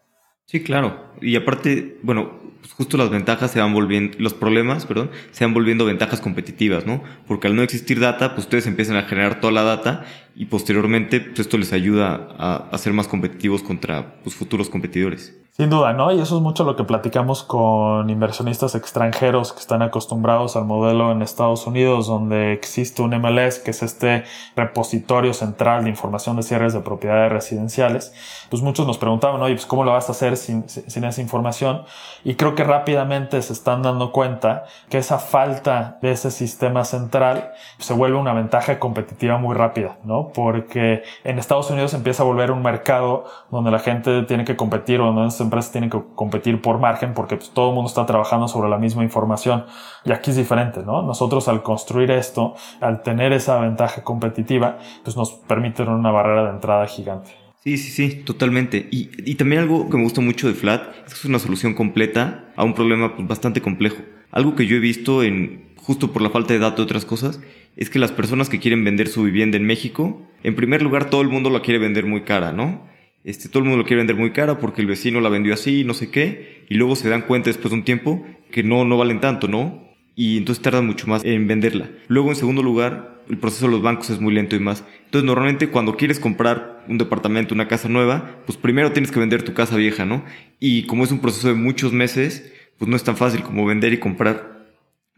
Sí, 0.45 0.63
claro. 0.63 0.97
Y 1.21 1.37
aparte, 1.37 1.99
bueno, 2.03 2.31
pues 2.61 2.75
justo 2.75 2.97
las 2.97 3.11
ventajas 3.11 3.51
se 3.51 3.61
van 3.61 3.73
volviendo, 3.73 4.17
los 4.21 4.35
problemas, 4.35 4.87
perdón, 4.87 5.11
se 5.31 5.45
van 5.45 5.55
volviendo 5.55 5.85
ventajas 5.85 6.21
competitivas, 6.21 6.87
¿no? 6.87 7.03
Porque 7.27 7.49
al 7.49 7.57
no 7.57 7.63
existir 7.63 7.99
data, 7.99 8.35
pues 8.35 8.47
ustedes 8.47 8.67
empiezan 8.67 8.97
a 8.97 9.03
generar 9.03 9.41
toda 9.41 9.53
la 9.53 9.63
data 9.63 10.05
y 10.35 10.47
posteriormente, 10.47 11.21
pues 11.21 11.41
esto 11.41 11.59
les 11.59 11.73
ayuda 11.73 12.29
a, 12.39 12.79
ser 12.79 12.93
más 12.93 13.09
competitivos 13.09 13.63
contra 13.63 14.17
pues, 14.23 14.35
futuros 14.35 14.71
competidores. 14.71 15.37
Sin 15.55 15.69
duda, 15.69 15.93
¿no? 15.93 16.11
Y 16.11 16.19
eso 16.19 16.37
es 16.37 16.43
mucho 16.43 16.65
lo 16.65 16.77
que 16.77 16.85
platicamos 16.85 17.43
con 17.43 18.09
inversionistas 18.09 18.75
extranjeros 18.75 19.53
que 19.53 19.61
están 19.61 19.83
acostumbrados 19.83 20.57
al 20.57 20.65
modelo 20.65 21.13
en 21.13 21.21
Estados 21.21 21.67
Unidos, 21.67 22.07
donde 22.07 22.55
existe 22.55 23.03
un 23.03 23.11
MLS, 23.11 23.59
que 23.59 23.73
es 23.73 23.83
este 23.83 24.25
repositorio 24.57 25.35
central 25.35 25.85
de 25.85 25.91
información 25.91 26.37
de 26.37 26.43
cierres 26.43 26.73
de 26.73 26.81
propiedades 26.81 27.31
residenciales. 27.31 28.15
Pues 28.49 28.63
muchos 28.63 28.87
nos 28.87 28.97
preguntaban, 28.97 29.43
oye, 29.43 29.53
pues 29.53 29.67
¿cómo 29.67 29.85
lo 29.85 29.93
vas 29.93 30.09
a 30.09 30.13
hacer 30.13 30.39
sin, 30.39 30.67
sin 30.71 31.05
esa 31.05 31.21
información? 31.21 31.83
Y 32.25 32.37
creo 32.37 32.55
que 32.55 32.65
rápidamente 32.65 33.43
se 33.43 33.53
están 33.53 33.83
dando 33.83 34.11
cuenta 34.11 34.65
que 34.89 34.97
esa 34.97 35.19
falta 35.19 35.99
de 36.01 36.13
ese 36.13 36.31
sistema 36.31 36.87
central 36.87 37.53
se 37.77 37.93
vuelve 37.93 38.17
una 38.17 38.33
ventaja 38.33 38.79
competitiva 38.79 39.37
muy 39.37 39.55
rápida, 39.55 39.99
¿no? 40.03 40.22
Porque 40.33 41.03
en 41.25 41.39
Estados 41.39 41.71
Unidos 41.71 41.95
empieza 41.95 42.23
a 42.23 42.27
volver 42.27 42.51
un 42.53 42.63
mercado 42.63 43.25
donde 43.51 43.71
la 43.71 43.79
gente 43.79 44.23
tiene 44.23 44.45
que 44.45 44.55
competir 44.55 45.01
o 45.01 45.07
donde 45.07 45.35
empresas 45.41 45.73
tienen 45.73 45.91
que 45.91 46.01
competir 46.15 46.61
por 46.61 46.79
margen 46.79 47.15
porque 47.15 47.37
pues, 47.37 47.51
todo 47.51 47.71
el 47.71 47.75
mundo 47.75 47.89
está 47.89 48.07
trabajando 48.07 48.47
sobre 48.47 48.69
la 48.69 48.79
misma 48.79 49.03
información. 49.03 49.65
Y 50.05 50.13
aquí 50.13 50.31
es 50.31 50.37
diferente, 50.37 50.83
¿no? 50.85 51.03
Nosotros 51.03 51.49
al 51.49 51.63
construir 51.63 52.11
esto, 52.11 52.55
al 52.81 53.03
tener 53.03 53.33
esa 53.33 53.59
ventaja 53.59 54.05
competitiva, 54.05 54.79
pues 55.03 55.17
nos 55.17 55.33
permite 55.33 55.83
una 55.83 56.11
barrera 56.11 56.45
de 56.45 56.51
entrada 56.51 56.87
gigante. 56.87 57.31
Sí, 57.63 57.79
sí, 57.79 57.91
sí, 57.91 58.17
totalmente. 58.25 58.89
Y, 58.91 59.35
también 59.37 59.63
algo 59.63 59.89
que 59.89 59.97
me 59.97 60.03
gusta 60.03 60.21
mucho 60.21 60.49
de 60.49 60.55
Flat 60.55 60.83
es 61.07 61.15
que 61.15 61.21
es 61.21 61.25
una 61.25 61.39
solución 61.39 61.75
completa 61.75 62.53
a 62.57 62.65
un 62.65 62.75
problema 62.75 63.15
bastante 63.19 63.61
complejo. 63.61 64.03
Algo 64.33 64.57
que 64.57 64.67
yo 64.67 64.77
he 64.77 64.81
visto 64.81 65.23
en, 65.23 65.73
justo 65.77 66.13
por 66.13 66.23
la 66.23 66.31
falta 66.31 66.55
de 66.55 66.59
datos 66.59 66.81
y 66.81 66.83
otras 66.83 67.05
cosas, 67.05 67.41
es 67.77 67.91
que 67.91 67.99
las 67.99 68.13
personas 68.13 68.49
que 68.49 68.61
quieren 68.61 68.85
vender 68.85 69.09
su 69.09 69.23
vivienda 69.23 69.57
en 69.57 69.65
México, 69.65 70.29
en 70.43 70.55
primer 70.55 70.83
lugar 70.83 71.11
todo 71.11 71.23
el 71.23 71.29
mundo 71.29 71.51
la 71.51 71.63
quiere 71.63 71.79
vender 71.79 72.07
muy 72.07 72.23
cara, 72.23 72.53
¿no? 72.53 72.87
Este, 73.25 73.49
todo 73.49 73.61
el 73.61 73.69
mundo 73.69 73.79
lo 73.79 73.85
quiere 73.85 74.01
vender 74.01 74.17
muy 74.17 74.33
cara 74.33 74.59
porque 74.59 74.81
el 74.81 74.89
vecino 74.89 75.21
la 75.21 75.29
vendió 75.29 75.55
así, 75.55 75.85
no 75.85 75.95
sé 75.95 76.11
qué, 76.11 76.65
y 76.69 76.75
luego 76.75 76.97
se 76.97 77.09
dan 77.09 77.23
cuenta 77.23 77.51
después 77.51 77.71
de 77.71 77.79
un 77.79 77.85
tiempo 77.85 78.27
que 78.51 78.63
no, 78.63 78.85
no 78.85 78.97
valen 78.99 79.21
tanto, 79.21 79.49
¿no? 79.49 79.89
Y 80.15 80.39
entonces 80.39 80.63
tardan 80.63 80.87
mucho 80.87 81.07
más 81.07 81.25
en 81.25 81.47
venderla. 81.47 81.91
Luego, 82.09 82.31
en 82.31 82.37
segundo 82.37 82.63
lugar, 82.63 83.23
el 83.29 83.39
proceso 83.39 83.67
de 83.67 83.73
los 83.73 83.83
bancos 83.83 84.11
es 84.11 84.21
muy 84.21 84.35
lento 84.35 84.57
y 84.57 84.61
más. 84.61 84.85
Entonces, 85.05 85.25
normalmente 85.25 85.69
cuando 85.69 85.97
quieres 85.97 86.19
comprar 86.19 86.85
un 86.89 86.99
departamento, 86.99 87.55
una 87.55 87.69
casa 87.69 87.89
nueva, 87.89 88.43
pues 88.45 88.59
primero 88.59 88.93
tienes 88.93 89.11
que 89.13 89.21
vender 89.21 89.43
tu 89.43 89.55
casa 89.55 89.77
vieja, 89.77 90.05
¿no? 90.05 90.25
Y 90.59 90.85
como 90.85 91.05
es 91.05 91.13
un 91.13 91.21
proceso 91.21 91.49
de 91.49 91.55
muchos 91.55 91.93
meses, 91.93 92.53
pues 92.79 92.89
no 92.89 92.97
es 92.97 93.05
tan 93.05 93.17
fácil 93.17 93.43
como 93.43 93.65
vender 93.65 93.93
y 93.93 93.99
comprar. 93.99 94.52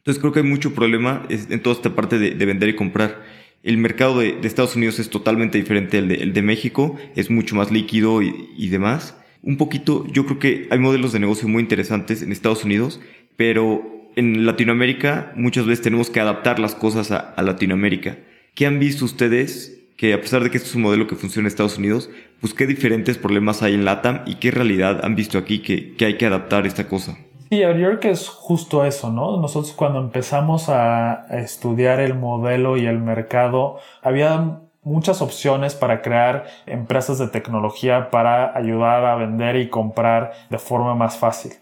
Entonces, 0.04 0.20
creo 0.20 0.32
que 0.32 0.40
hay 0.40 0.46
mucho 0.46 0.74
problema 0.74 1.26
en 1.28 1.60
toda 1.62 1.76
esta 1.76 1.94
parte 1.94 2.18
de, 2.18 2.32
de 2.32 2.46
vender 2.46 2.68
y 2.68 2.76
comprar 2.76 3.22
el 3.64 3.78
mercado 3.78 4.18
de, 4.18 4.38
Estados 4.42 4.76
Unidos 4.76 4.98
es 4.98 5.08
totalmente 5.08 5.56
diferente 5.56 5.96
al 5.96 6.32
de 6.34 6.42
México, 6.42 6.96
es 7.16 7.30
mucho 7.30 7.56
más 7.56 7.72
líquido 7.72 8.20
y, 8.20 8.68
demás. 8.68 9.16
Un 9.42 9.56
poquito, 9.56 10.06
yo 10.12 10.26
creo 10.26 10.38
que 10.38 10.68
hay 10.70 10.78
modelos 10.78 11.12
de 11.12 11.18
negocio 11.18 11.48
muy 11.48 11.62
interesantes 11.62 12.20
en 12.20 12.30
Estados 12.30 12.64
Unidos, 12.64 13.00
pero 13.36 14.10
en 14.16 14.44
Latinoamérica 14.44 15.32
muchas 15.34 15.64
veces 15.64 15.82
tenemos 15.82 16.10
que 16.10 16.20
adaptar 16.20 16.58
las 16.58 16.74
cosas 16.74 17.10
a, 17.10 17.34
Latinoamérica. 17.42 18.18
¿Qué 18.54 18.66
han 18.66 18.78
visto 18.78 19.06
ustedes 19.06 19.80
que 19.96 20.12
a 20.12 20.20
pesar 20.20 20.44
de 20.44 20.50
que 20.50 20.58
este 20.58 20.68
es 20.68 20.74
un 20.74 20.82
modelo 20.82 21.06
que 21.06 21.16
funciona 21.16 21.46
en 21.46 21.48
Estados 21.48 21.78
Unidos, 21.78 22.10
pues 22.42 22.52
qué 22.52 22.66
diferentes 22.66 23.16
problemas 23.16 23.62
hay 23.62 23.72
en 23.72 23.86
LATAM 23.86 24.24
y 24.26 24.34
qué 24.34 24.50
realidad 24.50 25.02
han 25.04 25.14
visto 25.14 25.38
aquí 25.38 25.60
que, 25.60 25.94
que 25.94 26.04
hay 26.04 26.18
que 26.18 26.26
adaptar 26.26 26.66
esta 26.66 26.86
cosa? 26.86 27.16
Sí, 27.54 27.60
yo 27.60 27.72
creo 27.72 28.00
que 28.00 28.10
es 28.10 28.28
justo 28.28 28.84
eso, 28.84 29.12
¿no? 29.12 29.36
Nosotros 29.36 29.72
cuando 29.74 30.00
empezamos 30.00 30.68
a 30.68 31.24
estudiar 31.30 32.00
el 32.00 32.14
modelo 32.14 32.76
y 32.76 32.84
el 32.84 32.98
mercado, 32.98 33.78
había 34.02 34.58
muchas 34.82 35.22
opciones 35.22 35.76
para 35.76 36.02
crear 36.02 36.46
empresas 36.66 37.20
de 37.20 37.28
tecnología 37.28 38.10
para 38.10 38.58
ayudar 38.58 39.04
a 39.04 39.14
vender 39.14 39.54
y 39.54 39.68
comprar 39.68 40.32
de 40.50 40.58
forma 40.58 40.96
más 40.96 41.16
fácil. 41.16 41.52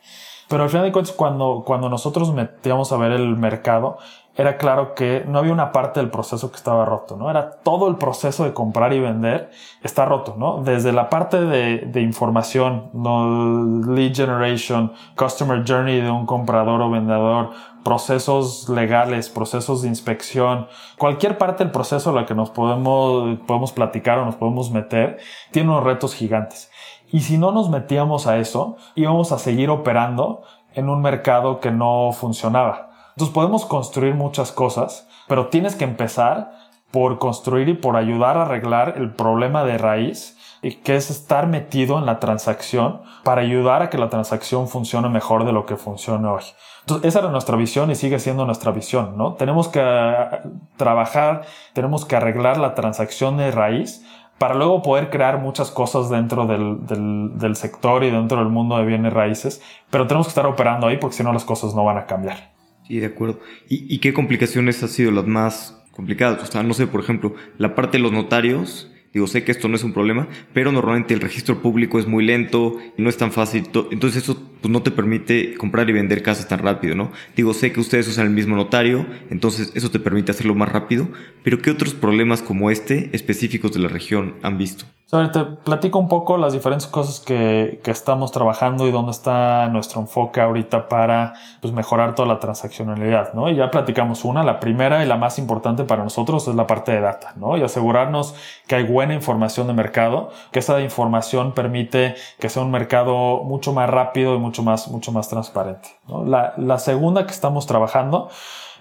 Pero 0.49 0.63
al 0.63 0.71
final 0.71 0.87
de 0.87 0.93
cuentas, 0.93 1.15
cuando, 1.15 1.63
cuando 1.67 1.91
nosotros 1.91 2.33
metíamos 2.33 2.91
a 2.91 2.97
ver 2.97 3.13
el 3.13 3.37
mercado, 3.37 3.99
era 4.35 4.57
claro 4.57 4.95
que 4.95 5.25
no 5.27 5.39
había 5.39 5.53
una 5.53 5.73
parte 5.73 6.01
del 6.01 6.09
proceso 6.09 6.51
que 6.51 6.57
estaba 6.57 6.87
roto, 6.87 7.17
¿no? 7.17 7.31
Era 7.31 7.51
todo 7.51 7.89
el 7.89 7.97
proceso 7.97 8.45
de 8.45 8.55
comprar 8.55 8.95
y 8.95 9.01
vender 9.01 9.51
está 9.83 10.07
roto, 10.07 10.37
¿no? 10.39 10.63
Desde 10.63 10.93
la 10.93 11.11
parte 11.11 11.41
de, 11.41 11.79
de 11.81 12.01
información, 12.01 12.91
¿no? 12.95 13.93
lead 13.95 14.15
generation, 14.15 14.93
customer 15.17 15.63
journey 15.67 16.01
de 16.01 16.11
un 16.11 16.25
comprador 16.25 16.81
o 16.81 16.91
vendedor, 16.91 17.51
procesos 17.85 18.69
legales, 18.69 19.29
procesos 19.29 19.83
de 19.83 19.89
inspección, 19.89 20.67
cualquier 20.99 21.37
parte 21.37 21.65
del 21.65 21.73
proceso 21.73 22.11
a 22.11 22.13
la 22.15 22.25
que 22.25 22.35
nos 22.35 22.51
podemos, 22.51 23.39
podemos 23.47 23.73
platicar 23.73 24.19
o 24.19 24.25
nos 24.25 24.37
podemos 24.37 24.71
meter, 24.71 25.19
tiene 25.51 25.69
unos 25.69 25.85
retos 25.85 26.15
gigantes. 26.15 26.71
Y 27.11 27.21
si 27.21 27.37
no 27.37 27.53
nos 27.53 27.69
metíamos 27.69 28.27
a 28.27 28.39
eso, 28.39 28.77
íbamos 28.95 29.33
a 29.33 29.39
seguir 29.39 29.69
operando 29.69 30.43
en 30.75 30.89
un 30.89 31.03
mercado 31.03 31.61
que 31.61 31.71
no 31.71 32.11
funcionaba. 32.13 32.92
Entonces 33.17 33.35
podemos 33.35 33.65
construir 33.65 34.15
muchas 34.15 34.53
cosas, 34.53 35.09
pero 35.29 35.49
tienes 35.49 35.77
que 35.77 35.85
empezar 35.85 36.53
por 36.91 37.19
construir 37.19 37.69
y 37.69 37.75
por 37.75 37.97
ayudar 37.97 38.37
a 38.37 38.43
arreglar 38.43 38.95
el 38.97 39.13
problema 39.15 39.65
de 39.65 39.79
raíz, 39.79 40.37
y 40.63 40.77
que 40.77 40.95
es 40.95 41.11
estar 41.11 41.49
metido 41.49 41.99
en 41.99 42.07
la 42.07 42.21
transacción 42.21 43.03
para 43.25 43.43
ayudar 43.43 43.83
a 43.83 43.91
que 43.91 43.99
la 43.99 44.09
transacción 44.09 44.69
funcione 44.69 45.09
mejor 45.09 45.45
de 45.45 45.53
lo 45.53 45.67
que 45.67 45.77
funciona 45.77 46.33
hoy. 46.33 46.45
Entonces, 46.81 47.09
esa 47.09 47.19
era 47.19 47.31
nuestra 47.31 47.57
visión 47.57 47.91
y 47.91 47.97
sigue 47.97 48.21
siendo 48.21 48.47
nuestra 48.47 48.71
visión, 48.71 49.17
¿no? 49.19 49.35
Tenemos 49.35 49.69
que 49.69 49.81
eh, 49.81 50.41
trabajar, 50.77 51.43
tenemos 51.73 52.05
que 52.05 52.15
arreglar 52.15 52.59
la 52.59 52.75
transacción 52.75 53.37
de 53.37 53.51
raíz 53.51 54.07
para 54.39 54.55
luego 54.55 54.83
poder 54.83 55.11
crear 55.11 55.39
muchas 55.39 55.71
cosas 55.71 56.09
dentro 56.09 56.47
del, 56.47 56.87
del, 56.87 57.39
del 57.39 57.57
sector 57.57 58.03
y 58.05 58.11
dentro 58.11 58.39
del 58.39 58.49
mundo 58.49 58.77
de 58.77 58.85
bienes 58.85 59.13
raíces, 59.13 59.63
pero 59.91 60.07
tenemos 60.07 60.27
que 60.27 60.31
estar 60.31 60.47
operando 60.47 60.87
ahí 60.87 60.97
porque 60.97 61.17
si 61.17 61.25
no 61.25 61.33
las 61.33 61.45
cosas 61.45 61.75
no 61.75 61.85
van 61.85 61.99
a 61.99 62.07
cambiar. 62.07 62.52
Sí, 62.87 62.99
de 62.99 63.07
acuerdo. 63.07 63.41
¿Y, 63.69 63.99
qué 63.99 64.13
complicaciones 64.13 64.83
han 64.83 64.89
sido 64.89 65.11
las 65.13 65.27
más 65.27 65.83
complicadas? 65.93 66.43
O 66.43 66.53
sea, 66.53 66.63
no 66.63 66.75
sé, 66.75 66.87
por 66.87 67.01
ejemplo, 67.01 67.35
la 67.59 67.75
parte 67.75 67.99
de 67.99 68.03
los 68.03 68.13
notarios, 68.13 68.91
digo, 69.13 69.27
sé 69.27 69.45
que 69.45 69.53
esto 69.53 69.69
no 69.69 69.77
es 69.77 69.85
un 69.85 69.93
problema, 69.93 70.29
pero 70.53 70.73
normalmente 70.73 71.15
el 71.15 71.21
registro 71.21 71.63
público 71.63 71.99
es 71.99 72.07
muy 72.07 72.25
lento, 72.25 72.79
y 72.97 73.03
no 73.03 73.09
es 73.09 73.17
tan 73.17 73.31
fácil, 73.31 73.69
entonces 73.91 74.25
eso 74.25 74.51
pues, 74.61 74.73
no 74.73 74.83
te 74.83 74.91
permite 74.91 75.55
comprar 75.55 75.89
y 75.91 75.93
vender 75.93 76.23
casas 76.23 76.49
tan 76.49 76.59
rápido, 76.59 76.95
¿no? 76.97 77.13
Digo, 77.37 77.55
sé 77.55 77.73
que 77.73 77.81
ustedes 77.81 78.09
usan 78.09 78.27
el 78.27 78.33
mismo 78.33 78.57
notario, 78.57 79.07
entonces 79.31 79.71
eso 79.75 79.91
te 79.91 80.01
permite 80.01 80.33
hacerlo 80.33 80.55
más 80.55 80.71
rápido, 80.71 81.09
pero 81.45 81.63
¿qué 81.63 81.71
otros 81.71 81.95
problemas 81.95 82.43
como 82.43 82.71
este 82.71 83.11
específicos 83.13 83.73
de 83.73 83.81
la 83.81 83.89
región 83.89 84.35
han 84.43 84.59
visto? 84.59 84.87
Te 85.13 85.45
platico 85.45 85.99
un 85.99 86.09
poco 86.09 86.39
las 86.39 86.55
diferentes 86.55 86.87
cosas 86.87 87.21
que, 87.21 87.83
que, 87.85 87.91
estamos 87.91 88.33
trabajando 88.33 88.89
y 88.89 88.91
dónde 88.91 89.11
está 89.11 89.69
nuestro 89.69 90.01
enfoque 90.01 90.41
ahorita 90.41 90.89
para 90.89 91.35
pues, 91.61 91.75
mejorar 91.75 92.15
toda 92.15 92.27
la 92.27 92.41
transaccionalidad, 92.41 93.35
¿no? 93.35 93.51
Y 93.51 93.57
ya 93.57 93.71
platicamos 93.71 94.25
una, 94.25 94.43
la 94.43 94.59
primera 94.59 95.05
y 95.05 95.07
la 95.07 95.19
más 95.19 95.39
importante 95.39 95.85
para 95.85 96.03
nosotros 96.03 96.49
es 96.49 96.55
la 96.55 96.67
parte 96.67 96.93
de 96.93 97.03
data, 97.03 97.35
¿no? 97.37 97.59
Y 97.59 97.63
asegurarnos 97.63 98.35
que 98.67 98.77
hay 98.77 98.85
buena 98.85 99.13
información 99.13 99.67
de 99.67 99.75
mercado, 99.75 100.31
que 100.51 100.61
esa 100.61 100.81
información 100.81 101.53
permite 101.53 102.15
que 102.39 102.49
sea 102.49 102.63
un 102.63 102.71
mercado 102.71 103.45
mucho 103.45 103.75
más 103.75 103.91
rápido 103.91 104.35
y 104.35 104.39
mucho 104.39 104.63
más, 104.63 104.89
mucho 104.89 105.13
más 105.13 105.29
transparente, 105.29 105.91
¿no? 106.09 106.25
La, 106.25 106.55
la 106.57 106.79
segunda 106.79 107.27
que 107.27 107.33
estamos 107.33 107.67
trabajando 107.67 108.31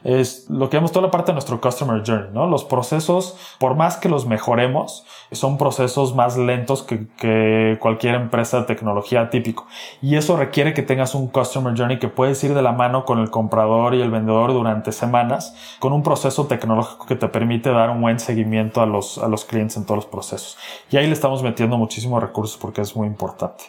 es 0.03 0.49
lo 0.49 0.69
que 0.69 0.77
vemos 0.77 0.91
toda 0.91 1.05
la 1.05 1.11
parte 1.11 1.31
de 1.31 1.33
nuestro 1.33 1.61
customer 1.61 2.03
journey, 2.05 2.29
¿no? 2.33 2.47
Los 2.47 2.63
procesos, 2.63 3.37
por 3.59 3.75
más 3.75 3.97
que 3.97 4.09
los 4.09 4.25
mejoremos, 4.25 5.05
son 5.31 5.57
procesos 5.57 6.13
más 6.13 6.37
lentos 6.37 6.83
que, 6.83 7.77
cualquier 7.79 8.15
empresa 8.15 8.59
de 8.59 8.65
tecnología 8.65 9.29
típico. 9.29 9.65
Y 10.01 10.15
eso 10.15 10.35
requiere 10.35 10.73
que 10.73 10.83
tengas 10.83 11.15
un 11.15 11.27
customer 11.27 11.73
journey 11.75 11.99
que 11.99 12.09
puedes 12.09 12.43
ir 12.43 12.53
de 12.53 12.61
la 12.61 12.73
mano 12.73 13.05
con 13.05 13.19
el 13.19 13.29
comprador 13.29 13.95
y 13.95 14.01
el 14.01 14.11
vendedor 14.11 14.51
durante 14.51 14.91
semanas, 14.91 15.55
con 15.79 15.93
un 15.93 16.03
proceso 16.03 16.47
tecnológico 16.47 17.05
que 17.05 17.15
te 17.15 17.27
permite 17.29 17.71
dar 17.71 17.89
un 17.89 18.01
buen 18.01 18.19
seguimiento 18.19 18.81
a 18.81 18.85
los, 18.85 19.17
a 19.17 19.27
los 19.27 19.45
clientes 19.45 19.77
en 19.77 19.85
todos 19.85 19.97
los 19.97 20.05
procesos. 20.05 20.57
Y 20.89 20.97
ahí 20.97 21.07
le 21.07 21.13
estamos 21.13 21.43
metiendo 21.43 21.77
muchísimos 21.77 22.21
recursos 22.21 22.57
porque 22.57 22.81
es 22.81 22.95
muy 22.95 23.07
importante. 23.07 23.63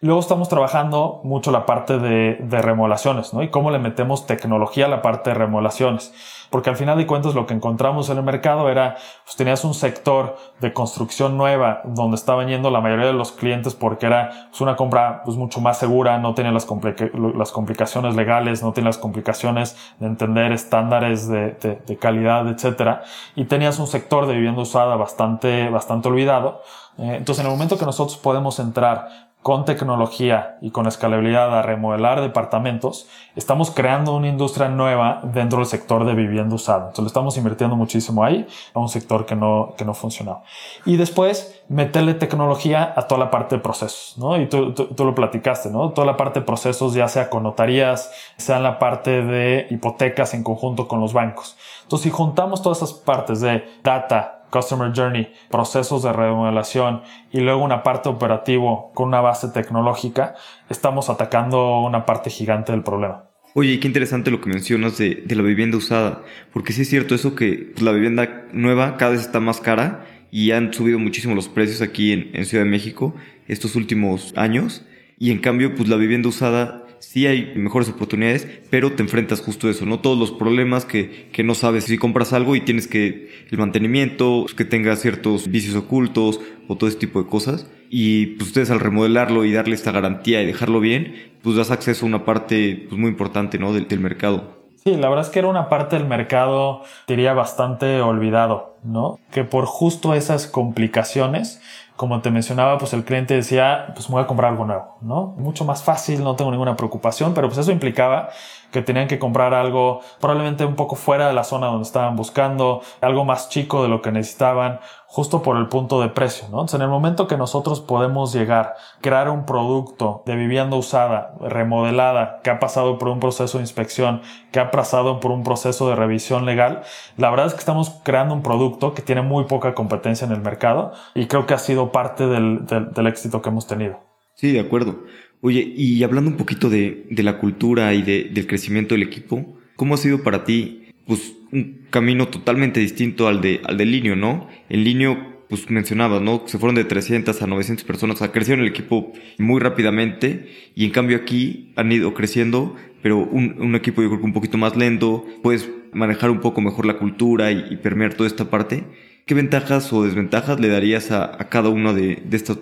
Luego 0.00 0.20
estamos 0.20 0.48
trabajando 0.48 1.20
mucho 1.22 1.50
la 1.50 1.64
parte 1.64 1.98
de, 1.98 2.36
de 2.40 2.60
remodelaciones, 2.60 3.32
¿no? 3.32 3.42
Y 3.42 3.48
cómo 3.48 3.70
le 3.70 3.78
metemos 3.78 4.26
tecnología 4.26 4.86
a 4.86 4.88
la 4.88 5.00
parte 5.00 5.30
de 5.30 5.34
remodelaciones. 5.34 6.12
Porque 6.54 6.70
al 6.70 6.76
final 6.76 6.96
de 6.96 7.04
cuentas 7.04 7.34
lo 7.34 7.46
que 7.46 7.54
encontramos 7.54 8.10
en 8.10 8.18
el 8.18 8.22
mercado 8.22 8.70
era, 8.70 8.94
pues 9.24 9.34
tenías 9.34 9.64
un 9.64 9.74
sector 9.74 10.36
de 10.60 10.72
construcción 10.72 11.36
nueva 11.36 11.80
donde 11.82 12.14
estaban 12.14 12.46
yendo 12.46 12.70
la 12.70 12.80
mayoría 12.80 13.06
de 13.06 13.12
los 13.12 13.32
clientes 13.32 13.74
porque 13.74 14.06
era 14.06 14.46
pues, 14.50 14.60
una 14.60 14.76
compra 14.76 15.24
pues, 15.24 15.36
mucho 15.36 15.60
más 15.60 15.78
segura, 15.78 16.16
no 16.18 16.32
tenía 16.34 16.52
las, 16.52 16.64
complicaciones 16.64 18.14
legales, 18.14 18.62
no 18.62 18.72
tenía 18.72 18.90
las 18.90 18.98
complicaciones 18.98 19.76
de 19.98 20.06
entender 20.06 20.52
estándares 20.52 21.28
de 21.28 21.98
calidad, 22.00 22.46
etcétera. 22.46 23.02
Y 23.34 23.46
tenías 23.46 23.80
un 23.80 23.88
sector 23.88 24.28
de 24.28 24.34
vivienda 24.34 24.62
usada 24.62 24.94
bastante, 24.94 25.70
bastante 25.70 26.06
olvidado. 26.06 26.62
Eh, 26.98 27.16
entonces, 27.16 27.44
en 27.44 27.50
el 27.50 27.56
momento 27.56 27.76
que 27.76 27.84
nosotros 27.84 28.16
podemos 28.16 28.58
entrar 28.60 29.33
con 29.44 29.66
tecnología 29.66 30.56
y 30.62 30.70
con 30.70 30.86
escalabilidad 30.86 31.58
a 31.58 31.60
remodelar 31.60 32.22
departamentos, 32.22 33.06
estamos 33.36 33.70
creando 33.70 34.16
una 34.16 34.28
industria 34.28 34.70
nueva 34.70 35.20
dentro 35.22 35.58
del 35.58 35.66
sector 35.66 36.06
de 36.06 36.14
vivienda 36.14 36.54
usada. 36.54 36.86
Entonces, 36.86 37.08
estamos 37.08 37.36
invirtiendo 37.36 37.76
muchísimo 37.76 38.24
ahí 38.24 38.46
a 38.72 38.78
un 38.78 38.88
sector 38.88 39.26
que 39.26 39.36
no, 39.36 39.74
que 39.76 39.84
no 39.84 39.92
funcionaba. 39.92 40.44
Y 40.86 40.96
después, 40.96 41.62
meterle 41.68 42.14
tecnología 42.14 42.94
a 42.96 43.02
toda 43.02 43.18
la 43.18 43.30
parte 43.30 43.56
de 43.56 43.60
procesos, 43.60 44.16
¿no? 44.16 44.40
Y 44.40 44.46
tú, 44.46 44.72
tú, 44.72 45.04
lo 45.04 45.14
platicaste, 45.14 45.68
¿no? 45.68 45.90
Toda 45.90 46.06
la 46.06 46.16
parte 46.16 46.40
de 46.40 46.46
procesos, 46.46 46.94
ya 46.94 47.06
sea 47.08 47.28
con 47.28 47.42
notarías, 47.42 48.10
sea 48.38 48.56
en 48.56 48.62
la 48.62 48.78
parte 48.78 49.22
de 49.22 49.66
hipotecas 49.68 50.32
en 50.32 50.42
conjunto 50.42 50.88
con 50.88 51.02
los 51.02 51.12
bancos. 51.12 51.58
Entonces, 51.82 52.04
si 52.04 52.10
juntamos 52.10 52.62
todas 52.62 52.78
esas 52.78 52.94
partes 52.94 53.42
de 53.42 53.62
data, 53.82 54.43
Customer 54.54 54.92
Journey, 54.94 55.32
procesos 55.50 56.04
de 56.04 56.12
remodelación 56.12 57.02
y 57.32 57.40
luego 57.40 57.64
una 57.64 57.82
parte 57.82 58.08
operativo 58.08 58.92
con 58.94 59.08
una 59.08 59.20
base 59.20 59.48
tecnológica, 59.48 60.36
estamos 60.70 61.10
atacando 61.10 61.80
una 61.80 62.06
parte 62.06 62.30
gigante 62.30 62.70
del 62.70 62.84
problema. 62.84 63.24
Oye, 63.54 63.80
qué 63.80 63.88
interesante 63.88 64.30
lo 64.30 64.40
que 64.40 64.48
mencionas 64.48 64.96
de, 64.96 65.24
la 65.28 65.42
vivienda 65.42 65.76
usada, 65.76 66.22
porque 66.52 66.72
sí 66.72 66.82
es 66.82 66.88
cierto 66.88 67.16
eso 67.16 67.34
que 67.34 67.70
pues, 67.72 67.82
la 67.82 67.90
vivienda 67.90 68.46
nueva 68.52 68.96
cada 68.96 69.12
vez 69.12 69.22
está 69.22 69.40
más 69.40 69.60
cara 69.60 70.06
y 70.30 70.52
han 70.52 70.72
subido 70.72 71.00
muchísimo 71.00 71.34
los 71.34 71.48
precios 71.48 71.82
aquí 71.82 72.12
en, 72.12 72.30
en 72.32 72.46
Ciudad 72.46 72.64
de 72.64 72.70
México 72.70 73.14
estos 73.48 73.74
últimos 73.74 74.32
años 74.36 74.86
y 75.18 75.32
en 75.32 75.38
cambio 75.38 75.74
pues 75.74 75.88
la 75.88 75.96
vivienda 75.96 76.28
usada 76.28 76.83
sí 77.08 77.26
hay 77.26 77.52
mejores 77.56 77.88
oportunidades, 77.88 78.46
pero 78.70 78.92
te 78.92 79.02
enfrentas 79.02 79.40
justo 79.40 79.68
a 79.68 79.70
eso, 79.70 79.86
¿no? 79.86 80.00
Todos 80.00 80.18
los 80.18 80.32
problemas 80.32 80.84
que, 80.84 81.28
que 81.32 81.44
no 81.44 81.54
sabes 81.54 81.84
si 81.84 81.98
compras 81.98 82.32
algo 82.32 82.56
y 82.56 82.60
tienes 82.60 82.86
que 82.86 83.30
el 83.50 83.58
mantenimiento, 83.58 84.46
que 84.56 84.64
tenga 84.64 84.96
ciertos 84.96 85.48
vicios 85.48 85.76
ocultos 85.76 86.40
o 86.68 86.76
todo 86.76 86.88
ese 86.88 86.98
tipo 86.98 87.22
de 87.22 87.28
cosas. 87.28 87.70
Y 87.90 88.26
pues 88.26 88.48
ustedes 88.48 88.70
al 88.70 88.80
remodelarlo 88.80 89.44
y 89.44 89.52
darle 89.52 89.74
esta 89.74 89.92
garantía 89.92 90.42
y 90.42 90.46
dejarlo 90.46 90.80
bien, 90.80 91.32
pues 91.42 91.56
das 91.56 91.70
acceso 91.70 92.04
a 92.04 92.08
una 92.08 92.24
parte 92.24 92.86
pues, 92.88 93.00
muy 93.00 93.10
importante, 93.10 93.58
¿no? 93.58 93.72
Del, 93.72 93.86
del 93.86 94.00
mercado. 94.00 94.64
Sí, 94.84 94.96
la 94.96 95.08
verdad 95.08 95.24
es 95.24 95.30
que 95.30 95.38
era 95.38 95.48
una 95.48 95.70
parte 95.70 95.96
del 95.96 96.06
mercado, 96.06 96.82
diría, 97.08 97.32
bastante 97.32 98.02
olvidado, 98.02 98.76
¿no? 98.82 99.18
Que 99.30 99.42
por 99.42 99.64
justo 99.64 100.12
esas 100.12 100.46
complicaciones 100.46 101.62
como 101.96 102.20
te 102.20 102.30
mencionaba, 102.30 102.76
pues 102.78 102.92
el 102.92 103.04
cliente 103.04 103.34
decía, 103.34 103.92
pues 103.94 104.08
me 104.08 104.14
voy 104.14 104.24
a 104.24 104.26
comprar 104.26 104.50
algo 104.50 104.64
nuevo, 104.64 104.98
¿no? 105.00 105.34
Mucho 105.36 105.64
más 105.64 105.84
fácil, 105.84 106.24
no 106.24 106.34
tengo 106.34 106.50
ninguna 106.50 106.74
preocupación, 106.76 107.34
pero 107.34 107.48
pues 107.48 107.58
eso 107.58 107.70
implicaba 107.70 108.30
que 108.72 108.82
tenían 108.82 109.06
que 109.06 109.20
comprar 109.20 109.54
algo 109.54 110.00
probablemente 110.20 110.64
un 110.64 110.74
poco 110.74 110.96
fuera 110.96 111.28
de 111.28 111.34
la 111.34 111.44
zona 111.44 111.68
donde 111.68 111.84
estaban 111.84 112.16
buscando, 112.16 112.82
algo 113.00 113.24
más 113.24 113.48
chico 113.48 113.84
de 113.84 113.88
lo 113.88 114.02
que 114.02 114.10
necesitaban, 114.10 114.80
justo 115.14 115.42
por 115.42 115.56
el 115.58 115.68
punto 115.68 116.00
de 116.00 116.08
precio, 116.08 116.48
¿no? 116.50 116.56
Entonces, 116.56 116.74
en 116.74 116.82
el 116.82 116.88
momento 116.88 117.28
que 117.28 117.36
nosotros 117.36 117.80
podemos 117.80 118.32
llegar, 118.32 118.74
crear 119.00 119.30
un 119.30 119.46
producto 119.46 120.24
de 120.26 120.34
vivienda 120.34 120.76
usada, 120.76 121.36
remodelada, 121.40 122.40
que 122.42 122.50
ha 122.50 122.58
pasado 122.58 122.98
por 122.98 123.06
un 123.06 123.20
proceso 123.20 123.58
de 123.58 123.62
inspección, 123.62 124.22
que 124.50 124.58
ha 124.58 124.72
pasado 124.72 125.20
por 125.20 125.30
un 125.30 125.44
proceso 125.44 125.88
de 125.88 125.94
revisión 125.94 126.46
legal, 126.46 126.82
la 127.16 127.30
verdad 127.30 127.46
es 127.46 127.52
que 127.52 127.60
estamos 127.60 127.90
creando 128.02 128.34
un 128.34 128.42
producto 128.42 128.92
que 128.92 129.02
tiene 129.02 129.22
muy 129.22 129.44
poca 129.44 129.72
competencia 129.72 130.26
en 130.26 130.32
el 130.32 130.40
mercado 130.40 130.94
y 131.14 131.26
creo 131.26 131.46
que 131.46 131.54
ha 131.54 131.58
sido 131.58 131.92
parte 131.92 132.26
del, 132.26 132.66
del, 132.66 133.06
éxito 133.06 133.40
que 133.40 133.50
hemos 133.50 133.68
tenido. 133.68 134.00
Sí, 134.34 134.50
de 134.50 134.58
acuerdo. 134.58 135.04
Oye, 135.42 135.60
y 135.76 136.02
hablando 136.02 136.28
un 136.28 136.36
poquito 136.36 136.68
de, 136.68 137.06
de 137.08 137.22
la 137.22 137.38
cultura 137.38 137.94
y 137.94 138.02
de, 138.02 138.30
del 138.32 138.48
crecimiento 138.48 138.96
del 138.96 139.04
equipo, 139.04 139.44
¿cómo 139.76 139.94
ha 139.94 139.96
sido 139.96 140.24
para 140.24 140.42
ti 140.42 140.92
pues 141.06 141.34
un 141.54 141.86
camino 141.90 142.28
totalmente 142.28 142.80
distinto 142.80 143.28
al 143.28 143.40
de 143.40 143.60
al 143.64 143.76
del 143.78 143.92
Linio, 143.92 144.16
¿no? 144.16 144.48
El 144.68 144.84
Linio 144.84 145.34
pues 145.48 145.70
mencionabas, 145.70 146.20
¿no? 146.20 146.42
Se 146.46 146.58
fueron 146.58 146.74
de 146.74 146.84
300 146.84 147.40
a 147.40 147.46
900 147.46 147.84
personas, 147.84 148.16
o 148.16 148.18
sea, 148.18 148.32
crecieron 148.32 148.64
el 148.64 148.70
equipo 148.70 149.12
muy 149.38 149.60
rápidamente 149.60 150.48
y 150.74 150.84
en 150.84 150.90
cambio 150.90 151.16
aquí 151.16 151.72
han 151.76 151.92
ido 151.92 152.14
creciendo, 152.14 152.74
pero 153.02 153.18
un, 153.18 153.74
equipo 153.74 154.02
yo 154.02 154.08
creo 154.08 154.20
que 154.20 154.26
un 154.26 154.32
poquito 154.32 154.58
más 154.58 154.76
lento, 154.76 155.24
puedes 155.42 155.70
manejar 155.92 156.30
un 156.30 156.40
poco 156.40 156.60
mejor 156.60 156.86
la 156.86 156.98
cultura 156.98 157.52
y, 157.52 157.76
permear 157.76 158.14
toda 158.14 158.26
esta 158.26 158.50
parte. 158.50 158.84
¿Qué 159.26 159.34
ventajas 159.34 159.92
o 159.92 160.02
desventajas 160.02 160.58
le 160.60 160.68
darías 160.68 161.10
a, 161.10 161.24
a 161.24 161.48
cada 161.48 161.68
una 161.68 161.92
de, 161.92 162.22
de, 162.24 162.36
estas 162.36 162.58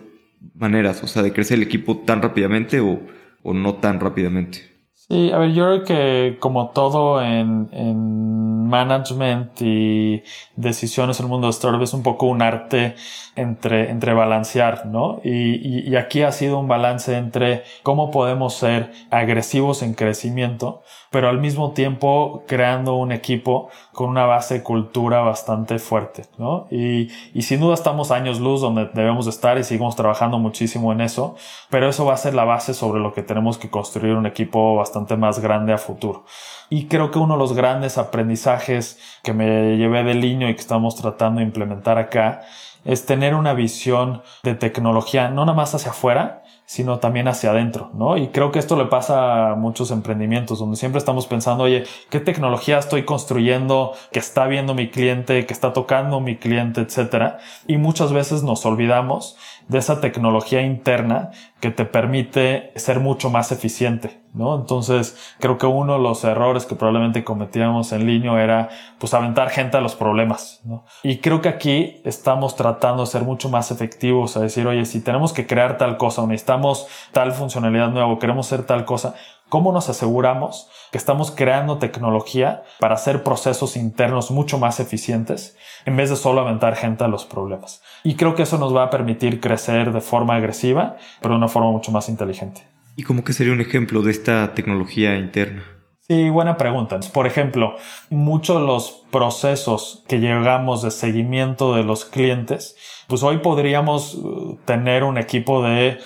maneras? 0.54 1.02
O 1.02 1.06
sea, 1.06 1.22
de 1.22 1.32
crecer 1.32 1.58
el 1.58 1.62
equipo 1.62 1.98
tan 1.98 2.22
rápidamente 2.22 2.80
o, 2.80 3.00
o 3.42 3.54
no 3.54 3.76
tan 3.76 4.00
rápidamente. 4.00 4.71
Sí, 5.08 5.30
a 5.32 5.38
ver, 5.38 5.52
yo 5.52 5.64
creo 5.64 5.84
que 5.84 6.38
como 6.38 6.70
todo 6.70 7.20
en, 7.22 7.68
en 7.72 8.66
management 8.68 9.60
y 9.60 10.22
decisiones 10.56 11.18
en 11.18 11.26
el 11.26 11.30
mundo 11.30 11.48
de 11.48 11.50
startup 11.50 11.82
es 11.82 11.92
un 11.92 12.02
poco 12.02 12.26
un 12.26 12.40
arte 12.40 12.94
entre, 13.34 13.90
entre 13.90 14.14
balancear, 14.14 14.86
¿no? 14.86 15.20
Y, 15.24 15.90
y, 15.90 15.96
aquí 15.96 16.22
ha 16.22 16.32
sido 16.32 16.58
un 16.58 16.68
balance 16.68 17.16
entre 17.16 17.64
cómo 17.82 18.10
podemos 18.10 18.54
ser 18.54 18.92
agresivos 19.10 19.82
en 19.82 19.94
crecimiento, 19.94 20.82
pero 21.10 21.28
al 21.28 21.40
mismo 21.40 21.72
tiempo 21.72 22.44
creando 22.46 22.94
un 22.94 23.10
equipo 23.12 23.70
con 23.92 24.08
una 24.08 24.24
base 24.26 24.54
de 24.54 24.62
cultura 24.62 25.20
bastante 25.20 25.78
fuerte, 25.78 26.24
¿no? 26.38 26.66
Y, 26.70 27.08
y 27.34 27.42
sin 27.42 27.60
duda 27.60 27.74
estamos 27.74 28.10
años 28.10 28.38
luz 28.40 28.60
donde 28.60 28.88
debemos 28.94 29.26
estar 29.26 29.58
y 29.58 29.64
seguimos 29.64 29.96
trabajando 29.96 30.38
muchísimo 30.38 30.92
en 30.92 31.00
eso, 31.00 31.34
pero 31.70 31.88
eso 31.88 32.04
va 32.04 32.14
a 32.14 32.16
ser 32.18 32.34
la 32.34 32.44
base 32.44 32.72
sobre 32.74 33.00
lo 33.00 33.12
que 33.12 33.22
tenemos 33.22 33.58
que 33.58 33.70
construir 33.70 34.14
un 34.14 34.26
equipo 34.26 34.76
bastante 34.76 34.91
más 35.16 35.40
grande 35.40 35.72
a 35.72 35.78
futuro. 35.78 36.24
Y 36.70 36.86
creo 36.86 37.10
que 37.10 37.18
uno 37.18 37.34
de 37.34 37.38
los 37.38 37.52
grandes 37.52 37.98
aprendizajes 37.98 38.98
que 39.22 39.32
me 39.32 39.76
llevé 39.76 40.04
del 40.04 40.20
niño 40.20 40.48
y 40.48 40.54
que 40.54 40.60
estamos 40.60 40.96
tratando 40.96 41.40
de 41.40 41.46
implementar 41.46 41.98
acá 41.98 42.42
es 42.84 43.06
tener 43.06 43.34
una 43.34 43.54
visión 43.54 44.22
de 44.42 44.54
tecnología, 44.54 45.28
no 45.28 45.44
nada 45.44 45.56
más 45.56 45.74
hacia 45.74 45.90
afuera, 45.90 46.42
sino 46.64 46.98
también 47.00 47.28
hacia 47.28 47.50
adentro, 47.50 47.90
¿no? 47.92 48.16
Y 48.16 48.28
creo 48.28 48.50
que 48.50 48.58
esto 48.58 48.76
le 48.76 48.86
pasa 48.86 49.50
a 49.50 49.54
muchos 49.56 49.90
emprendimientos, 49.90 50.58
donde 50.58 50.76
siempre 50.76 50.98
estamos 50.98 51.26
pensando, 51.26 51.64
oye, 51.64 51.84
¿qué 52.08 52.18
tecnología 52.18 52.78
estoy 52.78 53.04
construyendo 53.04 53.92
que 54.10 54.18
está 54.18 54.46
viendo 54.46 54.74
mi 54.74 54.88
cliente, 54.88 55.44
que 55.44 55.52
está 55.52 55.72
tocando 55.72 56.20
mi 56.20 56.36
cliente, 56.36 56.80
etcétera? 56.80 57.38
Y 57.66 57.76
muchas 57.76 58.12
veces 58.12 58.42
nos 58.42 58.64
olvidamos 58.64 59.36
de 59.68 59.78
esa 59.78 60.00
tecnología 60.00 60.62
interna 60.62 61.30
que 61.60 61.70
te 61.70 61.84
permite 61.84 62.72
ser 62.76 63.00
mucho 63.00 63.30
más 63.30 63.52
eficiente, 63.52 64.22
¿no? 64.34 64.56
Entonces, 64.56 65.34
creo 65.38 65.58
que 65.58 65.66
uno 65.66 65.94
de 65.94 66.00
los 66.00 66.24
errores 66.24 66.66
que 66.66 66.74
probablemente 66.74 67.24
cometíamos 67.24 67.92
en 67.92 68.06
línea 68.06 68.42
era, 68.42 68.68
pues, 68.98 69.14
aventar 69.14 69.50
gente 69.50 69.76
a 69.76 69.80
los 69.80 69.94
problemas, 69.94 70.60
¿no? 70.64 70.84
Y 71.02 71.18
creo 71.18 71.40
que 71.40 71.48
aquí 71.48 72.00
estamos 72.04 72.56
tratando 72.56 73.04
de 73.04 73.10
ser 73.10 73.22
mucho 73.22 73.48
más 73.48 73.70
efectivos, 73.70 74.36
a 74.36 74.40
decir, 74.40 74.66
oye, 74.66 74.84
si 74.84 75.00
tenemos 75.00 75.32
que 75.32 75.46
crear 75.46 75.78
tal 75.78 75.96
cosa 75.96 76.22
o 76.22 76.26
necesitamos 76.26 76.86
tal 77.12 77.32
funcionalidad 77.32 77.90
nueva 77.90 78.08
o 78.08 78.18
queremos 78.18 78.46
hacer 78.52 78.66
tal 78.66 78.84
cosa, 78.84 79.14
¿Cómo 79.52 79.70
nos 79.70 79.90
aseguramos 79.90 80.70
que 80.90 80.96
estamos 80.96 81.30
creando 81.30 81.76
tecnología 81.76 82.62
para 82.80 82.94
hacer 82.94 83.22
procesos 83.22 83.76
internos 83.76 84.30
mucho 84.30 84.58
más 84.58 84.80
eficientes 84.80 85.58
en 85.84 85.94
vez 85.94 86.08
de 86.08 86.16
solo 86.16 86.40
aventar 86.40 86.74
gente 86.74 87.04
a 87.04 87.08
los 87.08 87.26
problemas? 87.26 87.82
Y 88.02 88.14
creo 88.14 88.34
que 88.34 88.44
eso 88.44 88.56
nos 88.56 88.74
va 88.74 88.84
a 88.84 88.88
permitir 88.88 89.40
crecer 89.40 89.92
de 89.92 90.00
forma 90.00 90.36
agresiva, 90.36 90.96
pero 91.20 91.34
de 91.34 91.36
una 91.36 91.48
forma 91.48 91.70
mucho 91.70 91.92
más 91.92 92.08
inteligente. 92.08 92.62
¿Y 92.96 93.02
cómo 93.02 93.24
que 93.24 93.34
sería 93.34 93.52
un 93.52 93.60
ejemplo 93.60 94.00
de 94.00 94.12
esta 94.12 94.54
tecnología 94.54 95.18
interna? 95.18 95.62
Sí, 96.08 96.30
buena 96.30 96.56
pregunta. 96.56 96.98
Por 97.12 97.26
ejemplo, 97.26 97.76
muchos 98.08 98.58
de 98.58 98.66
los 98.66 99.04
procesos 99.10 100.02
que 100.08 100.18
llegamos 100.18 100.80
de 100.80 100.90
seguimiento 100.90 101.74
de 101.74 101.84
los 101.84 102.06
clientes, 102.06 102.74
pues 103.06 103.22
hoy 103.22 103.36
podríamos 103.36 104.14
uh, 104.14 104.58
tener 104.64 105.04
un 105.04 105.18
equipo 105.18 105.62
de 105.62 105.98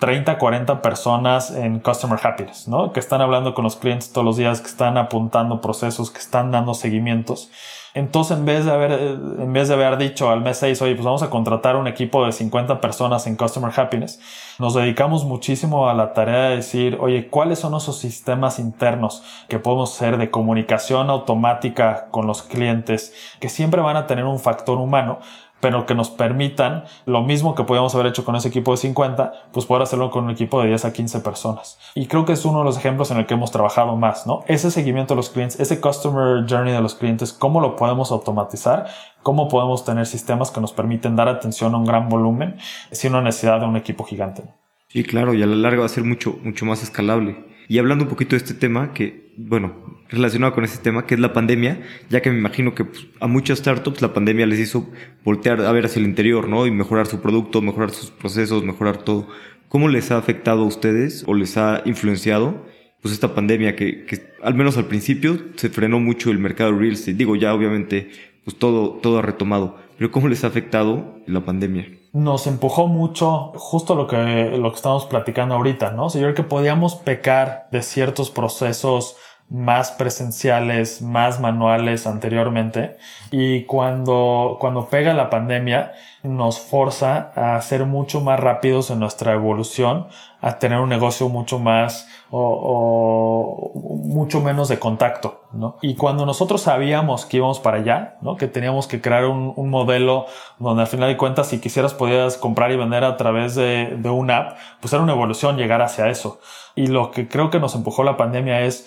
30, 0.00 0.38
40 0.38 0.82
personas 0.82 1.50
en 1.50 1.78
Customer 1.78 2.18
Happiness, 2.22 2.66
¿no? 2.66 2.92
Que 2.92 3.00
están 3.00 3.20
hablando 3.20 3.54
con 3.54 3.64
los 3.64 3.76
clientes 3.76 4.12
todos 4.12 4.24
los 4.24 4.36
días, 4.36 4.60
que 4.60 4.66
están 4.66 4.96
apuntando 4.96 5.60
procesos, 5.60 6.10
que 6.10 6.18
están 6.18 6.50
dando 6.50 6.74
seguimientos. 6.74 7.50
Entonces, 7.92 8.38
en 8.38 8.44
vez 8.44 8.64
de 8.64 8.70
haber, 8.70 8.92
en 8.92 9.52
vez 9.52 9.68
de 9.68 9.74
haber 9.74 9.98
dicho 9.98 10.30
al 10.30 10.42
mes 10.42 10.58
6, 10.58 10.80
oye, 10.82 10.94
pues 10.94 11.04
vamos 11.04 11.24
a 11.24 11.30
contratar 11.30 11.74
un 11.74 11.88
equipo 11.88 12.24
de 12.24 12.30
50 12.30 12.80
personas 12.80 13.26
en 13.26 13.36
Customer 13.36 13.72
Happiness, 13.74 14.20
nos 14.60 14.74
dedicamos 14.74 15.24
muchísimo 15.24 15.88
a 15.88 15.94
la 15.94 16.12
tarea 16.12 16.50
de 16.50 16.56
decir, 16.56 16.98
oye, 17.00 17.28
¿cuáles 17.28 17.58
son 17.58 17.74
esos 17.74 17.98
sistemas 17.98 18.60
internos 18.60 19.24
que 19.48 19.58
podemos 19.58 19.92
hacer 19.92 20.18
de 20.18 20.30
comunicación 20.30 21.10
automática 21.10 22.06
con 22.12 22.28
los 22.28 22.42
clientes 22.42 23.12
que 23.40 23.48
siempre 23.48 23.80
van 23.80 23.96
a 23.96 24.06
tener 24.06 24.24
un 24.24 24.38
factor 24.38 24.78
humano, 24.78 25.18
pero 25.60 25.86
que 25.86 25.94
nos 25.94 26.10
permitan 26.10 26.84
lo 27.06 27.22
mismo 27.22 27.54
que 27.54 27.64
podíamos 27.64 27.94
haber 27.94 28.06
hecho 28.06 28.24
con 28.24 28.36
ese 28.36 28.48
equipo 28.48 28.72
de 28.72 28.78
50, 28.78 29.32
pues 29.52 29.66
poder 29.66 29.82
hacerlo 29.82 30.10
con 30.10 30.24
un 30.24 30.30
equipo 30.30 30.60
de 30.60 30.68
10 30.68 30.84
a 30.86 30.92
15 30.92 31.20
personas. 31.20 31.78
Y 31.94 32.06
creo 32.06 32.24
que 32.24 32.32
es 32.32 32.44
uno 32.44 32.60
de 32.60 32.64
los 32.64 32.76
ejemplos 32.76 33.10
en 33.10 33.18
el 33.18 33.26
que 33.26 33.34
hemos 33.34 33.50
trabajado 33.50 33.96
más, 33.96 34.26
¿no? 34.26 34.42
Ese 34.46 34.70
seguimiento 34.70 35.14
de 35.14 35.16
los 35.16 35.30
clientes, 35.30 35.60
ese 35.60 35.80
customer 35.80 36.46
journey 36.48 36.72
de 36.72 36.80
los 36.80 36.94
clientes, 36.94 37.32
cómo 37.32 37.60
lo 37.60 37.76
podemos 37.76 38.10
automatizar, 38.10 38.86
cómo 39.22 39.48
podemos 39.48 39.84
tener 39.84 40.06
sistemas 40.06 40.50
que 40.50 40.60
nos 40.60 40.72
permiten 40.72 41.16
dar 41.16 41.28
atención 41.28 41.74
a 41.74 41.78
un 41.78 41.84
gran 41.84 42.08
volumen 42.08 42.56
sin 42.90 43.12
una 43.12 43.22
necesidad 43.22 43.60
de 43.60 43.66
un 43.66 43.76
equipo 43.76 44.04
gigante. 44.04 44.42
Sí, 44.88 45.04
claro, 45.04 45.34
y 45.34 45.42
a 45.42 45.46
la 45.46 45.54
larga 45.54 45.80
va 45.80 45.86
a 45.86 45.90
ser 45.90 46.04
mucho, 46.04 46.38
mucho 46.42 46.64
más 46.64 46.82
escalable. 46.82 47.46
Y 47.68 47.78
hablando 47.78 48.04
un 48.04 48.10
poquito 48.10 48.30
de 48.30 48.38
este 48.38 48.54
tema, 48.54 48.92
que, 48.92 49.32
bueno, 49.38 49.74
relacionado 50.10 50.54
con 50.54 50.64
este 50.64 50.78
tema, 50.78 51.06
que 51.06 51.14
es 51.14 51.20
la 51.20 51.32
pandemia, 51.32 51.80
ya 52.08 52.20
que 52.20 52.30
me 52.30 52.38
imagino 52.38 52.74
que 52.74 52.84
pues, 52.84 53.06
a 53.20 53.26
muchas 53.26 53.58
startups 53.58 54.02
la 54.02 54.12
pandemia 54.12 54.46
les 54.46 54.58
hizo 54.58 54.88
voltear 55.24 55.60
a 55.60 55.72
ver 55.72 55.86
hacia 55.86 56.00
el 56.00 56.06
interior, 56.06 56.48
¿no? 56.48 56.66
Y 56.66 56.70
mejorar 56.70 57.06
su 57.06 57.20
producto, 57.20 57.62
mejorar 57.62 57.90
sus 57.90 58.10
procesos, 58.10 58.64
mejorar 58.64 58.98
todo. 58.98 59.28
¿Cómo 59.68 59.88
les 59.88 60.10
ha 60.10 60.18
afectado 60.18 60.62
a 60.62 60.66
ustedes 60.66 61.24
o 61.26 61.34
les 61.34 61.56
ha 61.56 61.82
influenciado? 61.84 62.66
Pues 63.00 63.14
esta 63.14 63.34
pandemia 63.34 63.76
que, 63.76 64.04
que 64.04 64.20
al 64.42 64.54
menos 64.54 64.76
al 64.76 64.86
principio 64.86 65.38
se 65.56 65.70
frenó 65.70 66.00
mucho 66.00 66.30
el 66.30 66.38
mercado 66.38 66.72
real 66.72 66.92
estate. 66.92 67.14
Digo, 67.14 67.36
ya 67.36 67.54
obviamente, 67.54 68.10
pues 68.44 68.56
todo, 68.56 68.98
todo 69.02 69.18
ha 69.18 69.22
retomado. 69.22 69.78
Pero 69.96 70.10
¿cómo 70.10 70.28
les 70.28 70.44
ha 70.44 70.48
afectado 70.48 71.20
la 71.26 71.44
pandemia? 71.44 71.86
nos 72.12 72.46
empujó 72.46 72.88
mucho 72.88 73.52
justo 73.54 73.94
lo 73.94 74.06
que, 74.06 74.16
lo 74.16 74.70
que 74.70 74.76
estamos 74.76 75.06
platicando 75.06 75.54
ahorita, 75.54 75.92
¿no? 75.92 76.06
O 76.06 76.10
sea, 76.10 76.20
yo 76.20 76.26
creo 76.26 76.34
que 76.34 76.42
podíamos 76.42 76.96
pecar 76.96 77.68
de 77.70 77.82
ciertos 77.82 78.30
procesos 78.30 79.16
más 79.50 79.90
presenciales, 79.90 81.02
más 81.02 81.40
manuales 81.40 82.06
anteriormente. 82.06 82.96
Y 83.32 83.64
cuando, 83.64 84.58
cuando 84.60 84.88
pega 84.88 85.12
la 85.12 85.28
pandemia, 85.28 85.92
nos 86.22 86.60
forza 86.60 87.32
a 87.34 87.60
ser 87.60 87.84
mucho 87.84 88.20
más 88.20 88.38
rápidos 88.38 88.90
en 88.90 89.00
nuestra 89.00 89.32
evolución, 89.32 90.06
a 90.40 90.58
tener 90.58 90.78
un 90.78 90.88
negocio 90.88 91.28
mucho 91.28 91.58
más 91.58 92.08
o, 92.30 93.72
mucho 94.04 94.40
menos 94.40 94.68
de 94.68 94.78
contacto, 94.78 95.42
¿no? 95.52 95.78
Y 95.82 95.96
cuando 95.96 96.26
nosotros 96.26 96.62
sabíamos 96.62 97.26
que 97.26 97.38
íbamos 97.38 97.58
para 97.58 97.78
allá, 97.78 98.18
¿no? 98.20 98.36
Que 98.36 98.46
teníamos 98.46 98.86
que 98.86 99.00
crear 99.00 99.26
un, 99.26 99.52
un 99.56 99.68
modelo 99.68 100.26
donde 100.60 100.82
al 100.82 100.88
final 100.88 101.08
de 101.08 101.16
cuentas, 101.16 101.48
si 101.48 101.58
quisieras, 101.58 101.92
podías 101.92 102.36
comprar 102.36 102.70
y 102.70 102.76
vender 102.76 103.02
a 103.02 103.16
través 103.16 103.56
de, 103.56 103.96
de 103.96 104.10
una 104.10 104.36
app, 104.36 104.58
pues 104.80 104.92
era 104.92 105.02
una 105.02 105.12
evolución 105.12 105.56
llegar 105.56 105.82
hacia 105.82 106.08
eso. 106.08 106.38
Y 106.76 106.86
lo 106.86 107.10
que 107.10 107.26
creo 107.26 107.50
que 107.50 107.58
nos 107.58 107.74
empujó 107.74 108.04
la 108.04 108.16
pandemia 108.16 108.60
es 108.60 108.86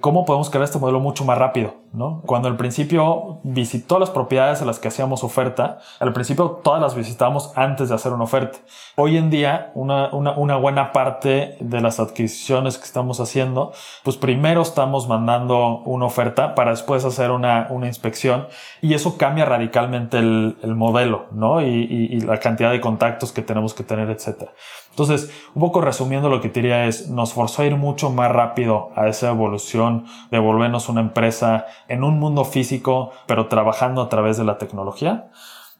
¿cómo 0.00 0.24
podemos 0.24 0.50
crear 0.50 0.64
este 0.64 0.78
modelo 0.78 1.00
mucho 1.00 1.24
más 1.24 1.38
rápido? 1.38 1.86
Cuando 2.26 2.48
al 2.48 2.56
principio 2.56 3.40
visitó 3.42 3.98
las 3.98 4.10
propiedades 4.10 4.60
a 4.60 4.66
las 4.66 4.78
que 4.78 4.88
hacíamos 4.88 5.24
oferta, 5.24 5.78
al 5.98 6.12
principio 6.12 6.60
todas 6.62 6.80
las 6.82 6.94
visitábamos 6.94 7.52
antes 7.56 7.88
de 7.88 7.94
hacer 7.94 8.12
una 8.12 8.24
oferta. 8.24 8.58
Hoy 8.96 9.16
en 9.16 9.30
día, 9.30 9.72
una, 9.74 10.10
buena 10.56 10.92
parte 10.92 11.56
de 11.58 11.80
las 11.80 11.98
adquisiciones 11.98 12.76
que 12.76 12.84
estamos 12.84 13.18
haciendo, 13.20 13.72
pues 14.02 14.18
primero 14.18 14.60
estamos 14.60 15.08
mandando 15.08 15.78
una 15.86 16.04
oferta 16.04 16.54
para 16.54 16.72
después 16.72 17.04
hacer 17.06 17.30
una, 17.30 17.68
inspección 17.86 18.48
y 18.82 18.94
eso 18.94 19.16
cambia 19.16 19.46
radicalmente 19.46 20.18
el, 20.18 20.56
el 20.62 20.74
modelo, 20.74 21.26
y 21.62 22.20
la 22.20 22.38
cantidad 22.40 22.72
de 22.72 22.80
contactos 22.80 23.32
que 23.32 23.40
tenemos 23.40 23.72
que 23.72 23.84
tener, 23.84 24.10
etcétera. 24.10 24.52
Entonces, 24.96 25.30
un 25.54 25.60
poco 25.60 25.82
resumiendo 25.82 26.30
lo 26.30 26.40
que 26.40 26.48
diría 26.48 26.86
es, 26.86 27.10
nos 27.10 27.34
forzó 27.34 27.60
a 27.60 27.66
ir 27.66 27.76
mucho 27.76 28.08
más 28.08 28.32
rápido 28.32 28.92
a 28.96 29.08
esa 29.08 29.28
evolución 29.28 30.06
de 30.30 30.38
volvernos 30.38 30.88
una 30.88 31.02
empresa 31.02 31.66
en 31.86 32.02
un 32.02 32.18
mundo 32.18 32.46
físico, 32.46 33.10
pero 33.26 33.48
trabajando 33.48 34.00
a 34.00 34.08
través 34.08 34.38
de 34.38 34.44
la 34.44 34.56
tecnología. 34.56 35.28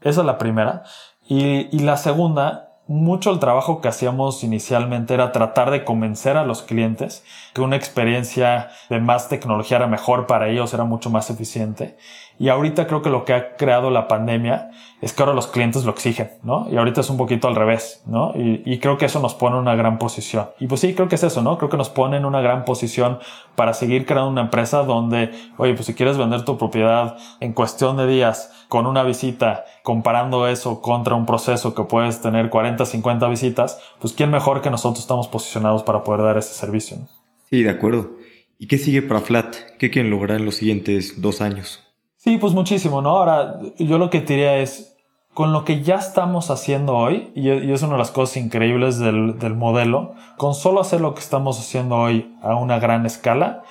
Esa 0.02 0.20
es 0.20 0.26
la 0.26 0.36
primera. 0.36 0.82
Y, 1.26 1.74
y 1.74 1.78
la 1.78 1.96
segunda, 1.96 2.76
mucho 2.88 3.30
el 3.30 3.38
trabajo 3.38 3.80
que 3.80 3.88
hacíamos 3.88 4.44
inicialmente 4.44 5.14
era 5.14 5.32
tratar 5.32 5.70
de 5.70 5.82
convencer 5.82 6.36
a 6.36 6.44
los 6.44 6.60
clientes 6.60 7.24
que 7.54 7.62
una 7.62 7.76
experiencia 7.76 8.68
de 8.90 9.00
más 9.00 9.30
tecnología 9.30 9.78
era 9.78 9.86
mejor 9.86 10.26
para 10.26 10.48
ellos, 10.48 10.74
era 10.74 10.84
mucho 10.84 11.08
más 11.08 11.30
eficiente. 11.30 11.96
Y 12.38 12.48
ahorita 12.48 12.86
creo 12.86 13.00
que 13.00 13.08
lo 13.08 13.24
que 13.24 13.32
ha 13.32 13.56
creado 13.56 13.90
la 13.90 14.08
pandemia 14.08 14.70
es 15.00 15.12
que 15.12 15.22
ahora 15.22 15.34
los 15.34 15.46
clientes 15.46 15.84
lo 15.84 15.92
exigen, 15.92 16.30
¿no? 16.42 16.66
Y 16.70 16.76
ahorita 16.76 17.00
es 17.00 17.08
un 17.08 17.16
poquito 17.16 17.48
al 17.48 17.54
revés, 17.54 18.02
¿no? 18.06 18.32
Y, 18.34 18.78
creo 18.78 18.98
que 18.98 19.06
eso 19.06 19.20
nos 19.20 19.34
pone 19.34 19.56
en 19.56 19.62
una 19.62 19.74
gran 19.74 19.98
posición. 19.98 20.50
Y 20.58 20.66
pues 20.66 20.82
sí, 20.82 20.94
creo 20.94 21.08
que 21.08 21.14
es 21.14 21.22
eso, 21.22 21.42
¿no? 21.42 21.56
Creo 21.56 21.70
que 21.70 21.76
nos 21.76 21.88
pone 21.88 22.18
en 22.18 22.24
una 22.24 22.40
gran 22.40 22.64
posición 22.64 23.18
para 23.54 23.72
seguir 23.72 24.04
creando 24.04 24.30
una 24.30 24.42
empresa 24.42 24.82
donde, 24.84 25.30
oye, 25.56 25.74
pues 25.74 25.86
si 25.86 25.94
quieres 25.94 26.18
vender 26.18 26.44
tu 26.44 26.58
propiedad 26.58 27.16
en 27.40 27.52
cuestión 27.52 27.96
de 27.96 28.06
días 28.06 28.66
con 28.68 28.86
una 28.86 29.02
visita, 29.02 29.64
comparando 29.82 30.46
eso 30.46 30.82
contra 30.82 31.14
un 31.14 31.24
proceso 31.24 31.74
que 31.74 31.84
puedes 31.84 32.20
tener 32.20 32.50
40, 32.50 32.84
50 32.84 33.28
visitas, 33.28 33.80
pues 33.98 34.12
quién 34.12 34.30
mejor 34.30 34.60
que 34.60 34.70
nosotros 34.70 35.00
estamos 35.00 35.28
posicionados 35.28 35.82
para 35.82 36.04
poder 36.04 36.22
dar 36.22 36.38
ese 36.38 36.52
servicio. 36.52 36.98
¿no? 36.98 37.08
Sí, 37.48 37.62
de 37.62 37.70
acuerdo. 37.70 38.10
¿Y 38.58 38.66
qué 38.66 38.78
sigue 38.78 39.02
para 39.02 39.20
Flat? 39.20 39.54
¿Qué 39.78 39.90
quieren 39.90 40.10
lograr 40.10 40.38
en 40.38 40.46
los 40.46 40.56
siguientes 40.56 41.20
dos 41.20 41.40
años? 41.40 41.85
Sí, 42.26 42.38
pues 42.38 42.54
muchísimo, 42.54 43.02
¿no? 43.02 43.10
Ahora, 43.10 43.60
yo 43.78 43.98
lo 43.98 44.10
que 44.10 44.20
diría 44.20 44.56
es, 44.58 44.96
con 45.32 45.52
lo 45.52 45.64
que 45.64 45.84
ya 45.84 45.94
estamos 45.94 46.50
haciendo 46.50 46.96
hoy, 46.96 47.30
y, 47.36 47.50
es 47.50 47.82
una 47.82 47.92
de 47.92 47.98
las 47.98 48.10
cosas 48.10 48.38
increíbles 48.38 48.98
del, 48.98 49.38
del 49.38 49.54
modelo, 49.54 50.14
con 50.36 50.52
solo 50.56 50.80
hacer 50.80 51.00
lo 51.00 51.14
que 51.14 51.20
estamos 51.20 51.56
haciendo 51.60 51.94
hoy 51.94 52.36
a 52.42 52.56
una 52.56 52.80
gran 52.80 53.06
escala, 53.06 53.62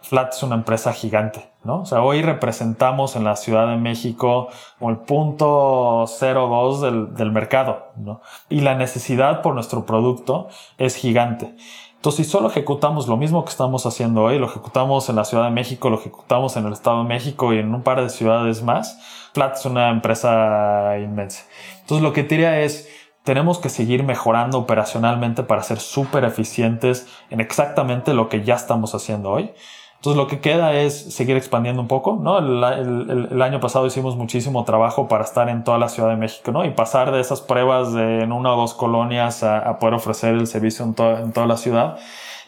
Flat 0.00 0.32
es 0.32 0.42
una 0.42 0.54
empresa 0.54 0.92
gigante, 0.92 1.50
¿no? 1.64 1.80
O 1.80 1.86
sea, 1.86 2.02
hoy 2.02 2.22
representamos 2.22 3.16
en 3.16 3.24
la 3.24 3.34
Ciudad 3.36 3.66
de 3.66 3.78
México 3.78 4.48
como 4.78 4.90
el 4.90 4.98
punto 4.98 6.04
02 6.06 6.82
del, 6.82 7.14
del 7.14 7.32
mercado, 7.32 7.86
¿no? 7.96 8.20
Y 8.50 8.60
la 8.60 8.76
necesidad 8.76 9.42
por 9.42 9.54
nuestro 9.54 9.86
producto 9.86 10.48
es 10.76 10.94
gigante. 10.94 11.56
Entonces, 12.04 12.26
si 12.26 12.32
solo 12.32 12.48
ejecutamos 12.48 13.08
lo 13.08 13.16
mismo 13.16 13.42
que 13.46 13.50
estamos 13.50 13.86
haciendo 13.86 14.24
hoy, 14.24 14.38
lo 14.38 14.44
ejecutamos 14.44 15.08
en 15.08 15.16
la 15.16 15.24
Ciudad 15.24 15.44
de 15.44 15.50
México, 15.50 15.88
lo 15.88 15.98
ejecutamos 15.98 16.54
en 16.58 16.66
el 16.66 16.74
Estado 16.74 16.98
de 16.98 17.08
México 17.08 17.54
y 17.54 17.60
en 17.60 17.74
un 17.74 17.82
par 17.82 18.02
de 18.02 18.10
ciudades 18.10 18.62
más, 18.62 19.00
Flat 19.32 19.56
es 19.56 19.64
una 19.64 19.88
empresa 19.88 20.98
inmensa. 20.98 21.44
Entonces, 21.80 22.02
lo 22.02 22.12
que 22.12 22.24
diría 22.24 22.60
es, 22.60 22.90
tenemos 23.22 23.58
que 23.58 23.70
seguir 23.70 24.02
mejorando 24.02 24.58
operacionalmente 24.58 25.44
para 25.44 25.62
ser 25.62 25.80
súper 25.80 26.24
eficientes 26.24 27.06
en 27.30 27.40
exactamente 27.40 28.12
lo 28.12 28.28
que 28.28 28.44
ya 28.44 28.56
estamos 28.56 28.94
haciendo 28.94 29.30
hoy. 29.30 29.52
Entonces 30.04 30.18
lo 30.18 30.26
que 30.26 30.40
queda 30.40 30.74
es 30.74 31.14
seguir 31.14 31.34
expandiendo 31.34 31.80
un 31.80 31.88
poco, 31.88 32.18
¿no? 32.20 32.36
El, 32.36 33.40
año 33.40 33.58
pasado 33.58 33.86
hicimos 33.86 34.16
muchísimo 34.16 34.62
trabajo 34.66 35.08
para 35.08 35.24
estar 35.24 35.48
en 35.48 35.64
toda 35.64 35.78
la 35.78 35.88
Ciudad 35.88 36.10
de 36.10 36.16
México, 36.16 36.52
¿no? 36.52 36.62
Y 36.66 36.72
pasar 36.72 37.10
de 37.10 37.22
esas 37.22 37.40
pruebas 37.40 37.94
de 37.94 38.20
en 38.20 38.30
una 38.30 38.52
o 38.52 38.56
dos 38.58 38.74
colonias 38.74 39.42
a, 39.42 39.78
poder 39.78 39.94
ofrecer 39.94 40.34
el 40.34 40.46
servicio 40.46 40.84
en, 40.84 40.92
toda 40.92 41.46
la 41.46 41.56
ciudad. 41.56 41.96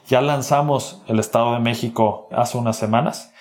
Ya 0.06 0.20
lanzamos 0.20 1.02
el 1.06 1.18
Estado 1.18 1.54
de 1.54 1.60
México 1.60 2.28
hace 2.30 2.58
unas 2.58 2.76
semanas 2.76 3.32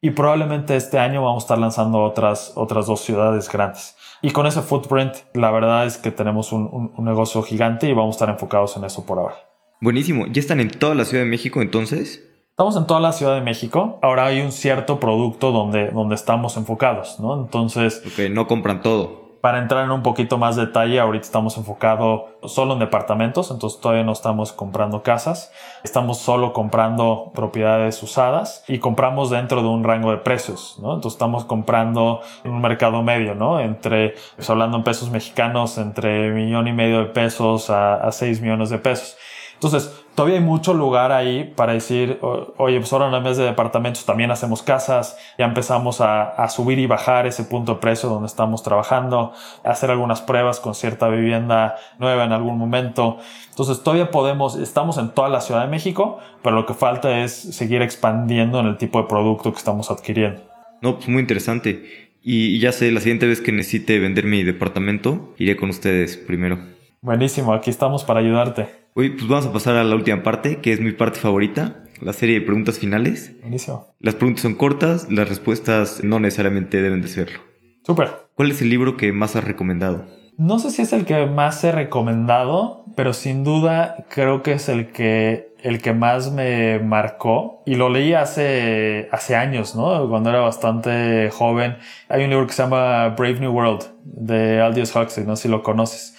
y 0.00 0.12
probablemente 0.12 0.74
este 0.74 0.98
año 0.98 1.22
vamos 1.22 1.42
a 1.42 1.44
estar 1.44 1.58
lanzando 1.58 2.02
otras, 2.02 2.52
otras 2.54 2.86
dos 2.86 3.02
ciudades 3.02 3.52
grandes. 3.52 3.98
Y 4.22 4.30
con 4.30 4.46
ese 4.46 4.62
footprint, 4.62 5.12
la 5.34 5.50
verdad 5.50 5.84
es 5.84 5.98
que 5.98 6.10
tenemos 6.10 6.52
un, 6.52 6.94
un 6.96 7.04
negocio 7.04 7.42
gigante 7.42 7.86
y 7.86 7.92
vamos 7.92 8.14
a 8.14 8.16
estar 8.16 8.30
enfocados 8.30 8.78
en 8.78 8.84
eso 8.84 9.04
por 9.04 9.18
ahora. 9.18 9.36
Buenísimo. 9.82 10.24
¿Ya 10.26 10.40
están 10.40 10.60
en 10.60 10.70
toda 10.70 10.94
la 10.94 11.04
Ciudad 11.04 11.24
de 11.24 11.28
México 11.28 11.60
entonces? 11.60 12.24
Estamos 12.58 12.76
en 12.76 12.88
toda 12.88 12.98
la 12.98 13.12
Ciudad 13.12 13.36
de 13.36 13.40
México. 13.40 14.00
Ahora 14.02 14.26
hay 14.26 14.40
un 14.40 14.50
cierto 14.50 14.98
producto 14.98 15.52
donde, 15.52 15.90
donde 15.90 16.16
estamos 16.16 16.56
enfocados, 16.56 17.20
¿no? 17.20 17.40
Entonces. 17.40 18.02
Ok, 18.04 18.32
no 18.32 18.48
compran 18.48 18.82
todo. 18.82 19.28
Para 19.40 19.60
entrar 19.60 19.84
en 19.84 19.92
un 19.92 20.02
poquito 20.02 20.38
más 20.38 20.56
detalle, 20.56 20.98
ahorita 20.98 21.24
estamos 21.24 21.56
enfocados 21.56 22.22
solo 22.42 22.72
en 22.72 22.80
departamentos, 22.80 23.52
entonces 23.52 23.80
todavía 23.80 24.02
no 24.02 24.10
estamos 24.10 24.50
comprando 24.50 25.04
casas. 25.04 25.52
Estamos 25.84 26.18
solo 26.18 26.52
comprando 26.52 27.30
propiedades 27.32 28.02
usadas 28.02 28.64
y 28.66 28.80
compramos 28.80 29.30
dentro 29.30 29.62
de 29.62 29.68
un 29.68 29.84
rango 29.84 30.10
de 30.10 30.16
precios, 30.16 30.80
¿no? 30.82 30.94
Entonces 30.94 31.12
estamos 31.12 31.44
comprando 31.44 32.22
en 32.42 32.50
un 32.50 32.60
mercado 32.60 33.04
medio, 33.04 33.36
¿no? 33.36 33.60
Entre, 33.60 34.16
pues 34.34 34.50
hablando 34.50 34.78
en 34.78 34.82
pesos 34.82 35.10
mexicanos, 35.10 35.78
entre 35.78 36.32
millón 36.32 36.66
y 36.66 36.72
medio 36.72 36.98
de 36.98 37.04
pesos 37.04 37.70
a, 37.70 37.94
a 37.94 38.10
seis 38.10 38.40
millones 38.40 38.70
de 38.70 38.78
pesos. 38.78 39.16
Entonces, 39.54 40.04
todavía 40.18 40.38
hay 40.38 40.44
mucho 40.44 40.74
lugar 40.74 41.12
ahí 41.12 41.52
para 41.54 41.74
decir, 41.74 42.18
oye, 42.56 42.80
pues 42.80 42.92
ahora 42.92 43.16
en 43.16 43.22
vez 43.22 43.36
de 43.36 43.44
departamentos 43.44 44.04
también 44.04 44.32
hacemos 44.32 44.64
casas, 44.64 45.16
ya 45.38 45.44
empezamos 45.44 46.00
a, 46.00 46.48
subir 46.48 46.80
y 46.80 46.86
bajar 46.86 47.28
ese 47.28 47.44
punto 47.44 47.74
de 47.74 47.80
precio 47.80 48.08
donde 48.08 48.26
estamos 48.26 48.64
trabajando, 48.64 49.32
hacer 49.62 49.92
algunas 49.92 50.20
pruebas 50.20 50.58
con 50.58 50.74
cierta 50.74 51.06
vivienda 51.08 51.76
nueva 52.00 52.24
en 52.24 52.32
algún 52.32 52.58
momento. 52.58 53.18
Entonces, 53.50 53.84
todavía 53.84 54.10
podemos, 54.10 54.56
estamos 54.56 54.98
en 54.98 55.10
toda 55.10 55.28
la 55.28 55.40
Ciudad 55.40 55.60
de 55.60 55.68
México, 55.68 56.18
pero 56.42 56.56
lo 56.56 56.66
que 56.66 56.74
falta 56.74 57.20
es 57.20 57.32
seguir 57.32 57.80
expandiendo 57.80 58.58
en 58.58 58.66
el 58.66 58.76
tipo 58.76 59.00
de 59.00 59.06
producto 59.06 59.52
que 59.52 59.58
estamos 59.58 59.88
adquiriendo. 59.88 60.42
No, 60.82 60.96
pues 60.96 61.08
muy 61.08 61.20
interesante. 61.20 62.10
Y 62.24 62.58
ya 62.58 62.72
sé, 62.72 62.90
la 62.90 62.98
siguiente 62.98 63.28
vez 63.28 63.40
que 63.40 63.52
necesite 63.52 64.00
vender 64.00 64.24
mi 64.24 64.42
departamento, 64.42 65.32
iré 65.38 65.56
con 65.56 65.70
ustedes 65.70 66.16
primero. 66.16 66.58
Buenísimo, 67.02 67.52
aquí 67.52 67.70
estamos 67.70 68.02
para 68.02 68.18
ayudarte. 68.18 68.87
Hoy 69.00 69.10
pues 69.10 69.28
vamos 69.28 69.46
a 69.46 69.52
pasar 69.52 69.76
a 69.76 69.84
la 69.84 69.94
última 69.94 70.24
parte, 70.24 70.56
que 70.56 70.72
es 70.72 70.80
mi 70.80 70.90
parte 70.90 71.20
favorita, 71.20 71.84
la 72.00 72.12
serie 72.12 72.40
de 72.40 72.44
preguntas 72.44 72.80
finales. 72.80 73.32
Buenísimo. 73.42 73.94
Las 74.00 74.16
preguntas 74.16 74.42
son 74.42 74.56
cortas, 74.56 75.06
las 75.08 75.28
respuestas 75.28 76.02
no 76.02 76.18
necesariamente 76.18 76.82
deben 76.82 77.00
de 77.00 77.06
serlo. 77.06 77.38
Súper. 77.86 78.10
¿Cuál 78.34 78.50
es 78.50 78.60
el 78.60 78.70
libro 78.70 78.96
que 78.96 79.12
más 79.12 79.36
has 79.36 79.44
recomendado? 79.44 80.04
No 80.36 80.58
sé 80.58 80.72
si 80.72 80.82
es 80.82 80.92
el 80.92 81.04
que 81.04 81.26
más 81.26 81.62
he 81.62 81.70
recomendado, 81.70 82.86
pero 82.96 83.12
sin 83.12 83.44
duda 83.44 84.04
creo 84.10 84.42
que 84.42 84.54
es 84.54 84.68
el 84.68 84.90
que, 84.90 85.47
el 85.62 85.80
que 85.82 85.92
más 85.92 86.30
me 86.30 86.78
marcó. 86.78 87.62
Y 87.66 87.74
lo 87.74 87.88
leí 87.88 88.14
hace, 88.14 89.08
hace 89.12 89.36
años, 89.36 89.74
¿no? 89.74 90.08
Cuando 90.08 90.30
era 90.30 90.40
bastante 90.40 91.30
joven. 91.30 91.78
Hay 92.08 92.24
un 92.24 92.30
libro 92.30 92.46
que 92.46 92.52
se 92.52 92.62
llama 92.62 93.08
Brave 93.10 93.40
New 93.40 93.52
World 93.52 93.84
de 94.04 94.60
Aldous 94.60 94.94
Huxley, 94.94 95.26
no 95.26 95.36
sé 95.36 95.42
si 95.42 95.48
lo 95.48 95.62
conoces. 95.62 96.14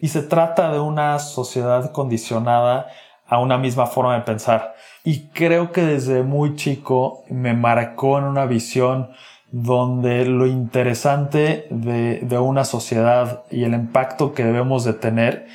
Y 0.00 0.08
se 0.08 0.22
trata 0.22 0.70
de 0.70 0.78
una 0.78 1.18
sociedad 1.18 1.90
condicionada 1.90 2.86
a 3.26 3.38
una 3.38 3.58
misma 3.58 3.86
forma 3.86 4.14
de 4.14 4.20
pensar. 4.20 4.74
Y 5.02 5.28
creo 5.28 5.72
que 5.72 5.82
desde 5.82 6.22
muy 6.22 6.54
chico 6.54 7.24
me 7.28 7.54
marcó 7.54 8.18
en 8.18 8.24
una 8.24 8.46
visión 8.46 9.10
donde 9.50 10.26
lo 10.26 10.46
interesante 10.46 11.66
de, 11.70 12.38
una 12.38 12.64
sociedad 12.64 13.44
y 13.50 13.64
el 13.64 13.74
impacto 13.74 14.34
que 14.34 14.44
debemos 14.44 14.84
de 14.84 14.92
tener 14.92 15.46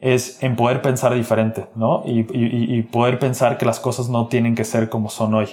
es 0.00 0.42
en 0.42 0.56
poder 0.56 0.82
pensar 0.82 1.14
diferente, 1.14 1.66
¿no? 1.74 2.02
y 2.06 2.82
poder 2.82 3.18
pensar 3.18 3.58
que 3.58 3.66
las 3.66 3.80
cosas 3.80 4.08
no 4.08 4.28
tienen 4.28 4.54
que 4.54 4.64
ser 4.64 4.88
como 4.88 5.08
son 5.08 5.34
hoy. 5.34 5.48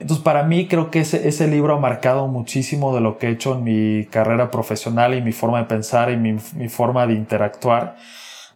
Entonces, 0.00 0.24
para 0.24 0.44
mí 0.44 0.66
creo 0.66 0.90
que 0.90 1.00
ese, 1.00 1.28
ese 1.28 1.46
libro 1.46 1.76
ha 1.76 1.78
marcado 1.78 2.26
muchísimo 2.26 2.94
de 2.94 3.02
lo 3.02 3.18
que 3.18 3.26
he 3.26 3.30
hecho 3.30 3.54
en 3.54 3.64
mi 3.64 4.06
carrera 4.06 4.50
profesional 4.50 5.14
y 5.14 5.20
mi 5.20 5.32
forma 5.32 5.58
de 5.58 5.66
pensar 5.66 6.10
y 6.10 6.16
mi, 6.16 6.36
mi 6.56 6.68
forma 6.70 7.06
de 7.06 7.12
interactuar. 7.12 7.96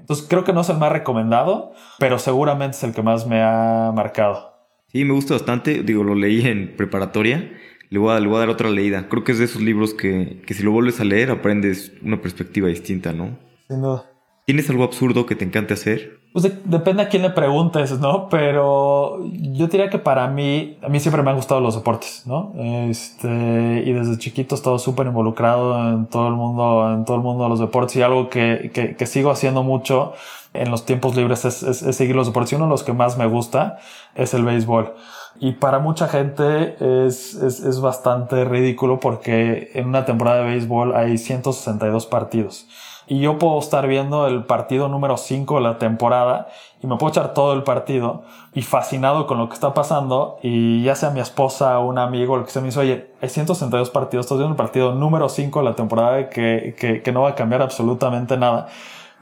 Entonces, 0.01 0.27
creo 0.27 0.43
que 0.45 0.55
no 0.55 0.63
es 0.63 0.71
el 0.71 0.79
más 0.79 0.91
recomendado, 0.91 1.73
pero 1.99 2.19
seguramente 2.19 2.79
es 2.79 2.83
el 2.83 2.95
que 2.95 3.03
más 3.03 3.27
me 3.27 3.43
ha 3.43 3.93
marcado. 3.95 4.55
Sí, 4.87 5.05
me 5.05 5.13
gusta 5.13 5.35
bastante. 5.35 5.83
Digo, 5.83 6.03
lo 6.03 6.15
leí 6.15 6.47
en 6.47 6.77
preparatoria. 6.77 7.53
Le 7.91 7.99
voy 7.99 8.17
a, 8.17 8.21
le 8.21 8.27
voy 8.27 8.37
a 8.37 8.41
dar 8.41 8.49
otra 8.49 8.71
leída. 8.71 9.09
Creo 9.11 9.23
que 9.23 9.33
es 9.33 9.39
de 9.39 9.45
esos 9.45 9.61
libros 9.61 9.93
que, 9.93 10.43
que 10.47 10.55
si 10.55 10.63
lo 10.63 10.73
vuelves 10.73 10.99
a 11.01 11.05
leer 11.05 11.31
aprendes 11.31 11.93
una 12.03 12.23
perspectiva 12.23 12.69
distinta, 12.69 13.13
¿no? 13.13 13.37
Sin 13.69 13.83
duda. 13.83 14.14
¿Tienes 14.45 14.69
algo 14.69 14.85
absurdo 14.85 15.25
que 15.25 15.37
te 15.37 15.45
encante 15.47 15.73
hacer? 15.73 16.21
Pues 16.35 16.45
depende 16.65 17.03
a 17.03 17.09
quién 17.09 17.23
le 17.23 17.31
preguntes, 17.31 17.99
¿no? 17.99 18.29
Pero 18.29 19.25
yo 19.25 19.69
diría 19.69 19.89
que 19.89 19.99
para 19.99 20.29
mí, 20.29 20.77
a 20.83 20.89
mí 20.89 21.01
siempre 21.01 21.23
me 21.23 21.31
han 21.31 21.37
gustado 21.37 21.63
los 21.63 21.77
deportes, 21.77 22.25
¿no? 22.27 22.53
Este, 22.59 23.83
y 23.87 23.93
desde 23.93 24.19
chiquito 24.19 24.55
he 24.55 24.59
estado 24.59 24.79
súper 24.79 25.07
involucrado 25.07 25.89
en 25.89 26.07
todo 26.07 26.29
el 26.29 26.35
mundo, 26.35 26.93
en 26.93 27.07
todo 27.07 27.17
el 27.17 27.23
mundo 27.23 27.45
de 27.45 27.51
los 27.51 27.61
deportes 27.61 27.97
y 27.97 28.03
algo 28.03 28.29
que, 28.29 28.71
que, 28.99 29.07
sigo 29.07 29.31
haciendo 29.31 29.63
mucho 29.63 30.13
en 30.53 30.71
los 30.71 30.85
tiempos 30.85 31.17
libres 31.17 31.47
es, 31.47 31.63
es, 31.63 31.83
es, 31.83 31.97
seguir 31.97 32.15
los 32.15 32.27
deportes. 32.27 32.53
Y 32.53 32.57
uno 32.57 32.67
de 32.67 32.71
los 32.71 32.83
que 32.83 32.93
más 32.93 33.17
me 33.17 33.27
gusta 33.27 33.79
es 34.15 34.35
el 34.35 34.45
béisbol. 34.45 34.93
Y 35.41 35.53
para 35.53 35.79
mucha 35.79 36.07
gente 36.07 36.77
es, 37.07 37.35
es, 37.35 37.61
es 37.61 37.81
bastante 37.81 38.45
ridículo 38.45 39.01
porque 39.01 39.71
en 39.73 39.87
una 39.87 40.05
temporada 40.05 40.41
de 40.41 40.51
béisbol 40.51 40.95
hay 40.95 41.17
162 41.17 42.05
partidos 42.07 42.67
y 43.07 43.21
yo 43.21 43.39
puedo 43.39 43.59
estar 43.59 43.87
viendo 43.87 44.27
el 44.27 44.45
partido 44.45 44.89
número 44.89 45.17
5 45.17 45.57
de 45.57 45.61
la 45.61 45.79
temporada 45.79 46.49
y 46.83 46.87
me 46.87 46.97
puedo 46.97 47.11
echar 47.11 47.35
todo 47.35 47.53
el 47.53 47.63
partido 47.63 48.23
y 48.55 48.63
fascinado 48.63 49.27
con 49.27 49.39
lo 49.39 49.49
que 49.49 49.55
está 49.55 49.75
pasando 49.75 50.39
y 50.43 50.83
ya 50.83 50.95
sea 50.95 51.11
mi 51.11 51.21
esposa 51.21 51.79
un 51.79 51.99
amigo, 51.99 52.37
lo 52.37 52.45
que 52.45 52.51
sea, 52.51 52.63
me 52.63 52.69
dice, 52.69 52.81
oye, 52.81 53.11
hay 53.21 53.29
162 53.29 53.91
partidos, 53.91 54.27
estás 54.27 54.39
viendo 54.39 54.53
el 54.53 54.57
partido 54.57 54.95
número 54.95 55.29
5 55.29 55.59
de 55.61 55.65
la 55.65 55.75
temporada 55.75 56.29
que, 56.31 56.75
que, 56.79 57.03
que 57.03 57.13
no 57.13 57.23
va 57.23 57.31
a 57.31 57.35
cambiar 57.35 57.63
absolutamente 57.63 58.37
nada. 58.37 58.69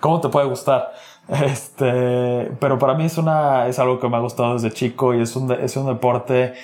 ¿Cómo 0.01 0.21
te 0.21 0.29
puede 0.29 0.47
gustar? 0.47 0.93
Este, 1.29 2.51
pero 2.59 2.81
para 2.81 2.95
mí 2.95 3.05
es 3.05 3.17
una, 3.17 3.69
es 3.69 3.79
algo 3.79 4.01
que 4.01 4.09
me 4.09 4.17
ha 4.17 4.21
gustado 4.21 4.55
desde 4.55 4.73
chico 4.73 5.15
y 5.15 5.23
es 5.23 5.37
un, 5.37 5.51
es 5.53 5.77
un 5.77 5.87
deporte 5.87 6.55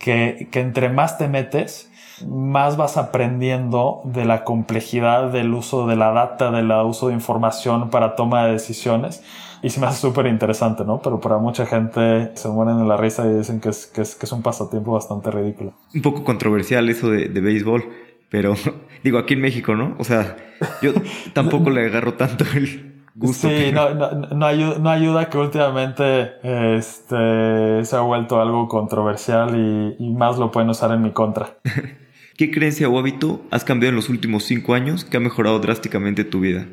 que, 0.00 0.48
que 0.50 0.60
entre 0.60 0.88
más 0.88 1.18
te 1.18 1.28
metes, 1.28 1.87
más 2.26 2.76
vas 2.76 2.96
aprendiendo 2.96 4.00
de 4.04 4.24
la 4.24 4.44
complejidad 4.44 5.30
del 5.30 5.52
uso 5.52 5.86
de 5.86 5.96
la 5.96 6.12
data, 6.12 6.50
del 6.50 6.70
uso 6.70 7.08
de 7.08 7.14
información 7.14 7.90
para 7.90 8.16
toma 8.16 8.46
de 8.46 8.52
decisiones. 8.52 9.22
Y 9.62 9.70
se 9.70 9.80
me 9.80 9.86
hace 9.86 10.00
súper 10.00 10.26
interesante, 10.26 10.84
¿no? 10.84 11.00
Pero 11.02 11.20
para 11.20 11.38
mucha 11.38 11.66
gente 11.66 12.30
se 12.34 12.48
mueren 12.48 12.78
en 12.78 12.88
la 12.88 12.96
risa 12.96 13.26
y 13.26 13.34
dicen 13.34 13.60
que 13.60 13.70
es, 13.70 13.86
que 13.86 14.02
es, 14.02 14.14
que 14.14 14.26
es 14.26 14.32
un 14.32 14.42
pasatiempo 14.42 14.92
bastante 14.92 15.30
ridículo. 15.30 15.72
Un 15.94 16.02
poco 16.02 16.22
controversial 16.22 16.88
eso 16.88 17.10
de, 17.10 17.28
de 17.28 17.40
béisbol, 17.40 17.84
pero 18.30 18.54
digo, 19.02 19.18
aquí 19.18 19.34
en 19.34 19.40
México, 19.40 19.74
¿no? 19.74 19.96
O 19.98 20.04
sea, 20.04 20.36
yo 20.80 20.92
tampoco 21.32 21.70
le 21.70 21.86
agarro 21.86 22.14
tanto 22.14 22.44
el, 22.54 22.88
Gusto 23.18 23.48
sí, 23.48 23.72
no, 23.72 23.94
no, 23.94 24.12
no, 24.12 24.46
ayuda, 24.46 24.78
no, 24.78 24.90
ayuda, 24.90 25.28
que 25.28 25.38
últimamente 25.38 26.34
este, 26.76 27.84
se 27.84 27.96
ha 27.96 28.00
vuelto 28.00 28.40
algo 28.40 28.68
controversial 28.68 29.56
y, 29.56 29.96
y, 29.98 30.12
más 30.12 30.38
lo 30.38 30.52
pueden 30.52 30.70
usar 30.70 30.92
en 30.92 31.02
mi 31.02 31.10
contra. 31.10 31.56
¿Qué 32.38 32.52
creencia 32.52 32.88
o 32.88 32.96
hábito 32.96 33.40
has 33.50 33.64
cambiado 33.64 33.90
en 33.90 33.96
los 33.96 34.08
últimos 34.08 34.44
cinco 34.44 34.74
años 34.74 35.04
que 35.04 35.16
ha 35.16 35.20
mejorado 35.20 35.58
drásticamente 35.58 36.22
tu 36.22 36.38
vida? 36.38 36.68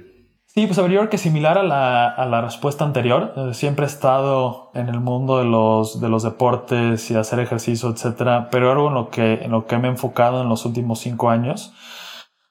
Sí, 0.45 0.67
pues 0.67 0.77
habría 0.77 1.09
que 1.09 1.17
similar 1.17 1.57
a 1.57 1.63
la, 1.63 2.07
a 2.07 2.27
la 2.27 2.41
respuesta 2.41 2.85
anterior. 2.85 3.33
Eh, 3.35 3.55
siempre 3.55 3.85
he 3.85 3.87
estado 3.87 4.69
en 4.75 4.89
el 4.89 4.99
mundo 4.99 5.39
de 5.39 5.45
los, 5.45 5.99
de 5.99 6.07
los 6.07 6.21
deportes 6.21 7.09
y 7.09 7.15
hacer 7.15 7.39
ejercicio, 7.39 7.89
etcétera, 7.89 8.49
pero 8.51 8.71
algo 8.71 8.89
en 8.89 8.93
lo 8.93 9.09
que, 9.09 9.39
en 9.41 9.49
lo 9.49 9.65
que 9.65 9.79
me 9.79 9.87
he 9.87 9.91
enfocado 9.91 10.43
en 10.43 10.49
los 10.49 10.67
últimos 10.67 10.99
cinco 10.99 11.31
años 11.31 11.73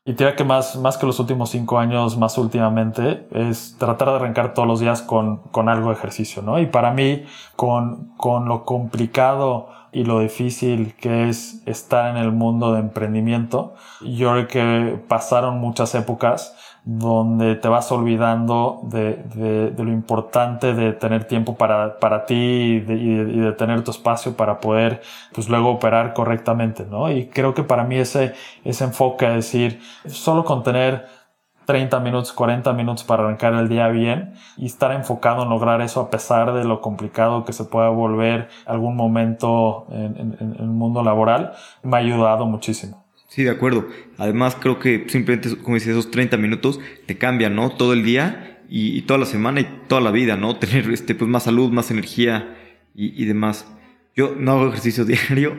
Y 0.06 0.12
te 0.12 0.34
que 0.34 0.44
más, 0.44 0.76
más 0.76 0.98
que 0.98 1.06
los 1.06 1.18
últimos 1.18 1.48
cinco 1.48 1.78
años, 1.78 2.18
más 2.18 2.36
últimamente, 2.36 3.26
es 3.30 3.76
tratar 3.78 4.10
de 4.10 4.16
arrancar 4.16 4.52
todos 4.52 4.68
los 4.68 4.78
días 4.78 5.00
con, 5.00 5.38
con 5.50 5.70
algo 5.70 5.88
de 5.88 5.94
ejercicio, 5.94 6.42
¿no? 6.42 6.58
Y 6.58 6.66
para 6.66 6.90
mí, 6.92 7.24
con, 7.56 8.12
con 8.18 8.46
lo 8.46 8.66
complicado 8.66 9.70
y 9.92 10.04
lo 10.04 10.20
difícil 10.20 10.94
que 10.96 11.30
es 11.30 11.62
estar 11.66 12.10
en 12.14 12.18
el 12.18 12.32
mundo 12.32 12.74
de 12.74 12.80
emprendimiento, 12.80 13.76
yo 14.02 14.32
creo 14.32 14.48
que 14.48 15.02
pasaron 15.08 15.58
muchas 15.58 15.94
épocas 15.94 16.54
donde 16.84 17.56
te 17.56 17.68
vas 17.68 17.90
olvidando 17.92 18.80
de, 18.84 19.16
de, 19.34 19.70
de, 19.70 19.84
lo 19.84 19.90
importante 19.90 20.74
de 20.74 20.92
tener 20.92 21.24
tiempo 21.24 21.56
para, 21.56 21.98
para 21.98 22.26
ti 22.26 22.34
y 22.34 22.80
de, 22.80 22.94
y 22.94 23.38
de, 23.40 23.52
tener 23.52 23.82
tu 23.84 23.90
espacio 23.90 24.36
para 24.36 24.60
poder 24.60 25.00
pues 25.32 25.48
luego 25.48 25.70
operar 25.70 26.12
correctamente, 26.12 26.84
¿no? 26.84 27.10
Y 27.10 27.28
creo 27.28 27.54
que 27.54 27.62
para 27.62 27.84
mí 27.84 27.96
ese, 27.96 28.34
ese 28.64 28.84
enfoque, 28.84 29.26
es 29.26 29.34
decir, 29.34 29.80
solo 30.06 30.44
con 30.44 30.62
tener 30.62 31.06
30 31.64 32.00
minutos, 32.00 32.32
40 32.34 32.72
minutos 32.74 33.02
para 33.04 33.24
arrancar 33.24 33.54
el 33.54 33.68
día 33.70 33.88
bien 33.88 34.34
y 34.58 34.66
estar 34.66 34.92
enfocado 34.92 35.44
en 35.44 35.48
lograr 35.48 35.80
eso 35.80 36.02
a 36.02 36.10
pesar 36.10 36.52
de 36.52 36.64
lo 36.64 36.82
complicado 36.82 37.46
que 37.46 37.54
se 37.54 37.64
pueda 37.64 37.88
volver 37.88 38.50
algún 38.66 38.94
momento 38.94 39.86
en, 39.90 40.16
en, 40.18 40.36
en 40.38 40.56
el 40.58 40.66
mundo 40.66 41.02
laboral, 41.02 41.54
me 41.82 41.96
ha 41.96 42.00
ayudado 42.00 42.44
muchísimo. 42.44 43.03
Sí, 43.34 43.42
de 43.42 43.50
acuerdo. 43.50 43.88
Además, 44.16 44.56
creo 44.60 44.78
que 44.78 45.06
simplemente, 45.08 45.56
como 45.56 45.74
decía, 45.74 45.90
esos 45.90 46.12
30 46.12 46.36
minutos 46.36 46.78
te 47.06 47.18
cambian, 47.18 47.56
¿no? 47.56 47.70
Todo 47.70 47.92
el 47.92 48.04
día 48.04 48.60
y, 48.70 49.02
toda 49.02 49.18
la 49.18 49.26
semana 49.26 49.60
y 49.60 49.66
toda 49.88 50.00
la 50.00 50.12
vida, 50.12 50.36
¿no? 50.36 50.54
Tener 50.60 50.88
este, 50.92 51.16
pues, 51.16 51.28
más 51.28 51.42
salud, 51.42 51.72
más 51.72 51.90
energía 51.90 52.56
y, 52.94 53.24
demás. 53.24 53.66
Yo 54.14 54.36
no 54.38 54.52
hago 54.52 54.68
ejercicio 54.68 55.04
diario. 55.04 55.58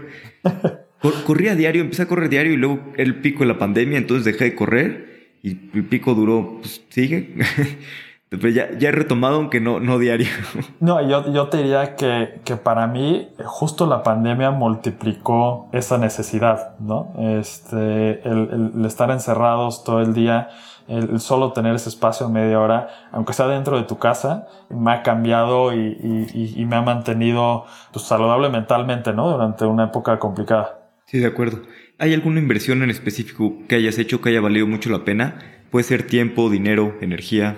corría 1.25 1.53
diario, 1.53 1.81
empecé 1.81 2.03
a 2.03 2.07
correr 2.07 2.29
diario 2.29 2.53
y 2.53 2.55
luego 2.55 2.93
el 2.95 3.15
pico 3.15 3.39
de 3.39 3.47
la 3.47 3.57
pandemia, 3.57 3.97
entonces 3.97 4.23
dejé 4.23 4.45
de 4.45 4.55
correr 4.55 5.35
y 5.43 5.49
el 5.73 5.83
pico 5.83 6.13
duró, 6.13 6.59
pues 6.61 6.81
sigue. 6.87 7.35
Ya, 8.39 8.69
ya 8.77 8.89
he 8.89 8.91
retomado, 8.91 9.35
aunque 9.35 9.59
no, 9.59 9.79
no 9.79 9.99
diario. 9.99 10.27
No, 10.79 11.01
yo, 11.07 11.31
yo 11.31 11.47
te 11.47 11.57
diría 11.57 11.95
que, 11.95 12.41
que 12.43 12.57
para 12.57 12.87
mí 12.87 13.29
justo 13.43 13.87
la 13.87 14.03
pandemia 14.03 14.51
multiplicó 14.51 15.69
esa 15.71 15.97
necesidad, 15.97 16.77
¿no? 16.79 17.13
Este, 17.17 18.21
el, 18.27 18.71
el 18.75 18.85
estar 18.85 19.09
encerrados 19.09 19.83
todo 19.83 20.01
el 20.01 20.13
día, 20.13 20.49
el, 20.87 21.19
solo 21.19 21.53
tener 21.53 21.75
ese 21.75 21.89
espacio 21.89 22.29
media 22.29 22.59
hora, 22.59 22.89
aunque 23.11 23.33
sea 23.33 23.47
dentro 23.47 23.77
de 23.77 23.83
tu 23.83 23.97
casa, 23.97 24.47
me 24.69 24.91
ha 24.91 25.03
cambiado 25.03 25.73
y, 25.73 25.97
y, 26.33 26.53
y 26.55 26.65
me 26.65 26.75
ha 26.75 26.81
mantenido 26.81 27.65
pues, 27.91 28.05
saludable 28.05 28.49
mentalmente, 28.49 29.13
¿no? 29.13 29.31
Durante 29.31 29.65
una 29.65 29.85
época 29.85 30.19
complicada. 30.19 30.91
Sí, 31.05 31.19
de 31.19 31.27
acuerdo. 31.27 31.61
¿Hay 31.97 32.13
alguna 32.13 32.39
inversión 32.39 32.83
en 32.83 32.89
específico 32.89 33.53
que 33.67 33.75
hayas 33.75 33.97
hecho 33.97 34.21
que 34.21 34.29
haya 34.29 34.41
valido 34.41 34.67
mucho 34.67 34.89
la 34.89 35.05
pena? 35.05 35.39
Puede 35.71 35.83
ser 35.83 36.05
tiempo, 36.07 36.49
dinero, 36.49 36.95
energía 37.01 37.57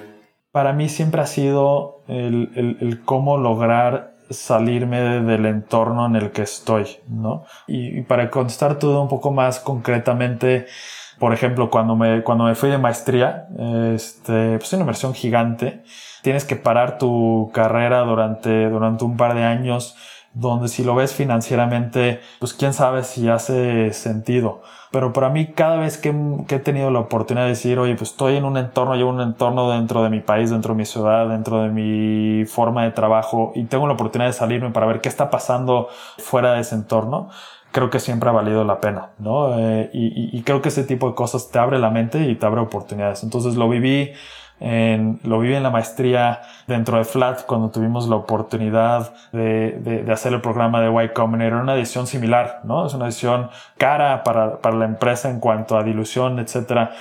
para 0.52 0.74
mí 0.74 0.90
siempre 0.90 1.22
ha 1.22 1.28
sido 1.28 2.04
el, 2.08 3.02
cómo 3.06 3.38
lograr 3.38 4.16
salirme 4.30 5.00
del 5.02 5.46
entorno 5.46 6.06
en 6.06 6.16
el 6.16 6.32
que 6.32 6.42
estoy, 6.42 6.98
¿no? 7.08 7.46
Y, 7.68 8.02
para 8.02 8.30
contestar 8.30 8.78
todo 8.80 9.02
un 9.02 9.08
poco 9.08 9.32
más 9.32 9.60
concretamente, 9.60 10.66
por 11.20 11.34
ejemplo, 11.34 11.70
cuando 11.70 11.96
me, 11.96 12.24
cuando 12.24 12.46
me 12.46 12.56
fui 12.56 12.70
de 12.70 12.78
maestría, 12.78 13.48
este, 13.94 14.58
pues 14.58 14.72
una 14.74 14.82
inversión 14.82 15.14
gigante, 15.14 15.84
tienes 16.22 16.46
que 16.46 16.56
parar 16.56 16.98
tu 16.98 17.52
carrera 17.54 18.02
durante, 18.02 18.70
durante 18.70 19.06
un 19.06 19.16
par 19.16 19.34
de 19.34 19.44
años, 19.44 19.96
donde 20.34 20.68
si 20.68 20.84
lo 20.84 20.94
ves 20.94 21.14
financieramente, 21.14 22.20
pues 22.40 22.54
quién 22.54 22.74
sabe 22.74 23.04
si 23.04 23.30
hace 23.30 23.94
sentido. 23.94 24.62
Pero 24.92 25.12
para 25.12 25.30
mí 25.30 25.48
cada 25.48 25.78
vez 25.78 25.98
que, 25.98 26.10
he 26.10 26.60
tenido 26.60 26.92
la 26.92 27.00
oportunidad 27.00 27.46
de 27.46 27.50
decir, 27.50 27.78
oye, 27.80 27.96
pues 27.96 28.12
estoy 28.12 28.38
en 28.38 28.46
un 28.46 28.58
entorno, 28.58 28.96
llevo 28.96 29.10
un 29.10 29.22
entorno 29.22 29.70
dentro 29.72 30.04
de 30.04 30.10
mi 30.10 30.22
país, 30.22 30.50
dentro 30.50 30.74
de 30.74 30.78
mi 30.78 30.86
ciudad, 30.86 31.28
dentro 31.28 31.62
de 31.62 31.70
mi 31.70 32.46
forma 32.46 32.84
de 32.84 32.92
trabajo 32.92 33.52
y 33.56 33.66
tengo 33.66 33.88
la 33.88 33.94
oportunidad 33.94 34.30
de 34.30 34.34
salirme 34.34 34.72
para 34.72 34.86
ver 34.86 35.02
qué 35.02 35.10
está 35.10 35.30
pasando 35.30 35.90
fuera 36.18 36.54
de 36.54 36.62
ese 36.62 36.76
entorno, 36.76 37.30
creo 37.72 37.90
que 37.90 38.00
siempre 38.00 38.30
ha 38.30 38.34
valido 38.34 38.64
la 38.64 38.80
pena, 38.80 39.10
¿no? 39.20 39.60
Eh, 39.60 39.90
y, 39.94 40.38
y 40.38 40.42
creo 40.44 40.62
que 40.62 40.70
ese 40.70 40.84
tipo 40.84 41.10
de 41.10 41.16
cosas 41.16 41.52
te 41.52 41.60
abre 41.60 41.80
la 41.80 41.90
mente 41.90 42.20
y 42.30 42.36
te 42.36 42.46
abre 42.46 42.62
oportunidades. 42.62 43.24
Entonces 43.24 43.56
lo 43.56 43.68
viví 43.70 44.14
en, 44.60 45.20
lo 45.24 45.40
viví 45.40 45.56
en 45.56 45.64
la 45.64 45.70
maestría 45.70 46.42
dentro 46.68 46.98
de 46.98 47.04
Flat 47.04 47.46
cuando 47.46 47.70
tuvimos 47.70 48.08
la 48.08 48.16
oportunidad 48.16 49.14
de, 49.32 49.80
de, 49.80 50.04
de 50.04 50.12
hacer 50.12 50.34
el 50.34 50.42
programa 50.42 50.82
de 50.82 51.06
Y 51.06 51.10
Combinator. 51.10 51.62
Una 51.62 51.76
decisión 51.76 52.08
similar, 52.08 52.62
¿no? 52.64 52.86
Es 52.86 52.94
una 52.94 53.06
decisión 53.06 53.50
cara 53.78 54.24
para, 54.24 54.58
para 54.58 54.76
la 54.76 54.86
empresa 54.86 55.30
en 55.30 55.40
cuanto 55.40 55.78
a 55.78 55.84
dilución, 55.84 56.40
etcétera. 56.40 56.92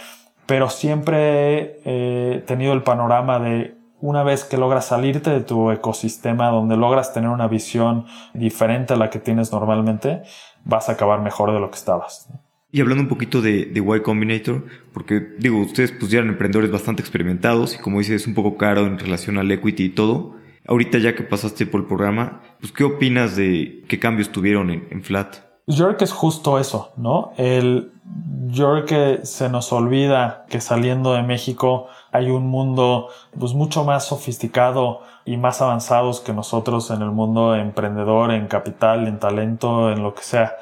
Pero 0.46 0.68
siempre 0.68 1.80
he 1.84 2.40
tenido 2.46 2.72
el 2.72 2.82
panorama 2.82 3.38
de 3.38 3.74
una 4.00 4.22
vez 4.22 4.44
que 4.44 4.58
logras 4.58 4.84
salirte 4.84 5.30
de 5.30 5.40
tu 5.40 5.70
ecosistema, 5.70 6.50
donde 6.50 6.76
logras 6.76 7.12
tener 7.12 7.30
una 7.30 7.48
visión 7.48 8.06
diferente 8.34 8.94
a 8.94 8.96
la 8.96 9.10
que 9.10 9.18
tienes 9.18 9.50
normalmente, 9.52 10.22
vas 10.64 10.88
a 10.88 10.92
acabar 10.92 11.20
mejor 11.20 11.52
de 11.52 11.58
lo 11.58 11.70
que 11.70 11.76
estabas. 11.76 12.28
Y 12.76 12.82
hablando 12.82 13.04
un 13.04 13.08
poquito 13.08 13.40
de, 13.40 13.64
de 13.64 13.80
Y 13.80 14.00
Combinator, 14.02 14.66
porque 14.92 15.18
digo, 15.38 15.60
ustedes 15.62 15.92
pues 15.92 16.10
ya 16.10 16.18
eran 16.18 16.28
emprendedores 16.28 16.70
bastante 16.70 17.00
experimentados 17.00 17.74
y 17.74 17.78
como 17.78 18.00
dices 18.00 18.20
es 18.20 18.26
un 18.26 18.34
poco 18.34 18.58
caro 18.58 18.84
en 18.84 18.98
relación 18.98 19.38
al 19.38 19.50
equity 19.50 19.84
y 19.84 19.88
todo. 19.88 20.34
Ahorita 20.68 20.98
ya 20.98 21.14
que 21.14 21.22
pasaste 21.22 21.64
por 21.64 21.80
el 21.80 21.86
programa, 21.86 22.42
pues 22.60 22.72
¿qué 22.72 22.84
opinas 22.84 23.34
de 23.34 23.82
qué 23.88 23.98
cambios 23.98 24.28
tuvieron 24.28 24.68
en, 24.68 25.02
Flat? 25.02 25.36
Yo 25.66 25.86
creo 25.86 25.96
que 25.96 26.04
es 26.04 26.12
justo 26.12 26.58
eso, 26.58 26.92
¿no? 26.98 27.32
El, 27.38 27.92
yo 28.48 28.70
creo 28.72 28.84
que 28.84 29.24
se 29.24 29.48
nos 29.48 29.72
olvida 29.72 30.44
que 30.50 30.60
saliendo 30.60 31.14
de 31.14 31.22
México 31.22 31.86
hay 32.12 32.28
un 32.28 32.46
mundo 32.46 33.08
pues 33.40 33.54
mucho 33.54 33.84
más 33.84 34.04
sofisticado 34.04 35.00
y 35.24 35.38
más 35.38 35.62
avanzados 35.62 36.20
que 36.20 36.34
nosotros 36.34 36.90
en 36.90 37.00
el 37.00 37.10
mundo 37.10 37.54
emprendedor, 37.54 38.32
en 38.32 38.48
capital, 38.48 39.08
en 39.08 39.18
talento, 39.18 39.90
en 39.90 40.02
lo 40.02 40.14
que 40.14 40.24
sea. 40.24 40.56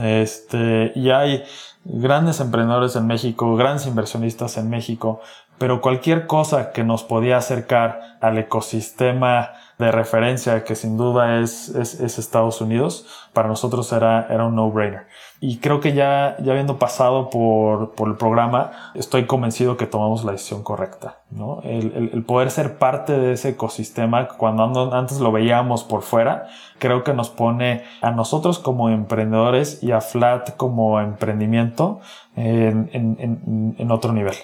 Este, 0.00 0.92
y 0.94 1.10
hay 1.10 1.44
grandes 1.84 2.40
emprendedores 2.40 2.94
en 2.96 3.06
México, 3.06 3.56
grandes 3.56 3.86
inversionistas 3.86 4.56
en 4.58 4.70
México, 4.70 5.20
pero 5.58 5.80
cualquier 5.80 6.26
cosa 6.26 6.72
que 6.72 6.84
nos 6.84 7.02
podía 7.02 7.38
acercar 7.38 8.18
al 8.20 8.38
ecosistema 8.38 9.52
de 9.78 9.92
referencia 9.92 10.64
que 10.64 10.74
sin 10.74 10.96
duda 10.96 11.40
es, 11.40 11.68
es, 11.70 12.00
es 12.00 12.18
Estados 12.18 12.60
Unidos, 12.60 13.06
para 13.32 13.48
nosotros 13.48 13.92
era, 13.92 14.26
era 14.28 14.46
un 14.46 14.56
no-brainer. 14.56 15.06
Y 15.40 15.58
creo 15.58 15.80
que 15.80 15.92
ya, 15.92 16.36
ya 16.40 16.50
habiendo 16.50 16.78
pasado 16.78 17.30
por, 17.30 17.92
por 17.92 18.08
el 18.08 18.16
programa, 18.16 18.72
estoy 18.94 19.26
convencido 19.26 19.76
que 19.76 19.86
tomamos 19.86 20.24
la 20.24 20.32
decisión 20.32 20.64
correcta, 20.64 21.18
¿no? 21.30 21.60
El, 21.62 21.92
el, 21.94 22.10
el 22.12 22.24
poder 22.24 22.50
ser 22.50 22.78
parte 22.78 23.16
de 23.16 23.34
ese 23.34 23.50
ecosistema, 23.50 24.26
cuando 24.26 24.92
antes 24.92 25.20
lo 25.20 25.30
veíamos 25.30 25.84
por 25.84 26.02
fuera, 26.02 26.48
creo 26.80 27.04
que 27.04 27.14
nos 27.14 27.30
pone 27.30 27.84
a 28.02 28.10
nosotros 28.10 28.58
como 28.58 28.90
emprendedores 28.90 29.80
y 29.82 29.92
a 29.92 30.00
Flat 30.00 30.56
como 30.56 31.00
emprendimiento 31.00 32.00
en, 32.34 32.90
en, 32.92 33.16
en, 33.20 33.76
en 33.78 33.90
otro 33.92 34.12
nivel. 34.12 34.34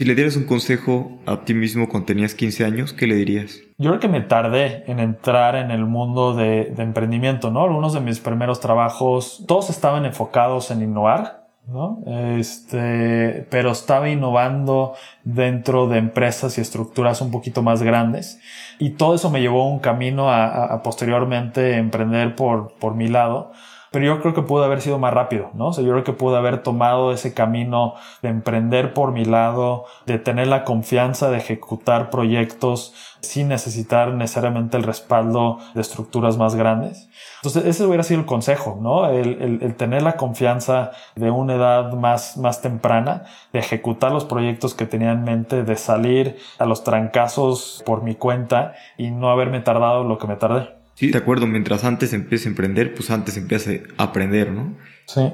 Si 0.00 0.06
le 0.06 0.14
dieras 0.14 0.34
un 0.36 0.44
consejo 0.44 1.18
a 1.26 1.44
ti 1.44 1.52
mismo 1.52 1.86
cuando 1.86 2.06
tenías 2.06 2.34
15 2.34 2.64
años, 2.64 2.94
¿qué 2.94 3.06
le 3.06 3.16
dirías? 3.16 3.60
Yo 3.76 3.90
creo 3.90 4.00
que 4.00 4.08
me 4.08 4.22
tardé 4.22 4.82
en 4.90 4.98
entrar 4.98 5.56
en 5.56 5.70
el 5.70 5.84
mundo 5.84 6.32
de, 6.32 6.72
emprendimiento, 6.78 7.50
¿no? 7.50 7.64
Algunos 7.64 7.92
de 7.92 8.00
mis 8.00 8.18
primeros 8.18 8.60
trabajos, 8.60 9.44
todos 9.46 9.68
estaban 9.68 10.06
enfocados 10.06 10.70
en 10.70 10.80
innovar, 10.80 11.48
¿no? 11.68 12.02
Este, 12.06 13.46
pero 13.50 13.72
estaba 13.72 14.08
innovando 14.08 14.94
dentro 15.22 15.86
de 15.86 15.98
empresas 15.98 16.56
y 16.56 16.62
estructuras 16.62 17.20
un 17.20 17.30
poquito 17.30 17.60
más 17.60 17.82
grandes. 17.82 18.40
Y 18.78 18.92
todo 18.92 19.14
eso 19.14 19.28
me 19.28 19.42
llevó 19.42 19.68
un 19.68 19.80
camino 19.80 20.30
a, 20.30 20.64
a 20.64 20.82
posteriormente 20.82 21.76
emprender 21.76 22.36
por, 22.36 22.72
por 22.80 22.94
mi 22.94 23.08
lado 23.08 23.52
pero 23.90 24.04
yo 24.04 24.20
creo 24.20 24.34
que 24.34 24.42
pudo 24.42 24.64
haber 24.64 24.80
sido 24.80 24.98
más 24.98 25.12
rápido, 25.12 25.50
¿no? 25.54 25.68
O 25.68 25.72
sea, 25.72 25.84
yo 25.84 25.90
creo 25.90 26.04
que 26.04 26.12
pude 26.12 26.36
haber 26.36 26.62
tomado 26.62 27.12
ese 27.12 27.34
camino 27.34 27.94
de 28.22 28.28
emprender 28.28 28.94
por 28.94 29.12
mi 29.12 29.24
lado, 29.24 29.84
de 30.06 30.18
tener 30.18 30.46
la 30.46 30.64
confianza 30.64 31.30
de 31.30 31.38
ejecutar 31.38 32.10
proyectos 32.10 32.94
sin 33.20 33.48
necesitar 33.48 34.14
necesariamente 34.14 34.76
el 34.76 34.84
respaldo 34.84 35.58
de 35.74 35.80
estructuras 35.80 36.38
más 36.38 36.54
grandes. 36.54 37.08
Entonces, 37.36 37.64
ese 37.64 37.84
hubiera 37.84 38.02
sido 38.02 38.20
el 38.20 38.26
consejo, 38.26 38.78
¿no? 38.80 39.08
El, 39.08 39.42
el, 39.42 39.62
el, 39.62 39.74
tener 39.74 40.02
la 40.02 40.16
confianza 40.16 40.92
de 41.16 41.30
una 41.30 41.54
edad 41.54 41.92
más, 41.92 42.36
más 42.36 42.62
temprana, 42.62 43.24
de 43.52 43.58
ejecutar 43.58 44.12
los 44.12 44.24
proyectos 44.24 44.74
que 44.74 44.86
tenía 44.86 45.12
en 45.12 45.24
mente, 45.24 45.64
de 45.64 45.76
salir 45.76 46.38
a 46.58 46.64
los 46.64 46.84
trancazos 46.84 47.82
por 47.84 48.02
mi 48.02 48.14
cuenta 48.14 48.74
y 48.96 49.10
no 49.10 49.30
haberme 49.30 49.60
tardado 49.60 50.04
lo 50.04 50.18
que 50.18 50.26
me 50.26 50.36
tardé. 50.36 50.79
Sí, 51.00 51.10
de 51.10 51.16
acuerdo. 51.16 51.46
Mientras 51.46 51.84
antes 51.84 52.12
empiece 52.12 52.46
a 52.46 52.50
emprender, 52.50 52.92
pues 52.92 53.10
antes 53.10 53.38
empieza 53.38 53.70
a 53.96 54.02
aprender, 54.02 54.52
¿no? 54.52 54.76
Sí. 55.06 55.32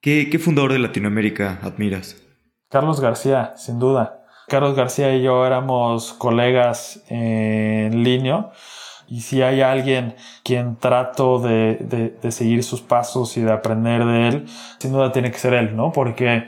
¿Qué, 0.00 0.30
¿Qué, 0.30 0.38
fundador 0.38 0.72
de 0.72 0.78
Latinoamérica 0.78 1.58
admiras? 1.62 2.16
Carlos 2.70 2.98
García, 3.02 3.52
sin 3.58 3.78
duda. 3.78 4.24
Carlos 4.48 4.74
García 4.74 5.14
y 5.14 5.22
yo 5.22 5.44
éramos 5.44 6.14
colegas 6.14 7.04
en 7.10 8.04
línea. 8.04 8.52
Y 9.06 9.20
si 9.20 9.42
hay 9.42 9.60
alguien 9.60 10.16
quien 10.42 10.76
trato 10.76 11.40
de, 11.40 11.74
de, 11.74 12.16
de 12.22 12.32
seguir 12.32 12.64
sus 12.64 12.80
pasos 12.80 13.36
y 13.36 13.42
de 13.42 13.52
aprender 13.52 14.02
de 14.02 14.28
él, 14.28 14.46
sin 14.78 14.92
duda 14.92 15.12
tiene 15.12 15.30
que 15.30 15.38
ser 15.38 15.52
él, 15.52 15.76
¿no? 15.76 15.92
Porque 15.92 16.46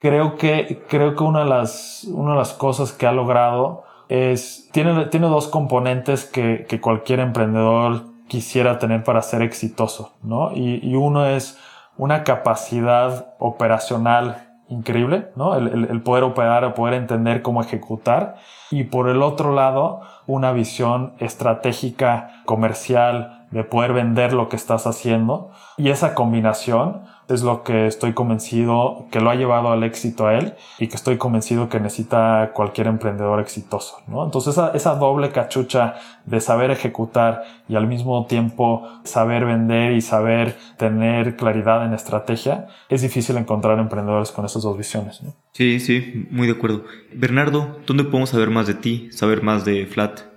creo 0.00 0.36
que, 0.36 0.82
creo 0.88 1.14
que 1.14 1.22
una 1.22 1.44
de 1.44 1.50
las, 1.50 2.02
una 2.10 2.32
de 2.32 2.38
las 2.38 2.52
cosas 2.52 2.92
que 2.92 3.06
ha 3.06 3.12
logrado 3.12 3.84
es, 4.08 4.68
tiene, 4.72 5.06
tiene 5.06 5.28
dos 5.28 5.48
componentes 5.48 6.24
que, 6.24 6.66
que 6.68 6.80
cualquier 6.80 7.20
emprendedor 7.20 8.04
quisiera 8.28 8.78
tener 8.78 9.04
para 9.04 9.22
ser 9.22 9.42
exitoso, 9.42 10.12
¿no? 10.22 10.52
Y, 10.52 10.80
y 10.82 10.94
uno 10.94 11.26
es 11.26 11.58
una 11.96 12.24
capacidad 12.24 13.34
operacional 13.38 14.44
increíble, 14.68 15.28
¿no? 15.36 15.56
El, 15.56 15.88
el, 15.90 16.02
poder 16.02 16.24
operar, 16.24 16.64
el 16.64 16.72
poder 16.72 16.94
entender 16.94 17.42
cómo 17.42 17.62
ejecutar. 17.62 18.36
Y 18.70 18.84
por 18.84 19.08
el 19.08 19.22
otro 19.22 19.52
lado, 19.52 20.00
una 20.26 20.52
visión 20.52 21.12
estratégica, 21.18 22.42
comercial, 22.44 23.46
de 23.50 23.62
poder 23.62 23.92
vender 23.92 24.32
lo 24.32 24.48
que 24.48 24.56
estás 24.56 24.86
haciendo. 24.86 25.50
Y 25.76 25.90
esa 25.90 26.14
combinación 26.14 27.04
es 27.28 27.42
lo 27.42 27.62
que 27.62 27.86
estoy 27.86 28.12
convencido 28.12 29.06
que 29.10 29.20
lo 29.20 29.30
ha 29.30 29.34
llevado 29.34 29.70
al 29.70 29.82
éxito 29.84 30.26
a 30.26 30.34
él 30.34 30.54
y 30.78 30.88
que 30.88 30.96
estoy 30.96 31.16
convencido 31.16 31.68
que 31.68 31.80
necesita 31.80 32.50
cualquier 32.54 32.86
emprendedor 32.86 33.40
exitoso, 33.40 33.96
¿no? 34.06 34.24
Entonces 34.24 34.56
esa, 34.74 34.94
doble 34.94 35.30
cachucha 35.30 35.94
de 36.24 36.40
saber 36.40 36.70
ejecutar 36.70 37.42
y 37.68 37.76
al 37.76 37.86
mismo 37.86 38.26
tiempo 38.26 38.86
saber 39.04 39.44
vender 39.44 39.92
y 39.92 40.00
saber 40.00 40.56
tener 40.76 41.36
claridad 41.36 41.84
en 41.84 41.94
estrategia, 41.94 42.68
es 42.88 43.02
difícil 43.02 43.36
encontrar 43.36 43.78
emprendedores 43.78 44.30
con 44.30 44.44
esas 44.44 44.62
dos 44.62 44.76
visiones. 44.76 45.20
Sí, 45.52 45.80
sí, 45.80 46.26
muy 46.30 46.46
de 46.46 46.54
acuerdo. 46.54 46.84
Bernardo, 47.14 47.78
¿dónde 47.86 48.04
podemos 48.04 48.30
saber 48.30 48.50
más 48.50 48.66
de 48.66 48.74
ti, 48.74 49.08
saber 49.12 49.42
más 49.42 49.64
de 49.64 49.86
Flat? 49.86 50.33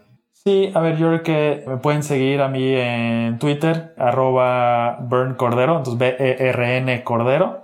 Sí, 0.48 0.72
a 0.74 0.80
ver, 0.80 0.96
yo 0.96 1.08
creo 1.10 1.24
que 1.24 1.64
me 1.68 1.76
pueden 1.76 2.04
seguir 2.04 2.42
a 2.42 2.48
mí 2.48 2.74
en 2.74 3.38
Twitter, 3.38 3.94
arroba 3.98 4.96
Burn 5.02 5.34
Cordero, 5.34 5.76
entonces 5.76 6.00
B-E-R-N 6.00 7.04
Cordero. 7.04 7.64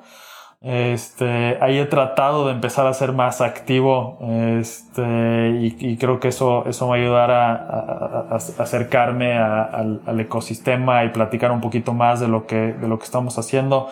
Este, 0.59 1.57
ahí 1.61 1.79
he 1.79 1.85
tratado 1.85 2.45
de 2.45 2.51
empezar 2.51 2.85
a 2.85 2.93
ser 2.93 3.13
más 3.13 3.39
activo, 3.39 4.19
este, 4.59 5.59
y, 5.61 5.95
creo 5.95 6.19
que 6.19 6.27
eso, 6.27 6.65
eso 6.67 6.89
me 6.89 7.07
va 7.07 7.23
a 7.23 8.35
acercarme 8.35 9.37
al, 9.37 10.19
ecosistema 10.19 11.05
y 11.05 11.09
platicar 11.11 11.53
un 11.53 11.61
poquito 11.61 11.93
más 11.93 12.19
de 12.19 12.27
lo 12.27 12.47
que, 12.47 12.73
de 12.73 12.87
lo 12.89 12.99
que 12.99 13.05
estamos 13.05 13.37
haciendo. 13.37 13.87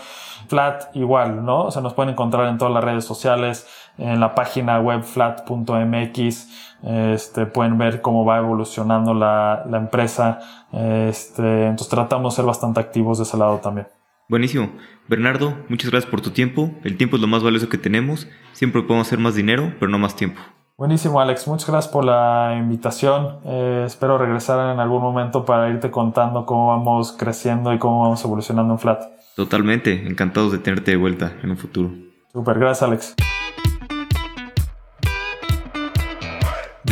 Flat 0.49 0.93
igual, 0.97 1.45
¿no? 1.45 1.63
O 1.67 1.71
sea, 1.71 1.81
nos 1.81 1.93
pueden 1.93 2.11
encontrar 2.11 2.45
en 2.49 2.57
todas 2.57 2.73
las 2.73 2.83
redes 2.83 3.05
sociales, 3.05 3.65
en 3.97 4.19
la 4.19 4.35
página 4.35 4.79
web 4.79 5.03
flat.mx 5.03 6.47
este, 6.83 7.45
pueden 7.45 7.77
ver 7.77 8.01
cómo 8.01 8.25
va 8.25 8.39
evolucionando 8.39 9.13
la, 9.13 9.63
la 9.69 9.77
empresa. 9.77 10.39
Este, 10.71 11.67
entonces 11.67 11.89
tratamos 11.89 12.33
de 12.33 12.35
ser 12.37 12.45
bastante 12.45 12.79
activos 12.79 13.17
de 13.17 13.23
ese 13.23 13.37
lado 13.37 13.57
también. 13.57 13.87
Buenísimo. 14.29 14.69
Bernardo, 15.07 15.57
muchas 15.67 15.91
gracias 15.91 16.09
por 16.09 16.21
tu 16.21 16.31
tiempo. 16.31 16.71
El 16.83 16.97
tiempo 16.97 17.17
es 17.17 17.21
lo 17.21 17.27
más 17.27 17.43
valioso 17.43 17.67
que 17.67 17.77
tenemos. 17.77 18.27
Siempre 18.53 18.81
podemos 18.81 19.07
hacer 19.07 19.19
más 19.19 19.35
dinero, 19.35 19.73
pero 19.79 19.91
no 19.91 19.99
más 19.99 20.15
tiempo. 20.15 20.39
Buenísimo, 20.77 21.19
Alex. 21.19 21.47
Muchas 21.47 21.69
gracias 21.69 21.91
por 21.91 22.05
la 22.05 22.55
invitación. 22.57 23.39
Eh, 23.45 23.83
espero 23.85 24.17
regresar 24.17 24.73
en 24.73 24.79
algún 24.79 25.01
momento 25.01 25.45
para 25.45 25.69
irte 25.69 25.91
contando 25.91 26.45
cómo 26.45 26.67
vamos 26.67 27.11
creciendo 27.11 27.73
y 27.73 27.77
cómo 27.77 28.01
vamos 28.01 28.23
evolucionando 28.23 28.73
en 28.73 28.79
Flat. 28.79 29.03
Totalmente. 29.35 30.07
Encantados 30.07 30.51
de 30.51 30.59
tenerte 30.59 30.91
de 30.91 30.97
vuelta 30.97 31.33
en 31.43 31.51
un 31.51 31.57
futuro. 31.57 31.91
Super. 32.33 32.57
Gracias, 32.57 32.83
Alex. 32.83 33.15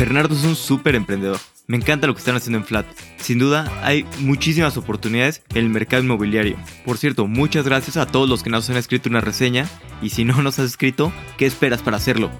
Bernardo 0.00 0.34
es 0.34 0.44
un 0.44 0.56
súper 0.56 0.94
emprendedor. 0.94 1.38
Me 1.66 1.76
encanta 1.76 2.06
lo 2.06 2.14
que 2.14 2.20
están 2.20 2.34
haciendo 2.34 2.56
en 2.56 2.64
Flat. 2.64 2.86
Sin 3.18 3.38
duda, 3.38 3.70
hay 3.82 4.06
muchísimas 4.20 4.78
oportunidades 4.78 5.42
en 5.50 5.58
el 5.58 5.68
mercado 5.68 6.02
inmobiliario. 6.02 6.56
Por 6.86 6.96
cierto, 6.96 7.26
muchas 7.26 7.66
gracias 7.66 7.98
a 7.98 8.06
todos 8.06 8.26
los 8.26 8.42
que 8.42 8.48
nos 8.48 8.70
han 8.70 8.78
escrito 8.78 9.10
una 9.10 9.20
reseña. 9.20 9.68
Y 10.00 10.08
si 10.08 10.24
no 10.24 10.42
nos 10.42 10.58
has 10.58 10.64
escrito, 10.64 11.12
¿qué 11.36 11.44
esperas 11.44 11.82
para 11.82 11.98
hacerlo? 11.98 12.30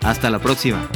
Hasta 0.00 0.30
la 0.30 0.38
próxima. 0.38 0.88